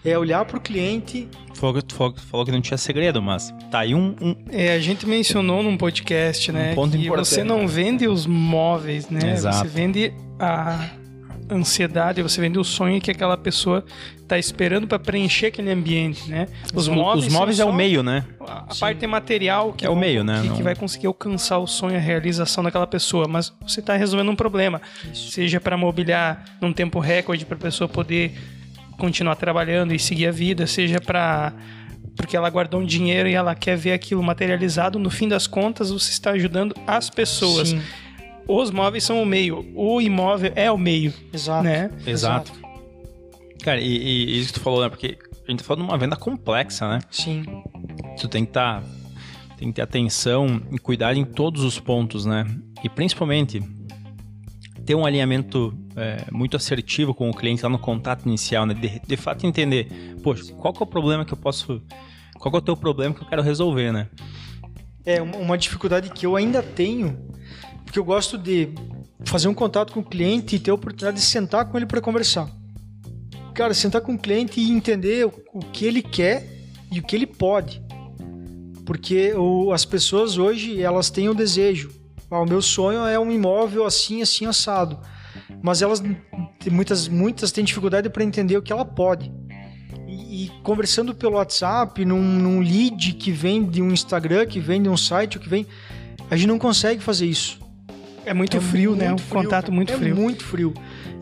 é 0.06 0.18
olhar 0.18 0.46
para 0.46 0.58
o 0.58 0.62
cliente. 0.62 1.28
Falou, 1.54 1.82
falou, 1.92 2.16
falou, 2.16 2.46
que 2.46 2.52
não 2.52 2.62
tinha 2.62 2.78
segredo, 2.78 3.22
mas 3.22 3.54
tá 3.70 3.80
aí 3.80 3.94
um. 3.94 4.16
um... 4.22 4.36
É, 4.50 4.74
a 4.74 4.80
gente 4.80 5.06
mencionou 5.06 5.62
num 5.62 5.78
podcast, 5.78 6.52
né? 6.52 6.72
Um 6.72 6.76
ponto 6.76 6.98
que 6.98 7.06
importante. 7.06 7.28
você 7.28 7.44
não 7.44 7.68
vende 7.68 8.08
os 8.08 8.26
móveis, 8.26 9.10
né? 9.10 9.34
Exato. 9.34 9.58
Você 9.58 9.68
vende 9.68 10.14
a, 10.40 10.90
ansiedade, 11.52 12.22
você 12.22 12.40
vende 12.40 12.60
o 12.60 12.64
sonho 12.64 13.02
que 13.02 13.12
aquela 13.12 13.38
pessoa 13.38 13.84
está 14.22 14.38
esperando 14.38 14.88
para 14.88 15.00
preencher 15.00 15.48
aquele 15.48 15.72
ambiente, 15.72 16.30
né? 16.30 16.48
Os, 16.74 16.88
os 16.88 16.88
móveis, 16.88 17.28
os 17.28 17.34
móveis 17.34 17.60
é 17.60 17.66
o 17.66 17.74
meio, 17.74 18.04
né? 18.04 18.26
A 18.40 18.74
Sim. 18.74 18.80
parte 18.80 19.08
material 19.08 19.74
que 19.74 19.86
é 19.86 19.90
o 19.90 19.96
meio, 19.96 20.24
né? 20.24 20.42
Que, 20.44 20.50
que, 20.58 20.64
vai 20.64 20.76
conseguir 20.76 21.08
alcançar 21.08 21.58
o 21.58 21.68
sonho, 21.68 21.96
a 21.96 22.00
realização 22.00 22.64
daquela 22.64 22.88
pessoa, 22.88 23.28
mas 23.28 23.52
você 23.62 23.80
está 23.80 23.96
resolvendo 23.96 24.30
um 24.30 24.36
problema, 24.36 24.82
Isso. 25.12 25.32
seja 25.32 25.60
para 25.60 25.76
mobiliar 25.76 26.46
num 26.62 26.72
tempo 26.72 27.00
recorde 27.00 27.46
para 27.46 27.56
a 27.56 27.62
pessoa 27.62 27.88
poder 27.88 28.34
continuar 28.98 29.36
trabalhando 29.36 29.94
e 29.94 30.00
seguir 30.00 30.28
a 30.28 30.32
vida, 30.32 30.68
seja 30.68 31.00
para 31.02 31.54
porque 32.16 32.36
ela 32.36 32.50
guardou 32.50 32.82
um 32.82 32.86
dinheiro 32.86 33.30
e 33.30 33.34
ela 33.34 33.56
quer 33.56 33.78
ver 33.78 33.94
aquilo 33.94 34.22
materializado, 34.22 35.00
no 35.00 35.10
fim 35.10 35.28
das 35.28 35.48
contas 35.48 35.90
você 35.90 36.12
está 36.12 36.32
ajudando 36.32 36.76
as 36.86 37.10
pessoas. 37.10 37.70
Sim 37.70 37.82
os 38.50 38.72
móveis 38.72 39.04
são 39.04 39.22
o 39.22 39.26
meio, 39.26 39.64
o 39.76 40.02
imóvel 40.02 40.52
é 40.56 40.72
o 40.72 40.78
meio. 40.78 41.14
Exato. 41.32 41.64
Né? 41.64 41.92
Exato. 42.06 42.52
Cara, 43.62 43.80
e, 43.80 43.86
e, 43.86 44.40
isso 44.40 44.48
que 44.48 44.60
tu 44.60 44.64
falou, 44.64 44.82
né? 44.82 44.90
Porque 44.90 45.20
a 45.48 45.52
gente 45.52 45.60
tá 45.60 45.66
falando 45.66 45.86
de 45.86 45.92
uma 45.92 45.98
venda 45.98 46.16
complexa, 46.16 46.90
né? 46.90 47.00
Sim. 47.12 47.44
Tu 48.20 48.28
tem 48.28 48.46
que 48.46 48.50
estar. 48.50 48.82
Tá, 48.82 48.88
tem 49.58 49.68
que 49.68 49.76
ter 49.76 49.82
atenção 49.82 50.62
e 50.72 50.80
cuidar 50.80 51.16
em 51.16 51.26
todos 51.26 51.64
os 51.64 51.80
pontos, 51.80 52.26
né? 52.26 52.46
E 52.84 52.90
principalmente 52.90 53.62
ter 54.86 54.96
um 54.96 55.06
alinhamento 55.06 55.78
é, 55.96 56.26
muito 56.32 56.58
assertivo 56.58 57.14
com 57.14 57.30
o 57.30 57.34
cliente 57.34 57.62
lá 57.62 57.70
no 57.70 57.78
contato 57.78 58.26
inicial, 58.26 58.66
né? 58.66 58.74
De, 58.74 59.00
de 59.06 59.18
fato 59.18 59.46
entender, 59.46 60.16
poxa, 60.24 60.52
qual 60.54 60.74
que 60.74 60.82
é 60.82 60.86
o 60.86 60.88
problema 60.88 61.24
que 61.24 61.34
eu 61.34 61.38
posso. 61.38 61.84
Qual 62.40 62.52
que 62.52 62.56
é 62.56 62.60
o 62.60 62.62
teu 62.62 62.78
problema 62.78 63.14
que 63.14 63.22
eu 63.22 63.28
quero 63.28 63.42
resolver, 63.44 63.92
né? 63.92 64.08
É, 65.06 65.22
uma 65.22 65.58
dificuldade 65.58 66.10
que 66.10 66.26
eu 66.26 66.36
ainda 66.36 66.64
tenho 66.64 67.30
porque 67.90 67.98
eu 67.98 68.04
gosto 68.04 68.38
de 68.38 68.70
fazer 69.26 69.48
um 69.48 69.54
contato 69.54 69.92
com 69.92 70.02
o 70.02 70.04
cliente 70.04 70.56
e 70.56 70.60
ter 70.60 70.70
a 70.70 70.76
oportunidade 70.76 71.18
de 71.18 71.24
sentar 71.24 71.66
com 71.66 71.76
ele 71.76 71.88
para 71.88 72.00
conversar. 72.00 72.48
Cara, 73.56 73.74
sentar 73.74 74.02
com 74.02 74.14
o 74.14 74.18
cliente 74.18 74.60
e 74.60 74.70
entender 74.70 75.26
o 75.26 75.60
que 75.74 75.86
ele 75.86 76.04
quer 76.04 76.46
e 76.92 77.00
o 77.00 77.04
que 77.04 77.16
ele 77.16 77.26
pode. 77.26 77.82
Porque 78.86 79.34
o, 79.34 79.74
as 79.74 79.86
pessoas 79.86 80.38
hoje, 80.38 80.80
elas 80.80 81.10
têm 81.10 81.30
o 81.30 81.34
desejo. 81.34 81.92
Ah, 82.30 82.42
o 82.42 82.46
meu 82.46 82.62
sonho 82.62 83.08
é 83.08 83.20
um 83.20 83.32
imóvel 83.32 83.84
assim, 83.84 84.22
assim, 84.22 84.46
assado. 84.46 85.00
Mas 85.60 85.82
elas, 85.82 86.00
muitas, 86.70 87.08
muitas 87.08 87.52
têm 87.52 87.64
dificuldade 87.64 88.08
para 88.08 88.24
entender 88.24 88.56
o 88.56 88.62
que 88.62 88.72
ela 88.72 88.86
pode. 88.86 89.32
E, 90.08 90.46
e 90.46 90.50
conversando 90.62 91.16
pelo 91.16 91.38
WhatsApp, 91.38 92.06
num, 92.06 92.22
num 92.22 92.60
lead 92.60 93.14
que 93.14 93.32
vem 93.32 93.68
de 93.68 93.82
um 93.82 93.92
Instagram, 93.92 94.46
que 94.46 94.60
vem 94.60 94.80
de 94.80 94.90
um 94.90 94.96
site, 94.96 95.40
que 95.40 95.50
vem... 95.50 95.66
A 96.30 96.38
gente 96.38 96.48
não 96.48 96.60
consegue 96.60 97.02
fazer 97.02 97.26
isso. 97.26 97.68
É 98.30 98.34
muito 98.34 98.58
é 98.58 98.62
frio, 98.62 98.96
né? 98.96 99.08
muito 99.08 99.22
né? 99.22 99.26
Um 99.26 99.42
contato 99.42 99.72
muito 99.72 99.92
é 99.92 99.98
frio. 99.98 100.12
É 100.12 100.14
muito 100.14 100.44
frio. 100.44 100.72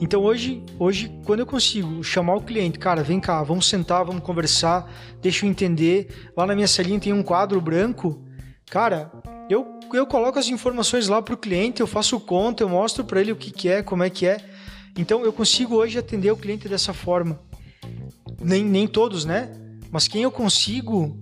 Então 0.02 0.22
hoje, 0.22 0.62
hoje, 0.78 1.10
quando 1.24 1.40
eu 1.40 1.46
consigo 1.46 2.04
chamar 2.04 2.36
o 2.36 2.42
cliente, 2.42 2.78
cara, 2.78 3.02
vem 3.02 3.18
cá, 3.18 3.42
vamos 3.44 3.70
sentar, 3.70 4.04
vamos 4.04 4.22
conversar, 4.22 4.92
deixa 5.22 5.46
eu 5.46 5.50
entender. 5.50 6.10
Lá 6.36 6.46
na 6.46 6.54
minha 6.54 6.68
salinha 6.68 7.00
tem 7.00 7.14
um 7.14 7.24
quadro 7.24 7.62
branco. 7.62 8.22
Cara, 8.70 9.10
eu, 9.50 9.80
eu 9.94 10.06
coloco 10.06 10.38
as 10.38 10.50
informações 10.50 11.08
lá 11.08 11.22
para 11.22 11.34
o 11.34 11.38
cliente, 11.38 11.80
eu 11.80 11.88
faço 11.88 12.20
conta, 12.20 12.62
eu 12.62 12.68
mostro 12.68 13.06
para 13.06 13.22
ele 13.22 13.32
o 13.32 13.38
que, 13.38 13.52
que 13.52 13.70
é, 13.70 13.82
como 13.82 14.04
é 14.04 14.10
que 14.10 14.28
é. 14.28 14.44
Então 14.98 15.24
eu 15.24 15.32
consigo 15.32 15.76
hoje 15.76 15.98
atender 15.98 16.32
o 16.32 16.36
cliente 16.36 16.68
dessa 16.68 16.94
forma. 16.94 17.40
Nem, 18.42 18.66
nem 18.66 18.86
todos, 18.86 19.24
né? 19.24 19.50
Mas 19.90 20.10
quem 20.10 20.24
eu 20.24 20.32
consigo 20.32 21.18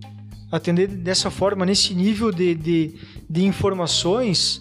atender 0.52 0.88
dessa 0.88 1.30
forma, 1.30 1.64
nesse 1.64 1.94
nível 1.94 2.32
de, 2.32 2.56
de, 2.56 2.96
de 3.30 3.46
informações, 3.46 4.60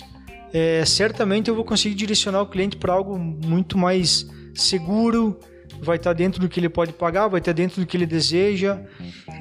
é, 0.55 0.85
certamente 0.85 1.49
eu 1.49 1.55
vou 1.57 1.65
conseguir 1.65 1.97
direcionar 1.97 2.41
o 2.41 2.47
cliente 2.47 2.77
para 2.77 2.93
algo 2.93 3.19
muito 3.19 3.77
mais 3.77 4.25
seguro, 4.55 5.37
vai 5.81 5.97
estar 5.97 6.11
tá 6.11 6.15
dentro 6.15 6.41
do 6.41 6.49
que 6.49 6.61
ele 6.61 6.69
pode 6.69 6.93
pagar, 6.93 7.27
vai 7.27 7.41
estar 7.41 7.51
tá 7.51 7.57
dentro 7.57 7.81
do 7.81 7.87
que 7.87 7.97
ele 7.97 8.07
deseja. 8.07 8.81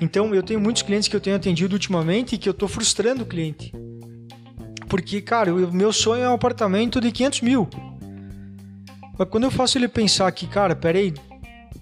Então, 0.01 0.33
eu 0.33 0.41
tenho 0.41 0.59
muitos 0.59 0.81
clientes 0.81 1.07
que 1.07 1.15
eu 1.15 1.21
tenho 1.21 1.35
atendido 1.35 1.75
ultimamente 1.75 2.33
e 2.33 2.37
que 2.39 2.49
eu 2.49 2.51
estou 2.51 2.67
frustrando 2.67 3.21
o 3.21 3.27
cliente. 3.27 3.71
Porque, 4.89 5.21
cara, 5.21 5.53
o 5.53 5.71
meu 5.71 5.93
sonho 5.93 6.23
é 6.23 6.29
um 6.29 6.33
apartamento 6.33 6.99
de 6.99 7.11
500 7.11 7.41
mil. 7.41 7.69
Mas 9.15 9.29
quando 9.29 9.43
eu 9.43 9.51
faço 9.51 9.77
ele 9.77 9.87
pensar 9.87 10.31
que, 10.31 10.47
cara, 10.47 10.75
peraí, 10.75 11.13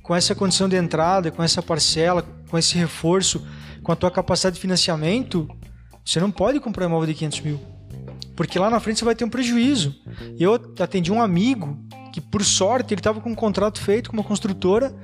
com 0.03 0.13
essa 0.13 0.35
condição 0.35 0.67
de 0.67 0.75
entrada, 0.75 1.31
com 1.31 1.41
essa 1.41 1.61
parcela, 1.61 2.21
com 2.49 2.57
esse 2.57 2.77
reforço, 2.77 3.47
com 3.81 3.93
a 3.93 3.95
tua 3.95 4.11
capacidade 4.11 4.55
de 4.55 4.61
financiamento, 4.61 5.47
você 6.03 6.19
não 6.19 6.29
pode 6.29 6.59
comprar 6.59 6.85
um 6.85 6.89
imóvel 6.89 7.07
de 7.07 7.13
500 7.13 7.39
mil 7.39 7.80
porque 8.41 8.57
lá 8.57 8.71
na 8.71 8.79
frente 8.79 8.97
você 8.97 9.05
vai 9.05 9.13
ter 9.13 9.23
um 9.23 9.29
prejuízo. 9.29 9.93
Eu 10.39 10.55
atendi 10.79 11.11
um 11.11 11.21
amigo 11.21 11.77
que, 12.11 12.19
por 12.19 12.43
sorte, 12.43 12.91
ele 12.91 12.99
estava 12.99 13.21
com 13.21 13.29
um 13.29 13.35
contrato 13.35 13.79
feito 13.79 14.09
com 14.09 14.17
uma 14.17 14.23
construtora 14.23 14.95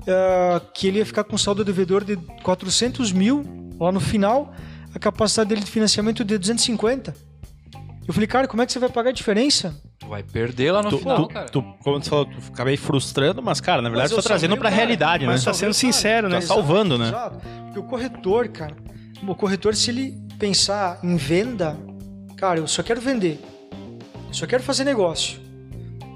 uh, 0.00 0.72
que 0.72 0.86
ele 0.86 0.96
ia 0.96 1.04
ficar 1.04 1.24
com 1.24 1.34
um 1.34 1.38
saldo 1.38 1.62
devedor 1.62 2.02
de 2.02 2.16
400 2.42 3.12
mil 3.12 3.44
lá 3.78 3.92
no 3.92 4.00
final, 4.00 4.54
a 4.94 4.98
capacidade 4.98 5.50
dele 5.50 5.60
de 5.60 5.70
financiamento 5.70 6.24
de 6.24 6.38
250. 6.38 7.14
Eu 8.08 8.14
falei, 8.14 8.26
cara, 8.26 8.48
como 8.48 8.62
é 8.62 8.66
que 8.66 8.72
você 8.72 8.78
vai 8.78 8.88
pagar 8.88 9.10
a 9.10 9.12
diferença? 9.12 9.78
vai 10.08 10.22
perder 10.22 10.72
lá 10.72 10.82
no 10.82 10.88
tu, 10.88 10.98
final, 10.98 11.16
tu, 11.26 11.28
cara. 11.28 11.46
Tu, 11.50 11.62
como 11.84 12.00
tu 12.00 12.08
falou, 12.08 12.24
tu 12.24 12.32
acabei 12.50 12.78
frustrando, 12.78 13.42
mas, 13.42 13.60
cara, 13.60 13.82
na 13.82 13.90
verdade, 13.90 14.16
tá 14.16 14.22
trazendo 14.22 14.56
pra 14.56 14.70
cara, 14.70 14.74
realidade, 14.74 15.26
mas 15.26 15.44
né? 15.44 15.44
Tá 15.44 15.52
sendo 15.52 15.74
sincero, 15.74 16.30
né? 16.30 16.36
Tá 16.36 16.46
salvando, 16.46 16.96
né? 16.96 17.08
Exato. 17.08 17.46
Porque 17.66 17.78
o 17.78 17.82
corretor, 17.82 18.48
cara, 18.48 18.74
o 19.22 19.34
corretor, 19.34 19.76
se 19.76 19.90
ele 19.90 20.18
pensar 20.38 20.98
em 21.04 21.16
venda, 21.16 21.78
Cara, 22.40 22.58
eu 22.58 22.66
só 22.66 22.82
quero 22.82 23.02
vender. 23.02 23.38
Eu 24.28 24.32
só 24.32 24.46
quero 24.46 24.62
fazer 24.62 24.82
negócio. 24.82 25.38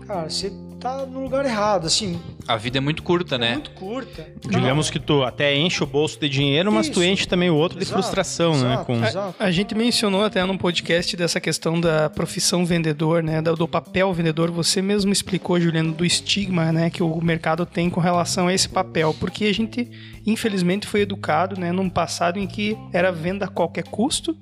Cara, 0.06 0.30
você 0.30 0.50
tá 0.84 1.06
no 1.06 1.22
lugar 1.22 1.46
errado, 1.46 1.86
assim. 1.86 2.20
A 2.46 2.58
vida 2.58 2.76
é 2.76 2.80
muito 2.80 3.02
curta, 3.02 3.36
é 3.36 3.38
né? 3.38 3.52
Muito 3.52 3.70
curta. 3.70 4.28
Digamos 4.46 4.86
Não, 4.86 4.92
que 4.92 5.00
tu 5.00 5.22
até 5.22 5.56
enche 5.56 5.82
o 5.82 5.86
bolso 5.86 6.20
de 6.20 6.28
dinheiro, 6.28 6.70
mas 6.70 6.84
Isso. 6.84 6.94
tu 6.94 7.02
enche 7.02 7.26
também 7.26 7.48
o 7.48 7.54
outro 7.54 7.78
exato, 7.78 7.86
de 7.86 7.92
frustração, 8.02 8.52
né? 8.52 8.74
exato, 8.74 8.92
né? 8.92 8.98
Com... 9.00 9.04
Exato. 9.06 9.34
A, 9.38 9.46
a, 9.46 9.50
gente 9.50 9.74
mencionou 9.74 10.22
até 10.22 10.44
num 10.44 10.58
podcast 10.58 11.16
dessa 11.16 11.40
questão 11.40 11.80
da 11.80 12.10
profissão 12.10 12.66
vendedor, 12.66 13.22
né? 13.22 13.40
Do, 13.40 13.56
do, 13.56 13.66
papel 13.66 14.12
vendedor. 14.12 14.50
Você 14.50 14.82
mesmo 14.82 15.10
explicou, 15.10 15.58
Juliano, 15.58 15.90
do 15.90 16.04
estigma, 16.04 16.70
né? 16.70 16.90
Que 16.90 17.02
o 17.02 17.18
mercado 17.18 17.64
tem 17.64 17.88
com 17.88 18.00
relação 18.00 18.48
a 18.48 18.52
esse 18.52 18.68
papel. 18.68 19.16
Porque 19.18 19.46
a 19.46 19.54
gente, 19.54 19.90
infelizmente, 20.26 20.86
foi 20.86 21.00
educado, 21.00 21.58
né? 21.58 21.72
Num 21.72 21.88
passado 21.88 22.38
em 22.38 22.46
que 22.46 22.76
era 22.92 23.10
venda 23.10 23.46
a 23.46 23.48
qualquer 23.48 23.84
custo, 23.84 24.36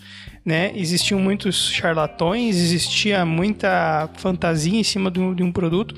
né? 0.45 0.73
Existiam 0.75 1.21
muitos 1.21 1.71
charlatões, 1.71 2.57
existia 2.57 3.25
muita 3.25 4.11
fantasia 4.15 4.77
em 4.77 4.83
cima 4.83 5.09
de 5.09 5.21
um, 5.21 5.33
de 5.33 5.45
um 5.45 5.53
produto 5.53 5.95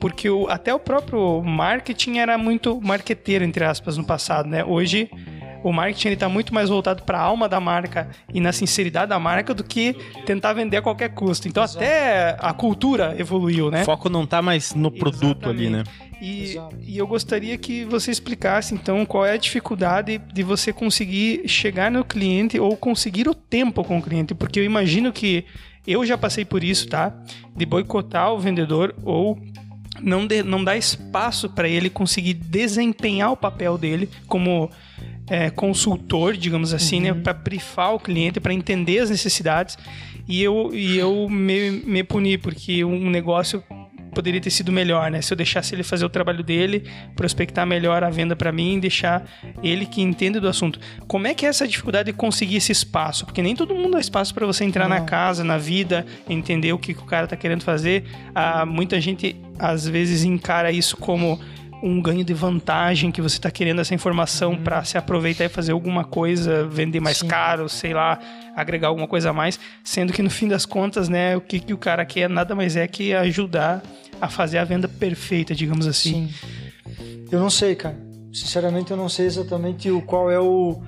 porque 0.00 0.28
o, 0.30 0.48
até 0.48 0.72
o 0.74 0.78
próprio 0.78 1.42
marketing 1.42 2.18
era 2.18 2.38
muito 2.38 2.80
marqueteiro, 2.80 3.44
entre 3.44 3.64
aspas, 3.64 3.96
no 3.96 4.04
passado, 4.04 4.48
né? 4.48 4.64
Hoje 4.64 5.10
o 5.62 5.72
marketing 5.72 6.10
está 6.10 6.28
muito 6.28 6.54
mais 6.54 6.68
voltado 6.68 7.02
para 7.02 7.18
a 7.18 7.22
alma 7.22 7.48
da 7.48 7.60
marca 7.60 8.08
e 8.32 8.40
na 8.40 8.52
sinceridade 8.52 9.08
da 9.08 9.18
marca 9.18 9.52
do 9.52 9.64
que 9.64 9.94
tentar 10.24 10.52
vender 10.52 10.76
a 10.76 10.82
qualquer 10.82 11.10
custo. 11.10 11.48
Então 11.48 11.62
Exato. 11.62 11.84
até 11.84 12.36
a 12.38 12.52
cultura 12.52 13.14
evoluiu, 13.18 13.70
né? 13.70 13.82
O 13.82 13.84
foco 13.84 14.08
não 14.08 14.24
está 14.24 14.40
mais 14.40 14.74
no 14.74 14.90
produto 14.90 15.50
Exatamente. 15.50 15.66
ali, 15.66 15.70
né? 15.70 15.84
E, 16.20 16.56
e, 16.82 16.98
eu 16.98 17.06
gostaria 17.06 17.56
que 17.56 17.84
você 17.84 18.10
explicasse 18.10 18.74
então 18.74 19.06
qual 19.06 19.24
é 19.24 19.32
a 19.32 19.36
dificuldade 19.36 20.18
de 20.18 20.42
você 20.42 20.72
conseguir 20.72 21.46
chegar 21.46 21.92
no 21.92 22.04
cliente 22.04 22.58
ou 22.58 22.76
conseguir 22.76 23.28
o 23.28 23.34
tempo 23.34 23.84
com 23.84 23.98
o 23.98 24.02
cliente, 24.02 24.34
porque 24.34 24.58
eu 24.58 24.64
imagino 24.64 25.12
que 25.12 25.44
eu 25.86 26.04
já 26.04 26.18
passei 26.18 26.44
por 26.44 26.64
isso, 26.64 26.88
tá? 26.88 27.14
De 27.56 27.64
boicotar 27.64 28.32
o 28.32 28.38
vendedor 28.38 28.96
ou 29.04 29.38
não, 30.02 30.26
de, 30.26 30.42
não 30.42 30.62
dar 30.62 30.76
espaço 30.76 31.48
para 31.48 31.68
ele 31.68 31.90
conseguir 31.90 32.34
desempenhar 32.34 33.32
o 33.32 33.36
papel 33.36 33.76
dele 33.78 34.08
como 34.26 34.70
é, 35.26 35.50
consultor, 35.50 36.36
digamos 36.36 36.72
assim, 36.72 37.00
né? 37.00 37.10
uhum. 37.10 37.18
né? 37.18 37.22
Para 37.22 37.34
brifar 37.34 37.94
o 37.94 38.00
cliente, 38.00 38.40
para 38.40 38.52
entender 38.52 39.00
as 39.00 39.10
necessidades. 39.10 39.76
E 40.26 40.42
eu, 40.42 40.70
e 40.74 40.98
eu 40.98 41.28
me, 41.28 41.70
me 41.70 42.04
puni, 42.04 42.36
porque 42.36 42.84
um 42.84 43.08
negócio 43.08 43.62
poderia 44.14 44.40
ter 44.40 44.50
sido 44.50 44.72
melhor, 44.72 45.10
né? 45.10 45.20
Se 45.20 45.32
eu 45.32 45.36
deixasse 45.36 45.74
ele 45.74 45.82
fazer 45.82 46.04
o 46.04 46.08
trabalho 46.08 46.42
dele, 46.42 46.84
prospectar 47.14 47.66
melhor 47.66 48.02
a 48.02 48.10
venda 48.10 48.34
para 48.34 48.50
mim, 48.52 48.78
deixar 48.78 49.24
ele 49.62 49.86
que 49.86 50.00
entende 50.00 50.40
do 50.40 50.48
assunto. 50.48 50.80
Como 51.06 51.26
é 51.26 51.34
que 51.34 51.46
é 51.46 51.48
essa 51.48 51.66
dificuldade 51.66 52.10
de 52.10 52.16
conseguir 52.16 52.56
esse 52.56 52.72
espaço? 52.72 53.24
Porque 53.24 53.42
nem 53.42 53.54
todo 53.54 53.74
mundo 53.74 53.92
dá 53.92 54.00
espaço 54.00 54.34
para 54.34 54.46
você 54.46 54.64
entrar 54.64 54.88
Não. 54.88 54.96
na 54.96 55.02
casa, 55.02 55.44
na 55.44 55.58
vida, 55.58 56.06
entender 56.28 56.72
o 56.72 56.78
que, 56.78 56.94
que 56.94 57.02
o 57.02 57.06
cara 57.06 57.26
tá 57.26 57.36
querendo 57.36 57.62
fazer. 57.62 58.04
Ah, 58.34 58.64
muita 58.64 59.00
gente 59.00 59.36
às 59.58 59.86
vezes 59.86 60.24
encara 60.24 60.70
isso 60.70 60.96
como 60.96 61.40
um 61.82 62.00
ganho 62.02 62.24
de 62.24 62.34
vantagem 62.34 63.10
que 63.10 63.22
você 63.22 63.36
está 63.36 63.50
querendo 63.50 63.80
essa 63.80 63.94
informação 63.94 64.52
uhum. 64.52 64.62
para 64.62 64.84
se 64.84 64.98
aproveitar 64.98 65.44
e 65.44 65.48
fazer 65.48 65.72
alguma 65.72 66.04
coisa, 66.04 66.66
vender 66.66 67.00
mais 67.00 67.18
Sim. 67.18 67.28
caro, 67.28 67.68
sei 67.68 67.94
lá, 67.94 68.18
agregar 68.56 68.88
alguma 68.88 69.06
coisa 69.06 69.30
a 69.30 69.32
mais, 69.32 69.58
sendo 69.84 70.12
que 70.12 70.22
no 70.22 70.30
fim 70.30 70.48
das 70.48 70.66
contas, 70.66 71.08
né, 71.08 71.36
o 71.36 71.40
que, 71.40 71.60
que 71.60 71.72
o 71.72 71.78
cara 71.78 72.04
quer 72.04 72.28
nada 72.28 72.54
mais 72.54 72.76
é 72.76 72.86
que 72.86 73.14
ajudar 73.14 73.82
a 74.20 74.28
fazer 74.28 74.58
a 74.58 74.64
venda 74.64 74.88
perfeita, 74.88 75.54
digamos 75.54 75.86
assim. 75.86 76.28
Sim. 76.28 77.26
Eu 77.30 77.38
não 77.40 77.50
sei, 77.50 77.74
cara. 77.74 77.96
Sinceramente, 78.32 78.90
eu 78.90 78.96
não 78.96 79.08
sei 79.08 79.26
exatamente 79.26 79.90
o 79.90 80.02
qual 80.02 80.30
é 80.30 80.40
o 80.40 80.80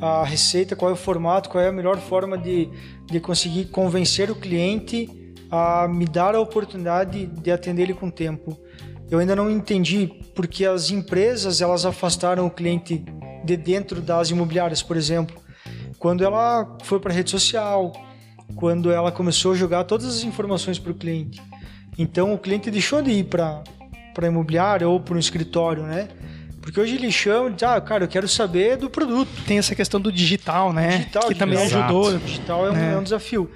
a 0.00 0.24
receita, 0.24 0.76
qual 0.76 0.90
é 0.90 0.94
o 0.94 0.96
formato, 0.96 1.48
qual 1.48 1.62
é 1.62 1.68
a 1.68 1.72
melhor 1.72 1.98
forma 1.98 2.36
de, 2.36 2.68
de 3.06 3.20
conseguir 3.20 3.66
convencer 3.66 4.30
o 4.30 4.34
cliente 4.34 5.08
a 5.50 5.86
me 5.88 6.04
dar 6.04 6.34
a 6.34 6.40
oportunidade 6.40 7.26
de 7.26 7.50
atender 7.50 7.84
ele 7.84 7.94
com 7.94 8.10
tempo. 8.10 8.58
Eu 9.14 9.20
ainda 9.20 9.36
não 9.36 9.48
entendi 9.48 10.10
porque 10.34 10.66
as 10.66 10.90
empresas 10.90 11.60
elas 11.60 11.86
afastaram 11.86 12.46
o 12.46 12.50
cliente 12.50 13.04
de 13.44 13.56
dentro 13.56 14.00
das 14.00 14.30
imobiliárias, 14.30 14.82
por 14.82 14.96
exemplo. 14.96 15.40
Quando 16.00 16.24
ela 16.24 16.76
foi 16.82 16.98
para 16.98 17.12
a 17.12 17.14
rede 17.14 17.30
social, 17.30 17.92
quando 18.56 18.90
ela 18.90 19.12
começou 19.12 19.52
a 19.52 19.54
jogar 19.54 19.84
todas 19.84 20.06
as 20.06 20.24
informações 20.24 20.80
para 20.80 20.90
o 20.90 20.94
cliente. 20.96 21.40
Então 21.96 22.34
o 22.34 22.38
cliente 22.38 22.72
deixou 22.72 23.00
de 23.02 23.12
ir 23.12 23.24
para 23.24 23.62
para 24.12 24.26
imobiliária 24.26 24.88
ou 24.88 24.98
para 24.98 25.14
um 25.14 25.18
escritório, 25.18 25.84
né? 25.84 26.08
Porque 26.60 26.80
hoje 26.80 26.96
ele 26.96 27.12
chama 27.12 27.50
de, 27.50 27.64
ah, 27.64 27.80
cara, 27.80 28.04
eu 28.04 28.08
quero 28.08 28.26
saber 28.26 28.76
do 28.76 28.90
produto. 28.90 29.30
Tem 29.46 29.58
essa 29.58 29.76
questão 29.76 30.00
do 30.00 30.10
digital, 30.10 30.72
né? 30.72 30.98
Digital, 30.98 31.28
que 31.28 31.34
também 31.36 31.58
ajudou. 31.58 32.18
Digital 32.18 32.66
é 32.66 32.70
um, 32.72 32.76
é. 32.76 32.92
é 32.94 32.96
um 32.96 33.02
desafio. 33.04 33.48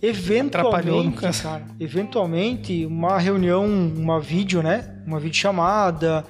Eventualmente, 0.00 1.42
cara, 1.42 1.66
eventualmente 1.80 2.86
uma 2.86 3.18
reunião, 3.18 3.66
uma 3.66 4.20
vídeo, 4.20 4.62
né? 4.62 4.96
Uma 5.04 5.18
videochamada, 5.18 6.24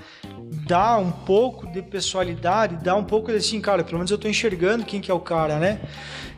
dá 0.67 0.97
um 0.97 1.11
pouco 1.11 1.67
de 1.67 1.83
pessoalidade, 1.83 2.77
dá 2.83 2.95
um 2.95 3.05
pouco 3.05 3.31
de 3.31 3.37
assim, 3.37 3.61
cara, 3.61 3.85
pelo 3.85 3.99
menos 3.99 4.11
eu 4.11 4.17
tô 4.17 4.27
enxergando 4.27 4.85
quem 4.85 5.01
que 5.01 5.11
é 5.11 5.15
o 5.15 5.21
cara, 5.21 5.59
né? 5.59 5.81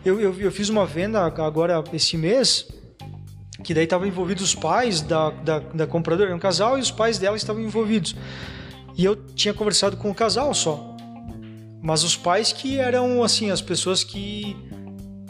Eu, 0.05 0.21
eu, 0.21 0.35
eu 0.41 0.51
fiz 0.51 0.69
uma 0.69 0.85
venda 0.87 1.21
agora 1.21 1.85
esse 1.93 2.17
mês, 2.17 2.67
que 3.63 3.75
daí 3.75 3.85
estavam 3.85 4.09
envolvidos 4.09 4.43
os 4.43 4.55
pais 4.55 5.01
da, 5.01 5.31
da, 5.31 5.59
da 5.59 5.87
compradora, 5.87 6.35
um 6.35 6.39
casal 6.39 6.79
e 6.79 6.81
os 6.81 6.91
pais 6.91 7.19
dela 7.19 7.37
estavam 7.37 7.63
envolvidos. 7.63 8.17
E 8.97 9.05
eu 9.05 9.15
tinha 9.15 9.55
conversado 9.55 9.97
com 9.97 10.11
o 10.11 10.15
casal 10.15 10.53
só. 10.53 10.97
Mas 11.83 12.03
os 12.03 12.17
pais 12.17 12.53
que 12.53 12.79
eram, 12.79 13.23
assim, 13.23 13.51
as 13.51 13.63
pessoas 13.63 14.03
que 14.03 14.57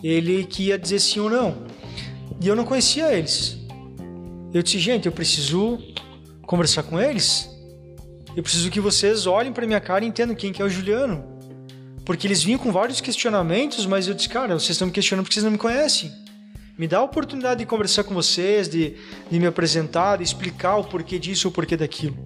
ele 0.02 0.44
que 0.44 0.64
ia 0.64 0.78
dizer 0.78 1.00
sim 1.00 1.20
ou 1.20 1.30
não. 1.30 1.66
E 2.40 2.48
eu 2.48 2.56
não 2.56 2.64
conhecia 2.64 3.12
eles. 3.12 3.58
Eu 4.52 4.62
disse, 4.62 4.78
gente, 4.78 5.06
eu 5.06 5.12
preciso 5.12 5.78
conversar 6.42 6.82
com 6.82 7.00
eles. 7.00 7.48
Eu 8.34 8.42
preciso 8.42 8.70
que 8.70 8.80
vocês 8.80 9.26
olhem 9.26 9.52
para 9.52 9.66
minha 9.66 9.80
cara 9.80 10.04
e 10.04 10.08
entendam 10.08 10.34
quem 10.34 10.52
que 10.52 10.62
é 10.62 10.64
o 10.64 10.68
Juliano. 10.68 11.24
Porque 12.04 12.26
eles 12.26 12.42
vinham 12.42 12.58
com 12.58 12.72
vários 12.72 13.00
questionamentos, 13.00 13.86
mas 13.86 14.08
eu 14.08 14.14
disse, 14.14 14.28
cara, 14.28 14.54
vocês 14.54 14.70
estão 14.70 14.86
me 14.86 14.92
questionando 14.92 15.24
porque 15.24 15.34
vocês 15.34 15.44
não 15.44 15.52
me 15.52 15.58
conhecem. 15.58 16.10
Me 16.78 16.88
dá 16.88 16.98
a 16.98 17.02
oportunidade 17.02 17.60
de 17.60 17.66
conversar 17.66 18.04
com 18.04 18.14
vocês, 18.14 18.68
de, 18.68 18.96
de 19.30 19.38
me 19.38 19.46
apresentar, 19.46 20.16
de 20.16 20.24
explicar 20.24 20.76
o 20.76 20.84
porquê 20.84 21.18
disso 21.18 21.48
ou 21.48 21.50
o 21.50 21.54
porquê 21.54 21.76
daquilo. 21.76 22.16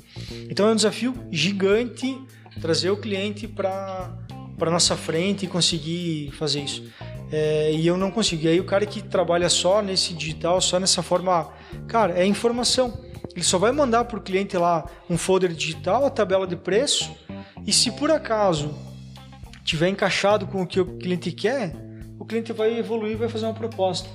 Então 0.49 0.69
é 0.69 0.73
um 0.73 0.77
desafio 0.77 1.15
gigante 1.31 2.17
trazer 2.61 2.91
o 2.91 2.97
cliente 2.97 3.49
para 3.49 4.17
para 4.57 4.71
nossa 4.71 4.97
frente 4.97 5.45
e 5.45 5.49
conseguir 5.49 6.31
fazer 6.33 6.61
isso. 6.61 6.85
É, 7.33 7.73
e 7.73 7.87
eu 7.87 7.97
não 7.97 8.11
consigo. 8.11 8.45
E 8.45 8.49
aí 8.49 8.61
o 8.61 8.65
cara 8.65 8.87
que 8.87 9.03
trabalha 9.03 9.49
só 9.49 9.83
nesse 9.83 10.15
digital, 10.15 10.61
só 10.61 10.79
nessa 10.79 11.03
forma, 11.03 11.49
cara, 11.87 12.19
é 12.19 12.25
informação. 12.25 12.99
Ele 13.35 13.45
só 13.45 13.59
vai 13.59 13.73
mandar 13.73 14.05
para 14.05 14.19
o 14.19 14.23
cliente 14.23 14.57
lá 14.57 14.85
um 15.11 15.19
folder 15.19 15.53
digital, 15.53 16.05
a 16.05 16.11
tabela 16.11 16.47
de 16.47 16.57
preço, 16.57 17.11
e 17.67 17.73
se 17.73 17.91
por 17.91 18.11
acaso 18.11 18.75
tiver 19.65 19.89
encaixado 19.89 20.47
com 20.47 20.63
o 20.63 20.67
que 20.67 20.79
o 20.79 20.99
cliente 20.99 21.33
quer, 21.33 21.75
o 22.19 22.25
cliente 22.25 22.53
vai 22.53 22.79
evoluir 22.79 23.17
vai 23.17 23.29
fazer 23.29 23.47
uma 23.47 23.55
proposta. 23.55 24.09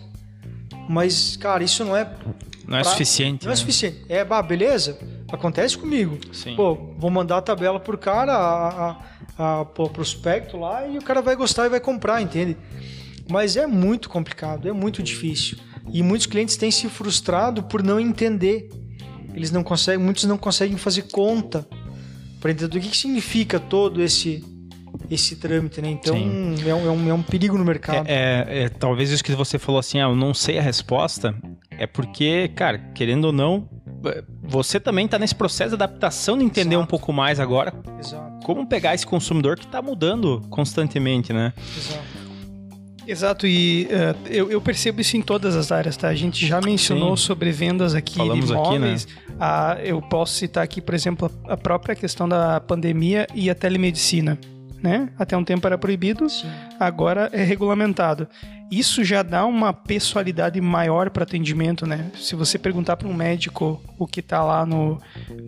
Mas, 0.88 1.38
cara, 1.38 1.64
isso 1.64 1.84
não 1.86 1.96
é. 1.96 2.12
Não 2.68 2.78
é 2.78 2.84
suficiente. 2.84 3.46
Não 3.46 3.52
é 3.52 3.54
né? 3.54 3.54
é 3.54 3.58
suficiente. 3.58 4.06
É, 4.10 4.24
bah, 4.24 4.42
beleza? 4.42 4.98
Acontece 5.32 5.78
comigo. 5.78 6.18
Sim. 6.32 6.56
Pô, 6.56 6.76
vou 6.98 7.12
mandar 7.12 7.38
a 7.38 7.42
tabela 7.42 7.80
pro 7.80 7.98
cara, 7.98 8.34
a, 8.34 8.90
a, 9.38 9.62
a, 9.62 9.66
pro 9.66 9.90
prospecto 9.90 10.58
lá, 10.58 10.88
e 10.88 10.98
o 10.98 11.02
cara 11.02 11.22
vai 11.22 11.36
gostar 11.36 11.66
e 11.66 11.70
vai 11.70 11.80
comprar, 11.80 12.22
entende? 12.22 12.58
Mas 13.30 13.56
é 13.56 13.68
muito 13.68 14.10
complicado, 14.10 14.68
é 14.68 14.74
muito 14.74 15.04
difícil. 15.04 15.58
E 15.92 16.04
muitos 16.04 16.28
clientes 16.28 16.58
têm 16.58 16.72
se 16.72 16.88
frustrado 16.90 17.64
por 17.64 17.84
não 17.84 18.00
entender. 18.00 18.70
Eles 19.34 19.52
não 19.52 19.64
conseguem, 19.64 20.04
muitos 20.04 20.24
não 20.26 20.38
conseguem 20.38 20.78
fazer 20.78 21.04
conta 21.04 21.68
para 22.40 22.52
entender 22.52 22.78
o 22.78 22.82
que, 22.82 22.90
que 22.90 22.98
significa 22.98 23.60
todo 23.60 24.02
esse 24.02 24.44
esse 25.10 25.36
trâmite, 25.36 25.82
né? 25.82 25.90
Então 25.90 26.16
é 26.16 26.20
um, 26.20 26.56
é 26.68 26.92
um, 26.92 27.10
é, 27.10 27.14
um, 27.14 27.22
perigo 27.22 27.58
no 27.58 27.64
mercado. 27.64 28.08
É, 28.08 28.46
é, 28.48 28.64
é, 28.64 28.70
talvez 28.70 29.10
isso 29.10 29.24
que 29.24 29.32
você 29.34 29.58
falou 29.58 29.80
assim, 29.80 30.00
ah, 30.00 30.04
eu 30.04 30.16
não 30.16 30.34
sei 30.34 30.58
a 30.58 30.62
resposta, 30.62 31.34
é 31.72 31.88
porque, 31.88 32.50
cara, 32.56 32.78
querendo 32.94 33.26
ou 33.26 33.32
não, 33.32 33.68
você 34.44 34.80
também 34.80 35.06
está 35.06 35.20
nesse 35.20 35.36
processo 35.36 35.70
de 35.70 35.76
adaptação 35.76 36.38
de 36.38 36.44
entender 36.44 36.76
Exato. 36.76 36.84
um 36.84 36.88
pouco 36.88 37.12
mais 37.14 37.40
agora 37.40 37.74
Exato. 38.00 38.46
como 38.46 38.68
pegar 38.68 38.94
esse 38.96 39.06
consumidor 39.06 39.58
que 39.58 39.66
está 39.66 39.82
mudando 39.82 40.42
constantemente, 40.50 41.34
né? 41.34 41.54
Exato. 41.78 42.19
Exato, 43.10 43.48
e 43.48 43.88
uh, 43.88 44.28
eu, 44.30 44.52
eu, 44.52 44.62
percebo 44.62 45.02
isso 45.02 45.18
em 45.18 45.22
todas 45.22 45.56
as 45.56 45.72
áreas, 45.72 45.98
tá? 45.98 46.10
A 46.10 46.16
gente 46.16 46.46
já 46.46 46.62
mencionou 46.62 47.18
Sim. 47.18 47.24
sobre 47.24 47.52
vendas 47.52 47.96
aqui 47.96 48.18
Falamos 48.18 48.46
de 48.46 48.52
imóveis. 48.52 49.04
Aqui, 49.06 49.32
né? 49.32 49.36
ah, 49.40 49.78
eu 49.84 50.00
posso 50.00 50.36
citar 50.36 50.64
aqui, 50.64 50.80
por 50.80 50.94
exemplo, 50.94 51.32
a 51.48 51.58
própria 51.58 51.96
questão 51.96 52.30
da 52.30 52.60
pandemia 52.60 53.26
e 53.34 53.50
a 53.50 53.56
telemedicina 53.56 54.38
né? 54.82 55.10
Até 55.18 55.36
um 55.36 55.44
tempo 55.44 55.66
era 55.68 55.78
proibido, 55.78 56.30
Sim. 56.30 56.50
agora 56.80 57.30
é 57.34 57.44
regulamentado. 57.44 58.28
Isso 58.72 59.04
já 59.04 59.24
dá 59.24 59.46
uma 59.46 59.74
pessoalidade 59.74 60.62
maior 60.62 61.10
para 61.10 61.24
atendimento, 61.24 61.88
né? 61.88 62.12
Se 62.16 62.36
você 62.36 62.60
perguntar 62.60 62.98
para 62.98 63.08
um 63.08 63.14
médico 63.14 63.82
o 63.98 64.06
que 64.06 64.20
está 64.20 64.44
lá 64.44 64.66
no, 64.66 65.00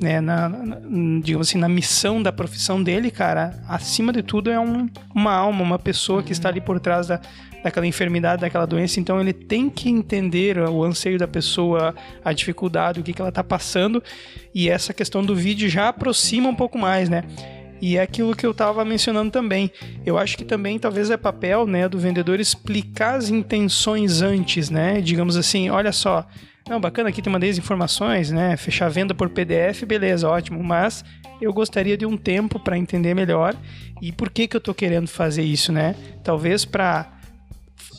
né, 0.02 0.20
na, 0.20 0.50
na, 0.50 0.78
digamos 1.22 1.48
assim, 1.48 1.60
na 1.60 1.70
missão 1.70 2.22
da 2.22 2.32
profissão 2.32 2.82
dele, 2.82 3.12
cara, 3.12 3.62
acima 3.68 4.12
de 4.12 4.24
tudo 4.24 4.50
é 4.50 4.60
um, 4.60 4.90
uma 5.14 5.34
alma, 5.34 5.62
uma 5.62 5.80
pessoa 5.80 6.24
que 6.24 6.32
está 6.32 6.50
ali 6.50 6.60
por 6.60 6.80
trás 6.80 7.08
da, 7.08 7.22
daquela 7.64 7.86
enfermidade, 7.86 8.42
daquela 8.42 8.66
doença. 8.66 9.00
Então 9.00 9.20
ele 9.20 9.34
tem 9.34 9.70
que 9.70 9.90
entender 9.90 10.58
o 10.58 10.84
anseio 10.84 11.18
da 11.18 11.28
pessoa, 11.28 11.96
a 12.24 12.34
dificuldade, 12.34 13.00
o 13.00 13.04
que, 13.04 13.14
que 13.14 13.22
ela 13.22 13.30
está 13.30 13.44
passando. 13.44 14.02
E 14.54 14.70
essa 14.70 14.94
questão 14.94 15.24
do 15.24 15.36
vídeo 15.36 15.70
já 15.70 15.90
aproxima 15.90 16.50
um 16.50 16.56
pouco 16.56 16.78
mais, 16.78 17.10
né? 17.10 17.24
E 17.82 17.98
é 17.98 18.02
aquilo 18.02 18.36
que 18.36 18.46
eu 18.46 18.52
estava 18.52 18.86
mencionando 18.86 19.32
também. 19.32 19.72
Eu 20.06 20.18
acho 20.18 20.38
que 20.38 20.46
também 20.46 20.78
talvez 20.78 21.10
é 21.10 21.18
papel 21.18 21.66
né, 21.66 21.90
do 21.90 21.98
vendedor 21.98 22.40
explicar 22.40 23.16
as 23.16 23.30
intenções 23.30 24.22
antes, 24.22 24.70
né? 24.70 25.02
Digamos 25.02 25.36
assim, 25.36 25.70
olha 25.72 25.92
só, 25.92 26.28
não, 26.70 26.80
bacana, 26.80 27.10
aqui 27.10 27.24
te 27.24 27.30
mandei 27.30 27.50
as 27.50 27.58
informações, 27.58 28.30
né? 28.30 28.56
Fechar 28.56 28.86
a 28.86 28.90
venda 28.90 29.16
por 29.16 29.30
PDF, 29.30 29.84
beleza, 29.84 30.30
ótimo. 30.30 30.64
Mas 30.64 31.04
eu 31.42 31.52
gostaria 31.52 31.98
de 31.98 32.06
um 32.06 32.16
tempo 32.16 32.60
para 32.60 32.78
entender 32.78 33.16
melhor 33.16 33.56
e 34.00 34.12
por 34.12 34.30
que, 34.30 34.48
que 34.48 34.56
eu 34.56 34.60
estou 34.60 34.76
querendo 34.76 35.08
fazer 35.08 35.42
isso, 35.42 35.72
né? 35.72 35.96
Talvez 36.24 36.64
para 36.64 37.12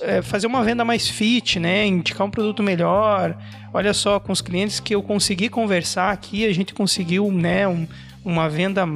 é, 0.02 0.22
fazer 0.22 0.46
uma 0.46 0.62
venda 0.62 0.84
mais 0.84 1.08
fit, 1.08 1.58
né? 1.58 1.86
Indicar 1.86 2.26
um 2.26 2.30
produto 2.30 2.62
melhor. 2.62 3.36
Olha 3.72 3.94
só, 3.94 4.20
com 4.20 4.32
os 4.32 4.40
clientes 4.40 4.80
que 4.80 4.94
eu 4.94 5.02
consegui 5.02 5.48
conversar 5.48 6.10
aqui, 6.10 6.44
a 6.44 6.52
gente 6.52 6.74
conseguiu, 6.74 7.30
né? 7.30 7.66
Um, 7.66 7.86
uma 8.24 8.48
venda 8.48 8.86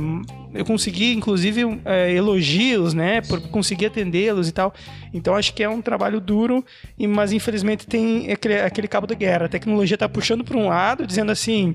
eu 0.54 0.64
consegui, 0.64 1.12
inclusive, 1.12 1.80
é, 1.84 2.12
elogios, 2.12 2.94
né? 2.94 3.20
Por 3.20 3.40
conseguir 3.48 3.86
atendê-los 3.86 4.48
e 4.48 4.52
tal. 4.52 4.72
Então 5.12 5.34
acho 5.34 5.52
que 5.54 5.62
é 5.62 5.68
um 5.68 5.82
trabalho 5.82 6.20
duro, 6.20 6.64
mas 7.08 7.32
infelizmente 7.32 7.86
tem 7.86 8.30
aquele, 8.30 8.60
aquele 8.60 8.88
cabo 8.88 9.06
de 9.06 9.14
guerra. 9.14 9.46
A 9.46 9.48
tecnologia 9.48 9.94
está 9.94 10.08
puxando 10.08 10.44
para 10.44 10.56
um 10.56 10.68
lado, 10.68 11.06
dizendo 11.06 11.32
assim. 11.32 11.74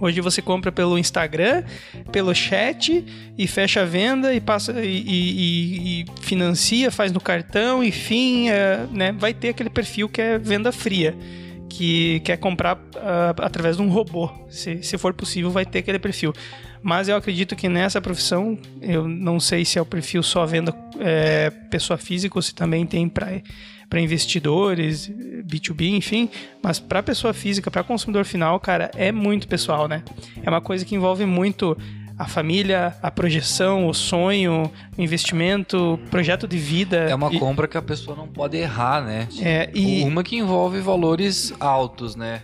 Hoje 0.00 0.20
você 0.20 0.42
compra 0.42 0.70
pelo 0.70 0.98
Instagram, 0.98 1.64
pelo 2.12 2.34
chat 2.34 3.04
e 3.36 3.46
fecha 3.46 3.82
a 3.82 3.84
venda 3.84 4.34
e 4.34 4.40
passa 4.40 4.72
e, 4.84 5.02
e, 5.06 6.00
e 6.02 6.04
financia, 6.20 6.90
faz 6.90 7.12
no 7.12 7.20
cartão, 7.20 7.82
enfim, 7.82 8.48
é, 8.48 8.86
né? 8.92 9.12
Vai 9.12 9.32
ter 9.32 9.50
aquele 9.50 9.70
perfil 9.70 10.08
que 10.08 10.20
é 10.20 10.38
venda 10.38 10.70
fria 10.70 11.16
que 11.68 12.20
quer 12.20 12.36
comprar 12.38 12.76
uh, 12.76 13.42
através 13.42 13.76
de 13.76 13.82
um 13.82 13.90
robô. 13.90 14.30
Se, 14.48 14.82
se 14.82 14.96
for 14.96 15.12
possível, 15.12 15.50
vai 15.50 15.66
ter 15.66 15.80
aquele 15.80 15.98
perfil. 15.98 16.32
Mas 16.82 17.08
eu 17.08 17.16
acredito 17.16 17.56
que 17.56 17.68
nessa 17.68 18.00
profissão, 18.00 18.56
eu 18.80 19.08
não 19.08 19.40
sei 19.40 19.64
se 19.64 19.78
é 19.78 19.82
o 19.82 19.84
perfil 19.84 20.22
só 20.22 20.46
venda 20.46 20.74
é, 21.00 21.50
pessoa 21.70 21.98
física 21.98 22.38
ou 22.38 22.42
se 22.42 22.54
também 22.54 22.86
tem 22.86 23.08
para 23.08 23.42
para 23.88 24.00
investidores, 24.00 25.08
B2B, 25.44 25.94
enfim, 25.94 26.28
mas 26.62 26.80
para 26.80 27.02
pessoa 27.02 27.32
física, 27.32 27.70
para 27.70 27.84
consumidor 27.84 28.24
final, 28.24 28.58
cara, 28.58 28.90
é 28.94 29.12
muito 29.12 29.46
pessoal, 29.46 29.86
né? 29.86 30.02
É 30.42 30.50
uma 30.50 30.60
coisa 30.60 30.84
que 30.84 30.94
envolve 30.94 31.24
muito 31.24 31.76
a 32.18 32.26
família, 32.26 32.96
a 33.02 33.10
projeção, 33.10 33.86
o 33.86 33.94
sonho, 33.94 34.70
o 34.96 35.02
investimento, 35.02 35.98
projeto 36.10 36.48
de 36.48 36.56
vida. 36.56 36.96
É 36.96 37.14
uma 37.14 37.32
e... 37.32 37.38
compra 37.38 37.68
que 37.68 37.76
a 37.76 37.82
pessoa 37.82 38.16
não 38.16 38.26
pode 38.26 38.56
errar, 38.56 39.04
né? 39.04 39.28
É, 39.40 39.70
e... 39.74 40.02
Uma 40.02 40.24
que 40.24 40.36
envolve 40.36 40.80
valores 40.80 41.52
altos, 41.60 42.16
né? 42.16 42.42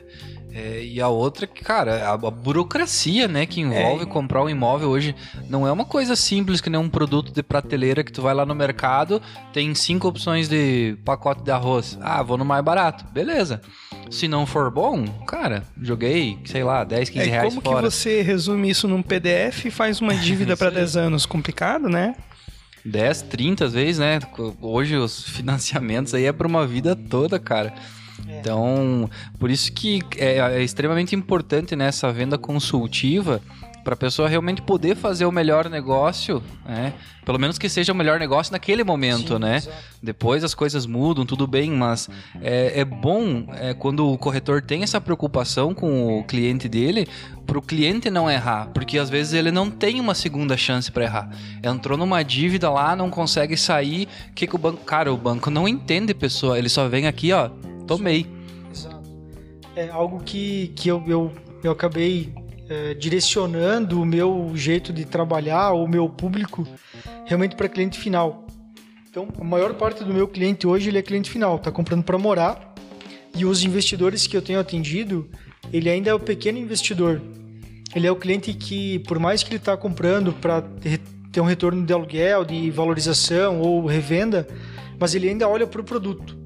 É, 0.54 0.84
e 0.84 1.00
a 1.00 1.08
outra, 1.08 1.46
cara, 1.46 2.08
a, 2.08 2.12
a, 2.12 2.30
burocracia, 2.30 3.26
né, 3.26 3.46
que 3.46 3.60
envolve 3.60 4.02
é. 4.02 4.06
comprar 4.06 4.42
um 4.42 4.50
imóvel 4.50 4.90
hoje 4.90 5.14
não 5.48 5.66
é 5.66 5.72
uma 5.72 5.84
coisa 5.84 6.14
simples 6.14 6.60
que 6.60 6.68
nem 6.68 6.78
um 6.78 6.90
produto 6.90 7.32
de 7.32 7.42
prateleira 7.42 8.04
que 8.04 8.12
tu 8.12 8.20
vai 8.20 8.34
lá 8.34 8.44
no 8.44 8.54
mercado, 8.54 9.22
tem 9.52 9.74
cinco 9.74 10.08
opções 10.08 10.48
de 10.48 10.96
pacote 11.06 11.42
de 11.42 11.50
arroz. 11.50 11.98
Ah, 12.02 12.22
vou 12.22 12.36
no 12.36 12.44
mais 12.44 12.62
barato. 12.62 13.04
Beleza. 13.12 13.62
Se 14.10 14.28
não 14.28 14.44
for 14.44 14.70
bom, 14.70 15.06
cara, 15.26 15.64
joguei, 15.80 16.38
sei 16.44 16.62
lá, 16.62 16.84
10, 16.84 17.08
15 17.08 17.26
é, 17.26 17.30
reais 17.30 17.48
como 17.48 17.62
fora. 17.62 17.76
Como 17.76 17.88
que 17.88 17.94
você 17.94 18.20
resume 18.20 18.68
isso 18.68 18.86
num 18.86 19.02
PDF 19.02 19.64
e 19.64 19.70
faz 19.70 20.02
uma 20.02 20.14
dívida 20.16 20.54
para 20.54 20.70
10 20.70 20.96
anos? 20.98 21.24
Complicado, 21.24 21.88
né? 21.88 22.14
10, 22.84 23.22
30 23.22 23.64
às 23.64 23.72
vezes, 23.72 23.98
né? 23.98 24.18
Hoje 24.60 24.96
os 24.96 25.24
financiamentos 25.30 26.12
aí 26.12 26.26
é 26.26 26.32
para 26.32 26.46
uma 26.46 26.66
vida 26.66 26.94
toda, 26.94 27.38
cara. 27.38 27.72
É. 28.28 28.40
Então, 28.40 29.08
por 29.38 29.50
isso 29.50 29.72
que 29.72 30.00
é, 30.16 30.38
é 30.38 30.62
extremamente 30.62 31.14
importante 31.14 31.76
nessa 31.76 32.08
né, 32.08 32.12
venda 32.12 32.38
consultiva 32.38 33.40
para 33.82 33.94
a 33.94 33.96
pessoa 33.96 34.28
realmente 34.28 34.62
poder 34.62 34.96
fazer 34.96 35.24
o 35.24 35.32
melhor 35.32 35.68
negócio, 35.68 36.42
né? 36.64 36.92
Pelo 37.24 37.38
menos 37.38 37.58
que 37.58 37.68
seja 37.68 37.92
o 37.92 37.96
melhor 37.96 38.18
negócio 38.18 38.52
naquele 38.52 38.82
momento, 38.82 39.34
Sim, 39.34 39.40
né? 39.40 39.56
Exato. 39.56 39.76
Depois 40.02 40.42
as 40.44 40.54
coisas 40.54 40.86
mudam, 40.86 41.24
tudo 41.24 41.46
bem, 41.46 41.70
mas 41.70 42.08
é, 42.40 42.80
é 42.80 42.84
bom 42.84 43.44
é, 43.54 43.74
quando 43.74 44.08
o 44.08 44.18
corretor 44.18 44.62
tem 44.62 44.82
essa 44.82 45.00
preocupação 45.00 45.74
com 45.74 46.18
o 46.18 46.24
cliente 46.24 46.68
dele, 46.68 47.08
para 47.46 47.58
o 47.58 47.62
cliente 47.62 48.08
não 48.08 48.30
errar, 48.30 48.68
porque 48.72 48.98
às 48.98 49.10
vezes 49.10 49.32
ele 49.32 49.50
não 49.50 49.70
tem 49.70 50.00
uma 50.00 50.14
segunda 50.14 50.56
chance 50.56 50.90
para 50.90 51.04
errar. 51.04 51.30
Entrou 51.62 51.98
numa 51.98 52.22
dívida 52.22 52.70
lá, 52.70 52.94
não 52.94 53.10
consegue 53.10 53.56
sair, 53.56 54.08
que 54.34 54.46
que 54.46 54.54
o 54.54 54.58
banco, 54.58 54.84
cara, 54.84 55.12
o 55.12 55.16
banco 55.16 55.50
não 55.50 55.66
entende 55.66 56.14
pessoa, 56.14 56.58
ele 56.58 56.68
só 56.68 56.88
vem 56.88 57.06
aqui, 57.06 57.32
ó, 57.32 57.50
tomei. 57.96 58.26
Exato. 58.70 59.10
É 59.74 59.88
algo 59.88 60.22
que, 60.22 60.68
que 60.76 60.88
eu, 60.88 61.02
eu, 61.06 61.32
eu 61.62 61.72
acabei 61.72 62.32
é, 62.68 62.94
direcionando 62.94 64.00
o 64.00 64.06
meu 64.06 64.52
jeito 64.54 64.92
de 64.92 65.04
trabalhar, 65.04 65.72
o 65.72 65.86
meu 65.86 66.08
público, 66.08 66.66
realmente 67.26 67.56
para 67.56 67.68
cliente 67.68 67.98
final. 67.98 68.46
Então, 69.10 69.28
a 69.38 69.44
maior 69.44 69.74
parte 69.74 70.02
do 70.04 70.12
meu 70.12 70.26
cliente 70.26 70.66
hoje 70.66 70.88
ele 70.88 70.98
é 70.98 71.02
cliente 71.02 71.30
final, 71.30 71.56
está 71.56 71.70
comprando 71.70 72.02
para 72.02 72.16
morar. 72.16 72.74
E 73.34 73.44
os 73.44 73.64
investidores 73.64 74.26
que 74.26 74.36
eu 74.36 74.42
tenho 74.42 74.58
atendido, 74.58 75.28
ele 75.72 75.88
ainda 75.88 76.10
é 76.10 76.14
o 76.14 76.20
pequeno 76.20 76.58
investidor. 76.58 77.20
Ele 77.94 78.06
é 78.06 78.10
o 78.10 78.16
cliente 78.16 78.52
que, 78.54 79.00
por 79.00 79.18
mais 79.18 79.42
que 79.42 79.50
ele 79.50 79.56
está 79.56 79.76
comprando 79.76 80.32
para 80.32 80.62
ter 81.30 81.40
um 81.40 81.44
retorno 81.44 81.84
de 81.84 81.92
aluguel, 81.92 82.44
de 82.44 82.70
valorização 82.70 83.60
ou 83.60 83.84
revenda, 83.86 84.46
mas 84.98 85.14
ele 85.14 85.28
ainda 85.28 85.48
olha 85.48 85.66
para 85.66 85.80
o 85.80 85.84
produto. 85.84 86.41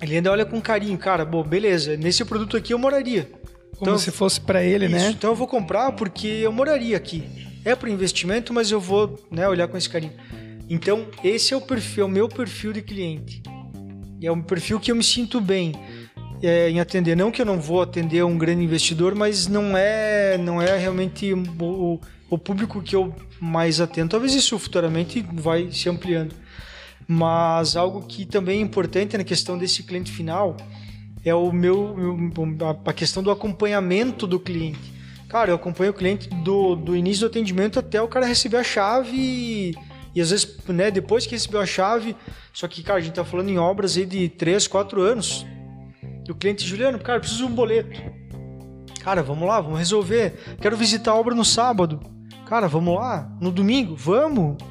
Ele 0.00 0.16
ainda 0.16 0.30
olha 0.30 0.46
com 0.46 0.60
carinho, 0.60 0.96
cara, 0.96 1.24
bom, 1.24 1.42
beleza, 1.42 1.96
nesse 1.96 2.24
produto 2.24 2.56
aqui 2.56 2.72
eu 2.72 2.78
moraria. 2.78 3.30
Como 3.76 3.92
então, 3.92 3.98
se 3.98 4.10
fosse 4.10 4.40
para 4.40 4.62
ele, 4.62 4.86
isso, 4.86 4.94
né? 4.94 5.10
Então 5.10 5.30
eu 5.30 5.36
vou 5.36 5.46
comprar 5.46 5.92
porque 5.92 6.26
eu 6.26 6.52
moraria 6.52 6.96
aqui. 6.96 7.24
É 7.64 7.74
para 7.74 7.90
investimento, 7.90 8.52
mas 8.52 8.70
eu 8.70 8.80
vou 8.80 9.18
né, 9.30 9.46
olhar 9.48 9.68
com 9.68 9.76
esse 9.76 9.88
carinho. 9.88 10.12
Então, 10.68 11.06
esse 11.24 11.52
é 11.52 11.56
o 11.56 11.60
perfil, 11.60 12.04
é 12.04 12.06
o 12.06 12.10
meu 12.10 12.28
perfil 12.28 12.72
de 12.72 12.80
cliente. 12.80 13.42
E 14.20 14.26
é 14.26 14.32
um 14.32 14.40
perfil 14.40 14.78
que 14.78 14.90
eu 14.90 14.96
me 14.96 15.02
sinto 15.02 15.40
bem 15.40 15.72
é, 16.42 16.70
em 16.70 16.80
atender. 16.80 17.16
Não 17.16 17.30
que 17.30 17.42
eu 17.42 17.46
não 17.46 17.60
vou 17.60 17.82
atender 17.82 18.24
um 18.24 18.38
grande 18.38 18.62
investidor, 18.62 19.14
mas 19.14 19.46
não 19.46 19.76
é, 19.76 20.38
não 20.38 20.60
é 20.60 20.78
realmente 20.78 21.32
o, 21.32 22.00
o 22.28 22.38
público 22.38 22.82
que 22.82 22.94
eu 22.94 23.14
mais 23.40 23.80
atendo. 23.80 24.10
Talvez 24.10 24.34
isso 24.34 24.58
futuramente 24.58 25.24
vai 25.32 25.70
se 25.72 25.88
ampliando. 25.88 26.34
Mas 27.12 27.74
algo 27.74 28.02
que 28.02 28.24
também 28.24 28.60
é 28.60 28.62
importante 28.62 29.18
na 29.18 29.24
questão 29.24 29.58
desse 29.58 29.82
cliente 29.82 30.12
final 30.12 30.56
é 31.24 31.34
o 31.34 31.50
meu 31.50 31.96
a 32.84 32.92
questão 32.92 33.20
do 33.20 33.32
acompanhamento 33.32 34.28
do 34.28 34.38
cliente. 34.38 34.94
Cara, 35.28 35.50
eu 35.50 35.56
acompanho 35.56 35.90
o 35.90 35.94
cliente 35.94 36.28
do, 36.28 36.76
do 36.76 36.94
início 36.94 37.22
do 37.22 37.26
atendimento 37.26 37.80
até 37.80 38.00
o 38.00 38.06
cara 38.06 38.26
receber 38.26 38.58
a 38.58 38.62
chave 38.62 39.16
e, 39.16 39.74
e 40.14 40.20
às 40.20 40.30
vezes, 40.30 40.56
né, 40.68 40.88
depois 40.88 41.26
que 41.26 41.32
recebeu 41.32 41.60
a 41.60 41.66
chave, 41.66 42.14
só 42.52 42.68
que, 42.68 42.80
cara, 42.80 43.00
a 43.00 43.02
gente 43.02 43.14
tá 43.14 43.24
falando 43.24 43.48
em 43.48 43.58
obras 43.58 43.96
aí 43.96 44.06
de 44.06 44.28
3, 44.28 44.68
4 44.68 45.02
anos. 45.02 45.44
E 46.28 46.30
o 46.30 46.34
cliente, 46.36 46.64
Juliano, 46.64 47.00
cara, 47.00 47.18
preciso 47.18 47.44
de 47.44 47.52
um 47.52 47.56
boleto. 47.56 48.00
Cara, 49.02 49.20
vamos 49.20 49.48
lá, 49.48 49.60
vamos 49.60 49.80
resolver. 49.80 50.34
Quero 50.60 50.76
visitar 50.76 51.10
a 51.10 51.16
obra 51.16 51.34
no 51.34 51.44
sábado. 51.44 51.98
Cara, 52.46 52.68
vamos 52.68 52.94
lá, 52.94 53.28
no 53.40 53.50
domingo, 53.50 53.96
vamos 53.96 54.69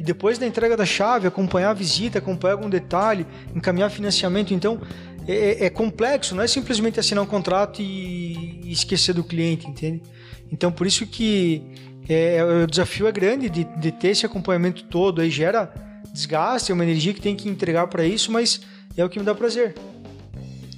e 0.00 0.02
depois 0.02 0.38
da 0.38 0.46
entrega 0.46 0.78
da 0.78 0.86
chave, 0.86 1.28
acompanhar 1.28 1.70
a 1.70 1.74
visita, 1.74 2.18
acompanhar 2.18 2.54
algum 2.54 2.70
detalhe, 2.70 3.26
encaminhar 3.54 3.90
financiamento. 3.90 4.54
Então, 4.54 4.80
é, 5.28 5.34
é, 5.34 5.64
é 5.66 5.70
complexo, 5.70 6.34
não 6.34 6.42
é 6.42 6.46
simplesmente 6.46 6.98
assinar 6.98 7.22
um 7.22 7.26
contrato 7.26 7.82
e, 7.82 8.62
e, 8.64 8.72
esquecer 8.72 9.12
do 9.12 9.22
cliente, 9.22 9.68
entende? 9.68 10.02
Então, 10.50 10.72
por 10.72 10.86
isso 10.86 11.06
que 11.06 11.62
é, 12.08 12.36
é, 12.36 12.44
o 12.44 12.66
desafio 12.66 13.06
é 13.06 13.12
grande 13.12 13.50
de, 13.50 13.64
de 13.64 13.92
ter 13.92 14.08
esse 14.08 14.24
acompanhamento 14.24 14.84
todo, 14.84 15.20
aí 15.20 15.28
gera 15.28 15.70
desgaste, 16.14 16.72
é 16.72 16.74
uma 16.74 16.82
energia 16.82 17.12
que 17.12 17.20
tem 17.20 17.36
que 17.36 17.46
entregar 17.46 17.86
para 17.88 18.06
isso, 18.06 18.32
mas 18.32 18.62
é 18.96 19.04
o 19.04 19.08
que 19.10 19.18
me 19.18 19.24
dá 19.26 19.34
prazer. 19.34 19.74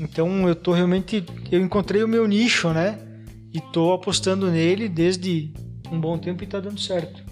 Então, 0.00 0.48
eu 0.48 0.56
tô 0.56 0.72
realmente, 0.72 1.24
eu 1.48 1.60
encontrei 1.60 2.02
o 2.02 2.08
meu 2.08 2.26
nicho, 2.26 2.70
né? 2.70 2.98
E 3.54 3.60
tô 3.72 3.92
apostando 3.92 4.50
nele 4.50 4.88
desde 4.88 5.52
um 5.92 6.00
bom 6.00 6.18
tempo 6.18 6.42
e 6.42 6.46
tá 6.48 6.58
dando 6.58 6.80
certo. 6.80 7.22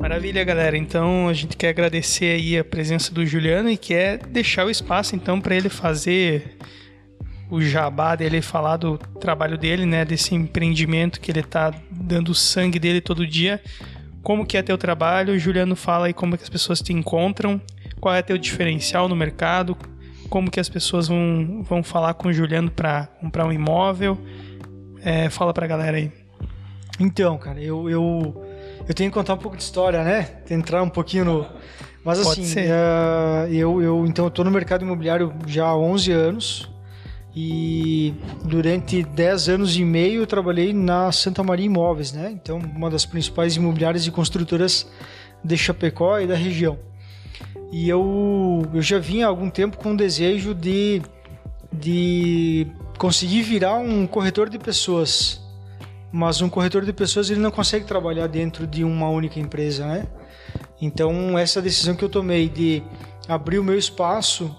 Maravilha, 0.00 0.44
galera. 0.44 0.76
Então 0.76 1.28
a 1.28 1.32
gente 1.32 1.56
quer 1.56 1.68
agradecer 1.68 2.36
aí 2.36 2.58
a 2.58 2.64
presença 2.64 3.12
do 3.12 3.24
Juliano 3.24 3.70
e 3.70 3.76
quer 3.76 4.18
deixar 4.26 4.66
o 4.66 4.70
espaço 4.70 5.14
então 5.14 5.40
para 5.40 5.54
ele 5.54 5.68
fazer 5.68 6.56
o 7.50 7.60
jabá 7.60 8.16
dele, 8.16 8.42
falar 8.42 8.76
do 8.76 8.98
trabalho 9.20 9.56
dele, 9.56 9.86
né, 9.86 10.04
desse 10.04 10.34
empreendimento 10.34 11.20
que 11.20 11.30
ele 11.30 11.40
está 11.40 11.72
dando 11.90 12.34
sangue 12.34 12.78
dele 12.78 13.00
todo 13.00 13.26
dia. 13.26 13.62
Como 14.22 14.46
que 14.46 14.56
é 14.56 14.62
teu 14.62 14.78
trabalho? 14.78 15.38
Juliano 15.38 15.76
fala 15.76 16.06
aí 16.06 16.12
como 16.12 16.34
é 16.34 16.38
que 16.38 16.44
as 16.44 16.50
pessoas 16.50 16.80
te 16.80 16.92
encontram, 16.92 17.60
qual 18.00 18.14
é 18.14 18.22
teu 18.22 18.38
diferencial 18.38 19.08
no 19.08 19.14
mercado, 19.14 19.76
como 20.28 20.50
que 20.50 20.60
as 20.60 20.68
pessoas 20.68 21.08
vão, 21.08 21.62
vão 21.62 21.82
falar 21.82 22.14
com 22.14 22.28
o 22.28 22.32
Juliano 22.32 22.70
para 22.70 23.06
comprar 23.20 23.46
um 23.46 23.52
imóvel. 23.52 24.18
É, 25.02 25.28
fala 25.30 25.52
pra 25.52 25.66
galera 25.66 25.96
aí. 25.96 26.10
Então, 26.98 27.36
cara, 27.38 27.60
eu, 27.60 27.90
eu, 27.90 28.44
eu 28.88 28.94
tenho 28.94 29.10
que 29.10 29.14
contar 29.14 29.34
um 29.34 29.38
pouco 29.38 29.56
de 29.56 29.62
história, 29.62 30.02
né? 30.04 30.38
Entrar 30.48 30.82
um 30.82 30.88
pouquinho 30.88 31.24
no. 31.24 31.46
Mas 32.04 32.20
Pode 32.22 32.42
assim, 32.42 32.60
uh, 32.60 33.48
eu, 33.50 33.80
eu 33.80 34.06
então 34.06 34.26
eu 34.26 34.30
tô 34.30 34.44
no 34.44 34.50
mercado 34.50 34.84
imobiliário 34.84 35.32
já 35.46 35.66
há 35.66 35.76
11 35.76 36.12
anos 36.12 36.70
e 37.34 38.14
durante 38.44 39.02
10 39.02 39.48
anos 39.48 39.76
e 39.76 39.84
meio 39.84 40.20
eu 40.20 40.26
trabalhei 40.26 40.72
na 40.72 41.10
Santa 41.10 41.42
Maria 41.42 41.66
Imóveis, 41.66 42.12
né? 42.12 42.30
Então, 42.30 42.58
uma 42.58 42.90
das 42.90 43.04
principais 43.06 43.56
imobiliárias 43.56 44.06
e 44.06 44.10
construtoras 44.10 44.86
de 45.42 45.56
Chapecó 45.56 46.20
e 46.20 46.26
da 46.26 46.36
região. 46.36 46.78
E 47.72 47.88
eu, 47.88 48.62
eu 48.72 48.82
já 48.82 48.98
vinha 48.98 49.26
há 49.26 49.28
algum 49.28 49.50
tempo 49.50 49.76
com 49.76 49.92
o 49.92 49.96
desejo 49.96 50.54
de, 50.54 51.02
de 51.72 52.66
conseguir 52.98 53.42
virar 53.42 53.76
um 53.76 54.06
corretor 54.06 54.48
de 54.48 54.58
pessoas. 54.58 55.40
Mas 56.12 56.40
um 56.40 56.48
corretor 56.48 56.84
de 56.84 56.92
pessoas 56.92 57.30
ele 57.30 57.40
não 57.40 57.50
consegue 57.50 57.84
trabalhar 57.84 58.28
dentro 58.28 58.66
de 58.66 58.84
uma 58.84 59.08
única 59.08 59.40
empresa, 59.40 59.86
né? 59.86 60.06
Então, 60.80 61.36
essa 61.38 61.60
decisão 61.60 61.96
que 61.96 62.04
eu 62.04 62.08
tomei 62.08 62.48
de 62.48 62.82
abrir 63.26 63.58
o 63.58 63.64
meu 63.64 63.76
espaço, 63.76 64.54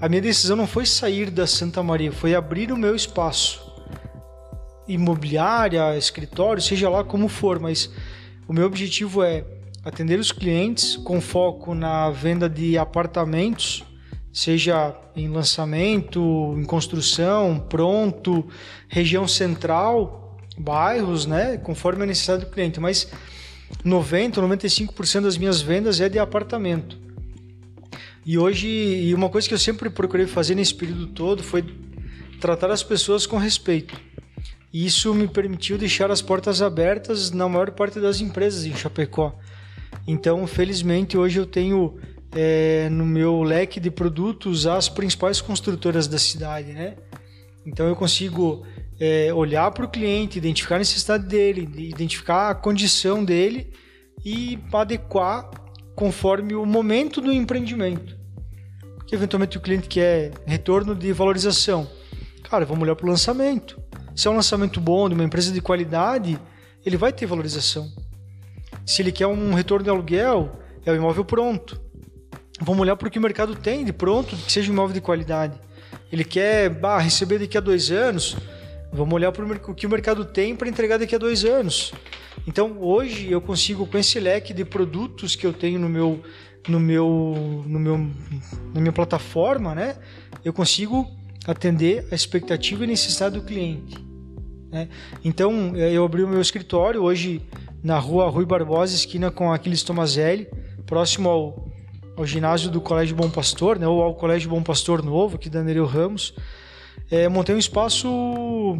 a 0.00 0.08
minha 0.08 0.20
decisão 0.20 0.56
não 0.56 0.66
foi 0.66 0.84
sair 0.84 1.30
da 1.30 1.46
Santa 1.46 1.82
Maria, 1.82 2.10
foi 2.10 2.34
abrir 2.34 2.72
o 2.72 2.76
meu 2.76 2.96
espaço. 2.96 3.64
Imobiliária, 4.88 5.96
escritório, 5.96 6.62
seja 6.62 6.88
lá 6.88 7.04
como 7.04 7.28
for, 7.28 7.60
mas 7.60 7.90
o 8.48 8.52
meu 8.52 8.66
objetivo 8.66 9.22
é 9.22 9.44
atender 9.86 10.18
os 10.18 10.32
clientes 10.32 10.96
com 10.96 11.20
foco 11.20 11.72
na 11.72 12.10
venda 12.10 12.50
de 12.50 12.76
apartamentos, 12.76 13.84
seja 14.32 14.92
em 15.14 15.28
lançamento, 15.28 16.56
em 16.58 16.64
construção, 16.64 17.64
pronto, 17.68 18.44
região 18.88 19.28
central, 19.28 20.36
bairros, 20.58 21.24
né, 21.24 21.56
conforme 21.58 22.02
a 22.02 22.06
necessidade 22.06 22.46
do 22.46 22.50
cliente, 22.50 22.80
mas 22.80 23.08
90, 23.84 24.42
95% 24.42 25.20
das 25.22 25.38
minhas 25.38 25.62
vendas 25.62 26.00
é 26.00 26.08
de 26.08 26.18
apartamento. 26.18 26.98
E 28.24 28.36
hoje, 28.36 28.66
e 28.66 29.14
uma 29.14 29.28
coisa 29.28 29.46
que 29.46 29.54
eu 29.54 29.58
sempre 29.58 29.88
procurei 29.88 30.26
fazer 30.26 30.56
nesse 30.56 30.74
período 30.74 31.06
todo 31.06 31.44
foi 31.44 31.64
tratar 32.40 32.72
as 32.72 32.82
pessoas 32.82 33.24
com 33.24 33.36
respeito. 33.36 33.94
Isso 34.74 35.14
me 35.14 35.28
permitiu 35.28 35.78
deixar 35.78 36.10
as 36.10 36.20
portas 36.20 36.60
abertas 36.60 37.30
na 37.30 37.48
maior 37.48 37.70
parte 37.70 38.00
das 38.00 38.20
empresas 38.20 38.66
em 38.66 38.74
Chapecó. 38.74 39.32
Então, 40.06 40.46
felizmente, 40.46 41.16
hoje 41.16 41.38
eu 41.38 41.46
tenho 41.46 41.98
é, 42.32 42.88
no 42.90 43.04
meu 43.04 43.42
leque 43.42 43.80
de 43.80 43.90
produtos 43.90 44.66
as 44.66 44.88
principais 44.88 45.40
construtoras 45.40 46.06
da 46.06 46.18
cidade, 46.18 46.72
né? 46.72 46.96
Então 47.66 47.86
eu 47.86 47.96
consigo 47.96 48.64
é, 49.00 49.32
olhar 49.34 49.70
para 49.72 49.84
o 49.84 49.88
cliente, 49.88 50.38
identificar 50.38 50.76
a 50.76 50.78
necessidade 50.78 51.26
dele, 51.26 51.68
identificar 51.88 52.50
a 52.50 52.54
condição 52.54 53.24
dele 53.24 53.72
e 54.24 54.58
adequar 54.72 55.50
conforme 55.94 56.54
o 56.54 56.64
momento 56.64 57.20
do 57.20 57.32
empreendimento. 57.32 58.16
Porque 58.96 59.14
eventualmente 59.14 59.56
o 59.56 59.60
cliente 59.60 59.88
quer 59.88 60.32
retorno 60.46 60.94
de 60.94 61.12
valorização. 61.12 61.88
Cara, 62.48 62.64
vamos 62.64 62.82
olhar 62.82 62.94
para 62.94 63.06
o 63.06 63.10
lançamento. 63.10 63.80
Se 64.14 64.28
é 64.28 64.30
um 64.30 64.34
lançamento 64.34 64.80
bom 64.80 65.08
de 65.08 65.14
uma 65.14 65.24
empresa 65.24 65.52
de 65.52 65.60
qualidade, 65.60 66.38
ele 66.84 66.96
vai 66.96 67.12
ter 67.12 67.26
valorização. 67.26 67.90
Se 68.86 69.02
ele 69.02 69.12
quer 69.12 69.26
um 69.26 69.52
retorno 69.52 69.84
de 69.84 69.90
aluguel, 69.90 70.58
é 70.84 70.92
o 70.92 70.94
imóvel 70.94 71.24
pronto. 71.24 71.78
Vamos 72.60 72.80
olhar 72.80 72.96
para 72.96 73.08
o 73.08 73.10
que 73.10 73.18
o 73.18 73.22
mercado 73.22 73.54
tem 73.54 73.84
de 73.84 73.92
pronto, 73.92 74.34
que 74.34 74.50
seja 74.50 74.70
um 74.70 74.72
imóvel 74.72 74.94
de 74.94 75.00
qualidade. 75.00 75.60
Ele 76.10 76.24
quer 76.24 76.70
bah, 76.70 76.98
receber 76.98 77.38
daqui 77.38 77.58
a 77.58 77.60
dois 77.60 77.90
anos, 77.90 78.36
Vamos 78.92 79.12
olhar 79.14 79.32
para 79.32 79.44
o 79.44 79.74
que 79.74 79.86
o 79.86 79.90
mercado 79.90 80.24
tem 80.24 80.54
para 80.54 80.68
entregar 80.68 80.98
daqui 80.98 81.14
a 81.14 81.18
dois 81.18 81.44
anos. 81.44 81.92
Então, 82.46 82.78
hoje 82.80 83.30
eu 83.30 83.40
consigo, 83.40 83.86
com 83.86 83.98
esse 83.98 84.18
leque 84.20 84.54
de 84.54 84.64
produtos 84.64 85.34
que 85.34 85.46
eu 85.46 85.52
tenho 85.52 85.78
no 85.78 85.88
meu, 85.88 86.22
no 86.68 86.78
meu, 86.78 87.64
no 87.66 87.78
meu, 87.78 87.98
na 88.72 88.80
minha 88.80 88.92
plataforma, 88.92 89.74
né? 89.74 89.96
Eu 90.44 90.52
consigo 90.52 91.06
atender 91.46 92.06
a 92.10 92.14
expectativa 92.14 92.84
e 92.84 92.86
necessidade 92.86 93.38
do 93.38 93.44
cliente. 93.44 93.98
Né? 94.70 94.88
Então, 95.24 95.72
eh, 95.74 95.92
eu 95.92 96.04
abri 96.04 96.22
o 96.22 96.28
meu 96.28 96.40
escritório 96.40 97.02
hoje 97.02 97.42
na 97.86 98.00
rua 98.00 98.28
Rui 98.28 98.44
Barbosa, 98.44 98.96
esquina 98.96 99.30
com 99.30 99.52
Aquiles 99.52 99.84
Tomazelli, 99.84 100.48
próximo 100.84 101.28
ao, 101.28 101.68
ao 102.16 102.26
ginásio 102.26 102.68
do 102.68 102.80
Colégio 102.80 103.14
Bom 103.14 103.30
Pastor, 103.30 103.78
né? 103.78 103.86
ou 103.86 104.02
ao 104.02 104.16
Colégio 104.16 104.50
Bom 104.50 104.60
Pastor 104.60 105.04
Novo, 105.04 105.36
aqui 105.36 105.48
da 105.48 105.62
Nereu 105.62 105.86
Ramos 105.86 106.34
é, 107.10 107.28
montei 107.28 107.54
um 107.54 107.58
espaço 107.58 108.76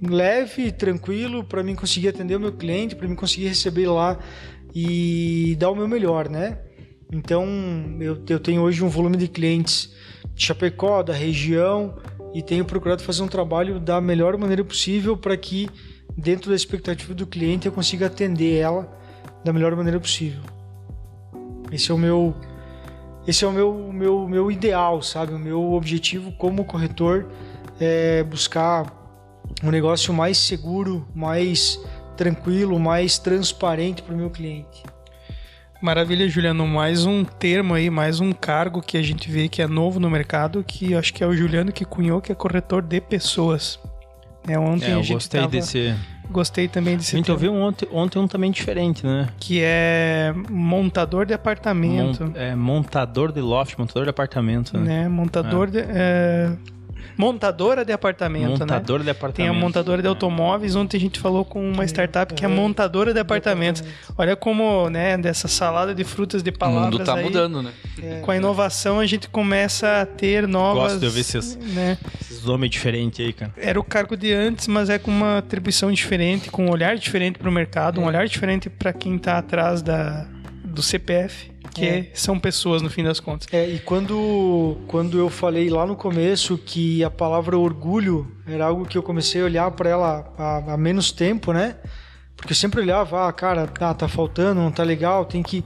leve, 0.00 0.70
tranquilo, 0.70 1.42
para 1.42 1.64
mim 1.64 1.74
conseguir 1.74 2.08
atender 2.08 2.36
o 2.36 2.40
meu 2.40 2.52
cliente, 2.52 2.94
para 2.94 3.08
mim 3.08 3.16
conseguir 3.16 3.48
receber 3.48 3.88
lá 3.88 4.16
e 4.72 5.56
dar 5.58 5.70
o 5.70 5.74
meu 5.74 5.88
melhor, 5.88 6.28
né? 6.28 6.60
Então, 7.12 7.44
eu, 7.98 8.22
eu 8.28 8.38
tenho 8.38 8.62
hoje 8.62 8.84
um 8.84 8.88
volume 8.88 9.16
de 9.16 9.26
clientes 9.26 9.92
de 10.32 10.44
Chapecó, 10.44 11.02
da 11.02 11.12
região, 11.12 11.96
e 12.32 12.40
tenho 12.40 12.64
procurado 12.64 13.02
fazer 13.02 13.22
um 13.22 13.28
trabalho 13.28 13.80
da 13.80 14.00
melhor 14.00 14.36
maneira 14.36 14.62
possível 14.62 15.16
para 15.16 15.36
que, 15.36 15.68
dentro 16.18 16.50
da 16.50 16.56
expectativa 16.56 17.14
do 17.14 17.26
cliente, 17.26 17.66
eu 17.66 17.72
consiga 17.72 18.06
atender 18.06 18.58
ela 18.58 18.92
da 19.44 19.52
melhor 19.52 19.74
maneira 19.76 20.00
possível. 20.00 20.42
Esse 21.70 21.92
é 21.92 21.94
o 21.94 21.98
meu 21.98 22.34
esse 23.26 23.44
é 23.44 23.46
o 23.46 23.52
meu, 23.52 23.92
meu, 23.92 24.26
meu 24.26 24.50
ideal, 24.50 25.02
sabe? 25.02 25.34
O 25.34 25.38
meu 25.38 25.72
objetivo 25.74 26.32
como 26.32 26.64
corretor 26.64 27.28
é 27.78 28.22
buscar 28.22 28.90
um 29.62 29.70
negócio 29.70 30.14
mais 30.14 30.38
seguro, 30.38 31.06
mais 31.14 31.78
tranquilo, 32.16 32.80
mais 32.80 33.18
transparente 33.18 34.02
para 34.02 34.14
o 34.14 34.16
meu 34.16 34.30
cliente. 34.30 34.82
Maravilha, 35.80 36.26
Juliano. 36.26 36.66
Mais 36.66 37.04
um 37.04 37.22
termo 37.22 37.74
aí, 37.74 37.90
mais 37.90 38.18
um 38.18 38.32
cargo 38.32 38.80
que 38.80 38.96
a 38.96 39.02
gente 39.02 39.30
vê 39.30 39.46
que 39.46 39.60
é 39.60 39.66
novo 39.66 40.00
no 40.00 40.10
mercado, 40.10 40.64
que 40.64 40.94
acho 40.94 41.12
que 41.12 41.22
é 41.22 41.26
o 41.26 41.36
Juliano 41.36 41.70
que 41.70 41.84
cunhou, 41.84 42.22
que 42.22 42.32
é 42.32 42.34
corretor 42.34 42.82
de 42.82 42.98
pessoas. 42.98 43.78
É, 44.48 44.58
ontem 44.58 44.90
é, 44.90 44.94
eu 44.94 45.04
gostei 45.04 45.40
tava... 45.40 45.52
desse 45.52 45.94
Gostei 46.30 46.68
também 46.68 46.96
desse 46.96 47.16
A 47.16 47.18
gente 47.18 47.30
ouviu 47.30 47.52
um 47.52 47.62
ontem, 47.62 47.88
ontem 47.90 48.18
um 48.18 48.28
também 48.28 48.50
diferente, 48.50 49.04
né? 49.04 49.28
Que 49.40 49.60
é 49.62 50.34
montador 50.50 51.24
de 51.24 51.32
apartamento. 51.32 52.30
É 52.34 52.54
montador 52.54 53.32
de 53.32 53.40
loft, 53.40 53.78
montador 53.78 54.04
de 54.04 54.10
apartamento. 54.10 54.76
Né? 54.76 55.02
né? 55.02 55.08
Montador 55.08 55.68
é. 55.68 55.70
de... 55.70 55.78
É 55.78 56.52
montadora 57.16 57.84
de 57.84 57.92
apartamento, 57.92 58.44
né? 58.44 58.58
montadora 58.58 58.98
né? 59.00 59.04
de 59.04 59.10
apartamento. 59.10 59.36
Tem 59.36 59.48
a 59.48 59.52
montadora 59.52 60.02
de 60.02 60.08
automóveis. 60.08 60.76
Ontem 60.76 60.96
a 60.96 61.00
gente 61.00 61.18
falou 61.18 61.44
com 61.44 61.68
uma 61.68 61.84
startup 61.84 62.32
que 62.34 62.44
é 62.44 62.48
montadora 62.48 63.12
de 63.12 63.20
apartamentos. 63.20 63.82
Olha 64.16 64.36
como, 64.36 64.88
né, 64.88 65.16
dessa 65.18 65.48
salada 65.48 65.94
de 65.94 66.04
frutas 66.04 66.42
de 66.42 66.52
palavras. 66.52 66.94
O 66.94 66.98
mundo 66.98 67.04
tá 67.04 67.14
aí, 67.14 67.24
mudando, 67.24 67.62
né? 67.62 67.72
É, 68.02 68.20
com 68.20 68.30
a 68.30 68.36
inovação 68.36 69.00
a 69.00 69.06
gente 69.06 69.28
começa 69.28 70.02
a 70.02 70.06
ter 70.06 70.46
novas. 70.46 70.84
Gosto 70.84 71.00
de 71.00 71.06
ouvir 71.06 71.20
esses, 71.20 71.56
né? 71.56 71.98
esses 72.20 72.44
nomes 72.44 72.70
diferentes 72.70 73.24
aí, 73.24 73.32
cara. 73.32 73.52
Era 73.56 73.78
o 73.78 73.84
cargo 73.84 74.16
de 74.16 74.32
antes, 74.32 74.68
mas 74.68 74.90
é 74.90 74.98
com 74.98 75.10
uma 75.10 75.38
atribuição 75.38 75.90
diferente, 75.92 76.50
com 76.50 76.66
um 76.66 76.70
olhar 76.70 76.96
diferente 76.96 77.38
para 77.38 77.48
o 77.48 77.52
mercado, 77.52 78.00
um 78.00 78.04
olhar 78.04 78.26
diferente 78.26 78.70
para 78.70 78.92
quem 78.92 79.16
está 79.16 79.38
atrás 79.38 79.82
da, 79.82 80.26
do 80.64 80.82
CPF 80.82 81.57
que 81.74 81.84
é. 81.84 82.10
são 82.14 82.38
pessoas 82.38 82.82
no 82.82 82.90
fim 82.90 83.02
das 83.02 83.20
contas. 83.20 83.48
É, 83.52 83.68
e 83.68 83.78
quando, 83.78 84.78
quando 84.86 85.18
eu 85.18 85.28
falei 85.28 85.68
lá 85.68 85.86
no 85.86 85.96
começo 85.96 86.58
que 86.58 87.02
a 87.04 87.10
palavra 87.10 87.56
orgulho 87.56 88.30
era 88.46 88.66
algo 88.66 88.86
que 88.86 88.96
eu 88.96 89.02
comecei 89.02 89.40
a 89.40 89.44
olhar 89.44 89.70
para 89.72 89.90
ela 89.90 90.32
há, 90.36 90.74
há, 90.74 90.76
menos 90.76 91.12
tempo, 91.12 91.52
né? 91.52 91.76
Porque 92.36 92.52
eu 92.52 92.56
sempre 92.56 92.80
olhava, 92.80 93.28
ah, 93.28 93.32
cara, 93.32 93.66
tá, 93.66 93.92
tá 93.94 94.08
faltando, 94.08 94.60
não 94.60 94.70
tá 94.70 94.82
legal, 94.82 95.24
tem 95.24 95.42
que. 95.42 95.64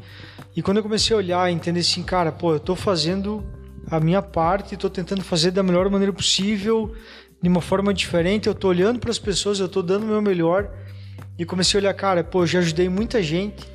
E 0.56 0.62
quando 0.62 0.78
eu 0.78 0.82
comecei 0.82 1.14
a 1.14 1.18
olhar 1.18 1.50
e 1.50 1.54
entender 1.54 1.80
assim, 1.80 2.02
cara, 2.02 2.32
pô, 2.32 2.54
eu 2.54 2.60
tô 2.60 2.74
fazendo 2.74 3.44
a 3.90 4.00
minha 4.00 4.22
parte, 4.22 4.76
tô 4.76 4.88
tentando 4.88 5.22
fazer 5.22 5.50
da 5.50 5.62
melhor 5.62 5.88
maneira 5.90 6.12
possível, 6.12 6.94
de 7.42 7.48
uma 7.48 7.60
forma 7.60 7.92
diferente, 7.92 8.46
eu 8.46 8.54
tô 8.54 8.68
olhando 8.68 8.98
para 8.98 9.10
as 9.10 9.18
pessoas, 9.18 9.60
eu 9.60 9.68
tô 9.68 9.82
dando 9.82 10.04
o 10.04 10.06
meu 10.06 10.22
melhor. 10.22 10.70
E 11.38 11.44
comecei 11.44 11.78
a 11.78 11.82
olhar, 11.82 11.94
cara, 11.94 12.22
pô, 12.22 12.46
já 12.46 12.60
ajudei 12.60 12.88
muita 12.88 13.22
gente 13.22 13.72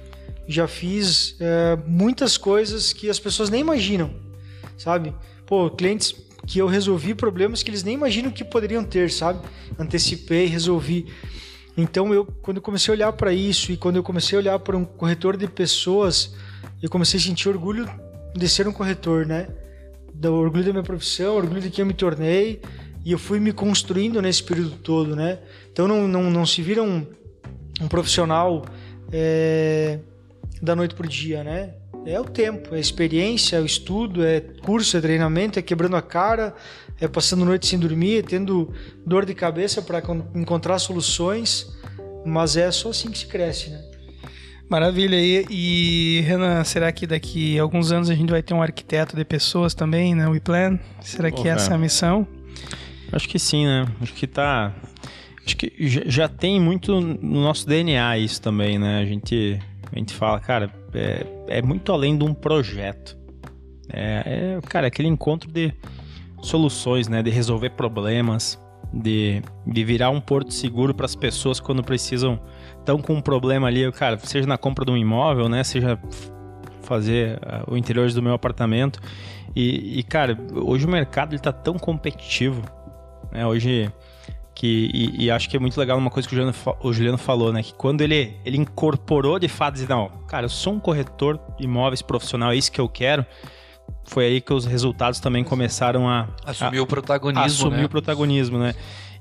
já 0.48 0.68
fiz 0.68 1.36
é, 1.40 1.78
muitas 1.86 2.38
coisas 2.38 2.94
que 2.94 3.10
as 3.10 3.20
pessoas 3.20 3.50
nem 3.50 3.62
imaginam, 3.62 4.14
sabe? 4.78 5.14
Pô, 5.46 5.70
clientes 5.70 6.16
que 6.46 6.60
eu 6.60 6.68
resolvi 6.68 7.14
problemas 7.14 7.62
que 7.62 7.70
eles 7.70 7.84
nem 7.84 7.94
imaginam 7.94 8.32
que 8.32 8.44
poderiam 8.44 8.84
ter, 8.84 9.12
sabe? 9.12 9.46
Antecipei, 9.78 10.46
resolvi. 10.46 11.08
Então 11.76 12.14
eu, 12.14 12.26
quando 12.26 12.58
eu 12.58 12.64
comecei 12.64 12.92
a 12.92 12.96
olhar 12.96 13.14
para 13.14 13.34
isso 13.34 13.72
e 13.72 13.78
quando 13.78 13.98
eu 13.98 14.04
comecei 14.04 14.38
a 14.38 14.42
olhar 14.42 14.60
para 14.60 14.78
um 14.78 14.86
corretor 14.86 15.36
de 15.36 15.48
pessoas, 15.48 16.34
eu 16.82 16.90
comecei 16.90 17.20
a 17.20 17.24
sentir 17.24 17.50
orgulho 17.50 17.88
de 18.34 18.48
ser 18.48 18.68
um 18.68 18.72
corretor, 18.72 19.26
né? 19.26 19.48
Do 20.14 20.34
orgulho 20.34 20.64
da 20.64 20.72
minha 20.72 20.84
profissão, 20.84 21.36
orgulho 21.36 21.62
de 21.62 21.70
quem 21.70 21.84
eu 21.84 21.86
me 21.86 21.94
tornei 21.94 22.62
e 23.06 23.12
eu 23.12 23.20
fui 23.20 23.40
me 23.40 23.52
construindo 23.52 24.22
nesse 24.22 24.42
período 24.42 24.72
todo, 24.72 25.16
né? 25.16 25.40
Então 25.72 25.88
não, 25.88 26.08
não, 26.08 26.32
não 26.32 26.46
se 26.46 26.62
vira 26.62 26.82
um, 26.82 27.06
um 27.82 27.88
profissional 27.88 28.66
é, 29.12 30.00
da 30.62 30.76
noite 30.76 30.96
pro 30.96 31.08
dia, 31.08 31.44
né? 31.44 31.74
É 32.06 32.20
o 32.20 32.24
tempo, 32.24 32.74
é 32.74 32.78
a 32.78 32.80
experiência, 32.80 33.58
é 33.58 33.62
o 33.62 33.66
estudo, 33.66 34.26
é 34.26 34.40
curso, 34.40 34.96
é 34.98 35.02
treinamento, 35.02 35.60
é 35.60 35.62
quebrando 35.62 35.96
a 35.96 36.02
cara, 36.02 36.56
é 37.00 37.08
passando 37.08 37.44
noite 37.44 37.68
sem 37.68 37.78
dormir, 37.78 38.20
é 38.20 38.22
tendo 38.22 38.74
dor 39.06 39.26
de 39.26 39.34
cabeça 39.34 39.82
para 39.82 40.02
encontrar 40.34 40.80
soluções, 40.80 41.78
mas 42.26 42.56
é 42.56 42.72
só 42.72 42.90
assim 42.90 43.12
que 43.12 43.18
se 43.18 43.26
cresce, 43.26 43.70
né? 43.70 43.84
Maravilha. 44.70 45.16
E, 45.16 45.46
e, 45.50 46.22
Renan, 46.22 46.64
será 46.64 46.92
que 46.92 47.08
daqui 47.08 47.58
a 47.58 47.62
alguns 47.62 47.92
anos 47.92 48.10
a 48.10 48.16
gente 48.16 48.30
vai 48.30 48.44
ter 48.44 48.54
um 48.54 48.62
arquiteto 48.62 49.16
de 49.16 49.24
pessoas 49.24 49.74
também, 49.74 50.14
né? 50.14 50.28
O 50.28 50.32
WePlan? 50.32 50.78
Será 51.02 51.32
que 51.32 51.48
essa 51.48 51.72
é 51.72 51.76
a 51.76 51.78
missão? 51.78 52.28
Acho 53.12 53.30
que 53.30 53.40
sim, 53.40 53.66
né? 53.66 53.86
Acho 54.02 54.14
que 54.14 54.28
tá. 54.28 54.76
Acho 55.46 55.56
que 55.56 55.74
já 55.80 56.28
tem 56.28 56.60
muito 56.60 57.00
no 57.00 57.42
nosso 57.42 57.66
DNA 57.66 58.18
isso 58.18 58.42
também, 58.42 58.78
né? 58.78 59.00
A 59.00 59.06
gente 59.06 59.58
a 59.98 60.00
gente 60.00 60.14
fala, 60.14 60.40
cara, 60.40 60.72
é, 60.94 61.26
é 61.48 61.62
muito 61.62 61.92
além 61.92 62.18
de 62.18 62.24
um 62.24 62.34
projeto. 62.34 63.18
É, 63.92 64.58
é, 64.58 64.62
cara, 64.68 64.88
aquele 64.88 65.08
encontro 65.08 65.52
de 65.52 65.74
soluções, 66.42 67.08
né? 67.08 67.24
De 67.24 67.32
resolver 67.32 67.72
problemas, 67.72 68.62
de, 68.94 69.42
de 69.66 69.84
virar 69.84 70.12
um 70.12 70.22
porto 70.22 70.54
seguro 70.54 70.94
para 70.94 71.06
as 71.06 71.16
pessoas 71.16 71.60
quando 71.60 71.84
precisam, 71.84 72.40
estão 72.80 73.00
com 73.00 73.16
um 73.16 73.22
problema 73.22 73.68
ali, 73.68 73.92
cara, 73.92 74.20
seja 74.20 74.48
na 74.48 74.58
compra 74.58 74.86
de 74.86 74.92
um 74.92 74.98
imóvel, 74.98 75.50
né? 75.50 75.64
Seja 75.64 76.00
fazer 76.84 77.40
uh, 77.40 77.74
o 77.74 77.78
interior 77.78 78.10
do 78.12 78.22
meu 78.22 78.34
apartamento. 78.34 79.00
E, 79.56 80.00
e, 80.00 80.04
cara, 80.04 80.38
hoje 80.54 80.86
o 80.86 80.90
mercado 80.90 81.34
ele 81.34 81.42
tá 81.42 81.52
tão 81.52 81.74
competitivo, 81.80 82.62
né? 83.32 83.48
Hoje 83.48 83.92
que 84.58 84.90
e, 84.92 85.26
e, 85.26 85.32
acho 85.32 85.48
que 85.48 85.56
é 85.56 85.60
muito 85.60 85.80
legal 85.80 85.96
uma 86.00 86.10
coisa 86.10 86.28
que 86.28 86.34
o 86.34 86.36
Juliano, 86.36 86.58
o 86.82 86.92
Juliano 86.92 87.18
falou, 87.20 87.54
né? 87.54 87.62
Que 87.62 87.76
quando 87.76 88.02
ele, 88.02 88.36
ele 88.44 88.58
incorporou 88.58 89.38
de 89.38 89.48
fato, 89.48 89.76
dizer, 89.76 89.88
não, 89.88 90.10
cara, 90.28 90.46
eu 90.46 90.50
sou 90.50 90.74
um 90.74 90.80
corretor 90.80 91.40
de 91.60 91.66
imóveis 91.66 92.02
profissional, 92.02 92.52
é 92.52 92.56
isso 92.56 92.72
que 92.72 92.82
eu 92.82 92.90
quero. 92.90 93.24
Foi 94.06 94.26
aí 94.26 94.42
que 94.42 94.52
os 94.52 94.66
resultados 94.66 95.20
também 95.20 95.44
começaram 95.44 96.10
a 96.10 96.28
assumir 96.44 96.80
a, 96.80 96.82
o 96.82 96.88
protagonismo, 96.88 97.46
assumir 97.46 97.78
né? 97.78 97.86
o 97.86 97.90
protagonismo, 97.90 98.58
né? 98.58 98.74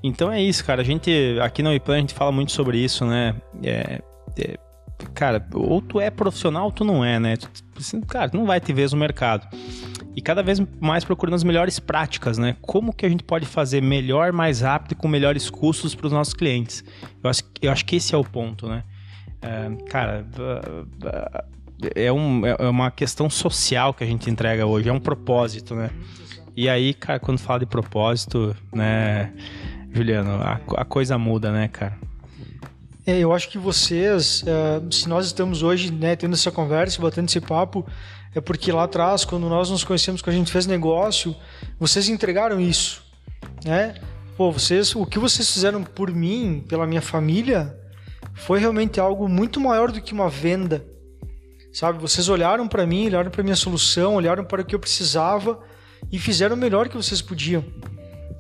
Então 0.02 0.32
é 0.32 0.40
isso, 0.40 0.64
cara. 0.64 0.80
A 0.80 0.84
gente 0.84 1.10
aqui 1.42 1.62
na 1.62 1.68
WePlan 1.68 1.96
a 1.96 2.00
gente 2.00 2.14
fala 2.14 2.32
muito 2.32 2.52
sobre 2.52 2.78
isso, 2.78 3.04
né? 3.04 3.34
É, 3.62 4.00
é, 4.38 4.58
cara, 5.14 5.46
ou 5.52 5.80
tu 5.80 6.00
é 6.00 6.10
profissional 6.10 6.66
ou 6.66 6.72
tu 6.72 6.84
não 6.84 7.04
é, 7.04 7.18
né? 7.18 7.36
Tu, 7.36 7.50
cara, 8.06 8.30
tu 8.30 8.36
não 8.36 8.46
vai 8.46 8.60
ter 8.60 8.72
vez 8.72 8.92
no 8.92 8.98
mercado. 8.98 9.46
E 10.14 10.22
cada 10.22 10.42
vez 10.42 10.60
mais 10.80 11.04
procurando 11.04 11.34
as 11.34 11.44
melhores 11.44 11.78
práticas, 11.78 12.38
né? 12.38 12.56
Como 12.62 12.92
que 12.92 13.04
a 13.04 13.08
gente 13.08 13.22
pode 13.22 13.44
fazer 13.44 13.82
melhor, 13.82 14.32
mais 14.32 14.62
rápido 14.62 14.92
e 14.92 14.94
com 14.94 15.06
melhores 15.08 15.50
custos 15.50 15.94
para 15.94 16.06
os 16.06 16.12
nossos 16.12 16.32
clientes? 16.32 16.82
Eu 17.22 17.28
acho, 17.28 17.42
eu 17.60 17.70
acho 17.70 17.84
que 17.84 17.96
esse 17.96 18.14
é 18.14 18.18
o 18.18 18.24
ponto, 18.24 18.66
né? 18.66 18.82
É, 19.42 19.70
cara, 19.90 20.26
é, 21.94 22.10
um, 22.10 22.46
é 22.46 22.68
uma 22.68 22.90
questão 22.90 23.28
social 23.28 23.92
que 23.92 24.02
a 24.02 24.06
gente 24.06 24.30
entrega 24.30 24.66
hoje, 24.66 24.88
é 24.88 24.92
um 24.92 25.00
propósito, 25.00 25.74
né? 25.74 25.90
E 26.56 26.70
aí, 26.70 26.94
cara, 26.94 27.20
quando 27.20 27.38
fala 27.38 27.60
de 27.60 27.66
propósito, 27.66 28.56
né, 28.74 29.30
Juliano, 29.92 30.42
a, 30.42 30.58
a 30.78 30.84
coisa 30.86 31.18
muda, 31.18 31.52
né, 31.52 31.68
cara? 31.68 31.98
É, 33.06 33.20
eu 33.20 33.32
acho 33.32 33.48
que 33.48 33.56
vocês, 33.56 34.42
uh, 34.42 34.92
se 34.92 35.08
nós 35.08 35.26
estamos 35.26 35.62
hoje 35.62 35.92
né, 35.92 36.16
tendo 36.16 36.34
essa 36.34 36.50
conversa, 36.50 37.00
batendo 37.00 37.28
esse 37.28 37.40
papo, 37.40 37.86
é 38.34 38.40
porque 38.40 38.72
lá 38.72 38.82
atrás, 38.82 39.24
quando 39.24 39.48
nós 39.48 39.70
nos 39.70 39.84
conhecemos, 39.84 40.20
quando 40.20 40.34
a 40.34 40.38
gente 40.38 40.50
fez 40.50 40.66
negócio, 40.66 41.34
vocês 41.78 42.08
entregaram 42.08 42.60
isso, 42.60 43.04
né? 43.64 43.94
Pô, 44.36 44.50
vocês, 44.50 44.94
o 44.96 45.06
que 45.06 45.20
vocês 45.20 45.48
fizeram 45.48 45.84
por 45.84 46.12
mim, 46.12 46.64
pela 46.68 46.84
minha 46.84 47.00
família, 47.00 47.78
foi 48.34 48.58
realmente 48.58 48.98
algo 48.98 49.28
muito 49.28 49.60
maior 49.60 49.92
do 49.92 50.00
que 50.00 50.12
uma 50.12 50.28
venda, 50.28 50.84
sabe? 51.72 52.00
Vocês 52.00 52.28
olharam 52.28 52.66
para 52.66 52.84
mim, 52.84 53.06
olharam 53.06 53.30
para 53.30 53.42
minha 53.44 53.56
solução, 53.56 54.16
olharam 54.16 54.44
para 54.44 54.62
o 54.62 54.64
que 54.64 54.74
eu 54.74 54.80
precisava 54.80 55.60
e 56.10 56.18
fizeram 56.18 56.56
o 56.56 56.58
melhor 56.58 56.88
que 56.88 56.96
vocês 56.96 57.22
podiam. 57.22 57.64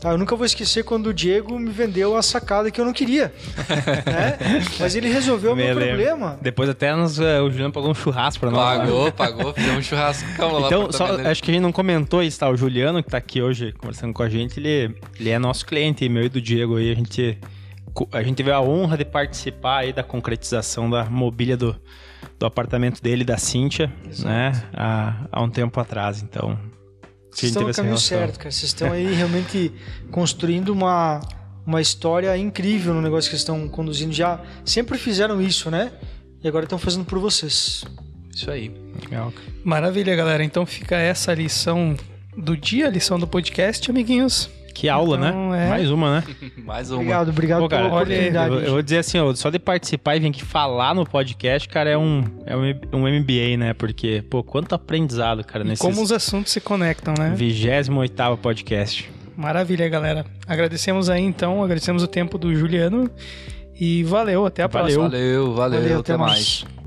Tá, 0.00 0.10
eu 0.10 0.18
nunca 0.18 0.36
vou 0.36 0.44
esquecer 0.44 0.84
quando 0.84 1.06
o 1.06 1.14
Diego 1.14 1.58
me 1.58 1.70
vendeu 1.70 2.16
a 2.16 2.22
sacada 2.22 2.70
que 2.70 2.78
eu 2.78 2.84
não 2.84 2.92
queria. 2.92 3.32
né? 4.04 4.38
Mas 4.78 4.94
ele 4.94 5.08
resolveu 5.08 5.52
o 5.52 5.56
meu 5.56 5.74
problema. 5.74 6.38
Depois 6.40 6.68
até 6.68 6.94
nos, 6.94 7.18
uh, 7.18 7.42
o 7.42 7.50
Juliano 7.50 7.72
pagou 7.72 7.90
um 7.90 7.94
churrasco 7.94 8.40
pra 8.40 8.50
nós. 8.50 8.78
Pagou, 8.78 9.04
lá. 9.04 9.12
pagou, 9.12 9.54
fizemos 9.54 9.78
um 9.78 9.82
churrasco. 9.82 10.28
Calma 10.36 10.66
então, 10.66 10.92
só, 10.92 11.06
acho 11.26 11.42
que 11.42 11.50
a 11.50 11.54
gente 11.54 11.62
não 11.62 11.72
comentou 11.72 12.22
isso, 12.22 12.38
tá? 12.38 12.48
O 12.50 12.56
Juliano, 12.56 13.02
que 13.02 13.08
tá 13.08 13.16
aqui 13.16 13.40
hoje 13.40 13.72
conversando 13.72 14.12
com 14.12 14.22
a 14.22 14.28
gente, 14.28 14.60
ele, 14.60 14.94
ele 15.18 15.30
é 15.30 15.38
nosso 15.38 15.64
cliente, 15.64 16.06
meu 16.10 16.24
e 16.24 16.28
do 16.28 16.42
Diego 16.42 16.76
aí. 16.76 16.92
A 16.92 16.94
gente, 16.94 17.38
a 18.12 18.22
gente 18.22 18.36
teve 18.36 18.52
a 18.52 18.60
honra 18.60 18.98
de 18.98 19.04
participar 19.04 19.78
aí 19.78 19.94
da 19.94 20.02
concretização 20.02 20.90
da 20.90 21.06
mobília 21.06 21.56
do, 21.56 21.74
do 22.38 22.44
apartamento 22.44 23.02
dele, 23.02 23.24
da 23.24 23.38
Cíntia, 23.38 23.90
né? 24.18 24.52
Há, 24.74 25.14
há 25.32 25.42
um 25.42 25.48
tempo 25.48 25.80
atrás. 25.80 26.22
Então, 26.22 26.58
vocês 27.36 27.50
estão 27.50 27.68
no 27.68 27.74
caminho 27.74 27.98
certo, 27.98 28.38
cara. 28.38 28.50
Vocês 28.50 28.64
estão 28.64 28.92
aí 28.92 29.12
realmente 29.12 29.70
construindo 30.10 30.70
uma, 30.70 31.20
uma 31.66 31.82
história 31.82 32.36
incrível 32.36 32.94
no 32.94 33.02
negócio 33.02 33.28
que 33.28 33.36
vocês 33.36 33.42
estão 33.42 33.68
conduzindo. 33.68 34.12
Já 34.12 34.40
sempre 34.64 34.96
fizeram 34.96 35.40
isso, 35.40 35.70
né? 35.70 35.92
E 36.42 36.48
agora 36.48 36.64
estão 36.64 36.78
fazendo 36.78 37.04
por 37.04 37.18
vocês. 37.18 37.84
Isso 38.34 38.50
aí. 38.50 38.74
Legal. 39.02 39.32
Maravilha, 39.62 40.16
galera. 40.16 40.42
Então 40.42 40.64
fica 40.64 40.96
essa 40.96 41.34
lição 41.34 41.94
do 42.34 42.56
dia, 42.56 42.88
lição 42.88 43.18
do 43.18 43.26
podcast, 43.26 43.90
amiguinhos. 43.90 44.48
Que 44.76 44.90
aula, 44.90 45.16
né? 45.16 45.28
então, 45.30 45.50
né? 45.50 45.66
É... 45.66 45.68
Mais 45.70 45.90
uma, 45.90 46.16
né? 46.20 46.24
Mais 46.58 46.90
uma. 46.90 46.98
Obrigado, 46.98 47.28
obrigado 47.30 47.60
Pô, 47.60 47.68
cara, 47.68 47.84
pela 47.84 47.94
oportunidade. 47.94 48.54
Eu, 48.54 48.60
eu, 48.60 48.72
vou 48.72 48.82
dizer 48.82 48.98
assim, 48.98 49.18
ó, 49.18 49.34
só 49.34 49.48
de 49.48 49.58
participar 49.58 50.16
e 50.16 50.20
vir 50.20 50.28
aqui 50.28 50.44
falar 50.44 50.94
no 50.94 51.06
podcast, 51.06 51.66
cara, 51.66 51.88
é 51.88 51.96
um, 51.96 52.22
é 52.44 52.54
um, 52.54 53.08
MBA, 53.08 53.56
né? 53.56 53.72
Porque, 53.72 54.22
pô, 54.28 54.42
quanto 54.42 54.74
aprendizado, 54.74 55.42
cara, 55.42 55.64
nesse. 55.64 55.80
Como 55.80 56.02
os 56.02 56.12
assuntos 56.12 56.52
se 56.52 56.60
conectam, 56.60 57.14
né? 57.18 57.32
28 57.34 58.36
podcast. 58.36 59.10
Maravilha, 59.34 59.88
galera. 59.88 60.26
Agradecemos 60.46 61.08
aí, 61.08 61.22
então, 61.22 61.64
agradecemos 61.64 62.02
o 62.02 62.06
tempo 62.06 62.36
do 62.36 62.54
Juliano. 62.54 63.10
E 63.80 64.04
valeu, 64.04 64.44
até 64.44 64.62
a 64.62 64.66
valeu. 64.66 65.00
próxima. 65.00 65.08
Valeu, 65.08 65.54
valeu, 65.54 65.80
valeu 65.80 66.00
até, 66.00 66.12
até 66.12 66.16
mais. 66.18 66.64
mais. 66.64 66.85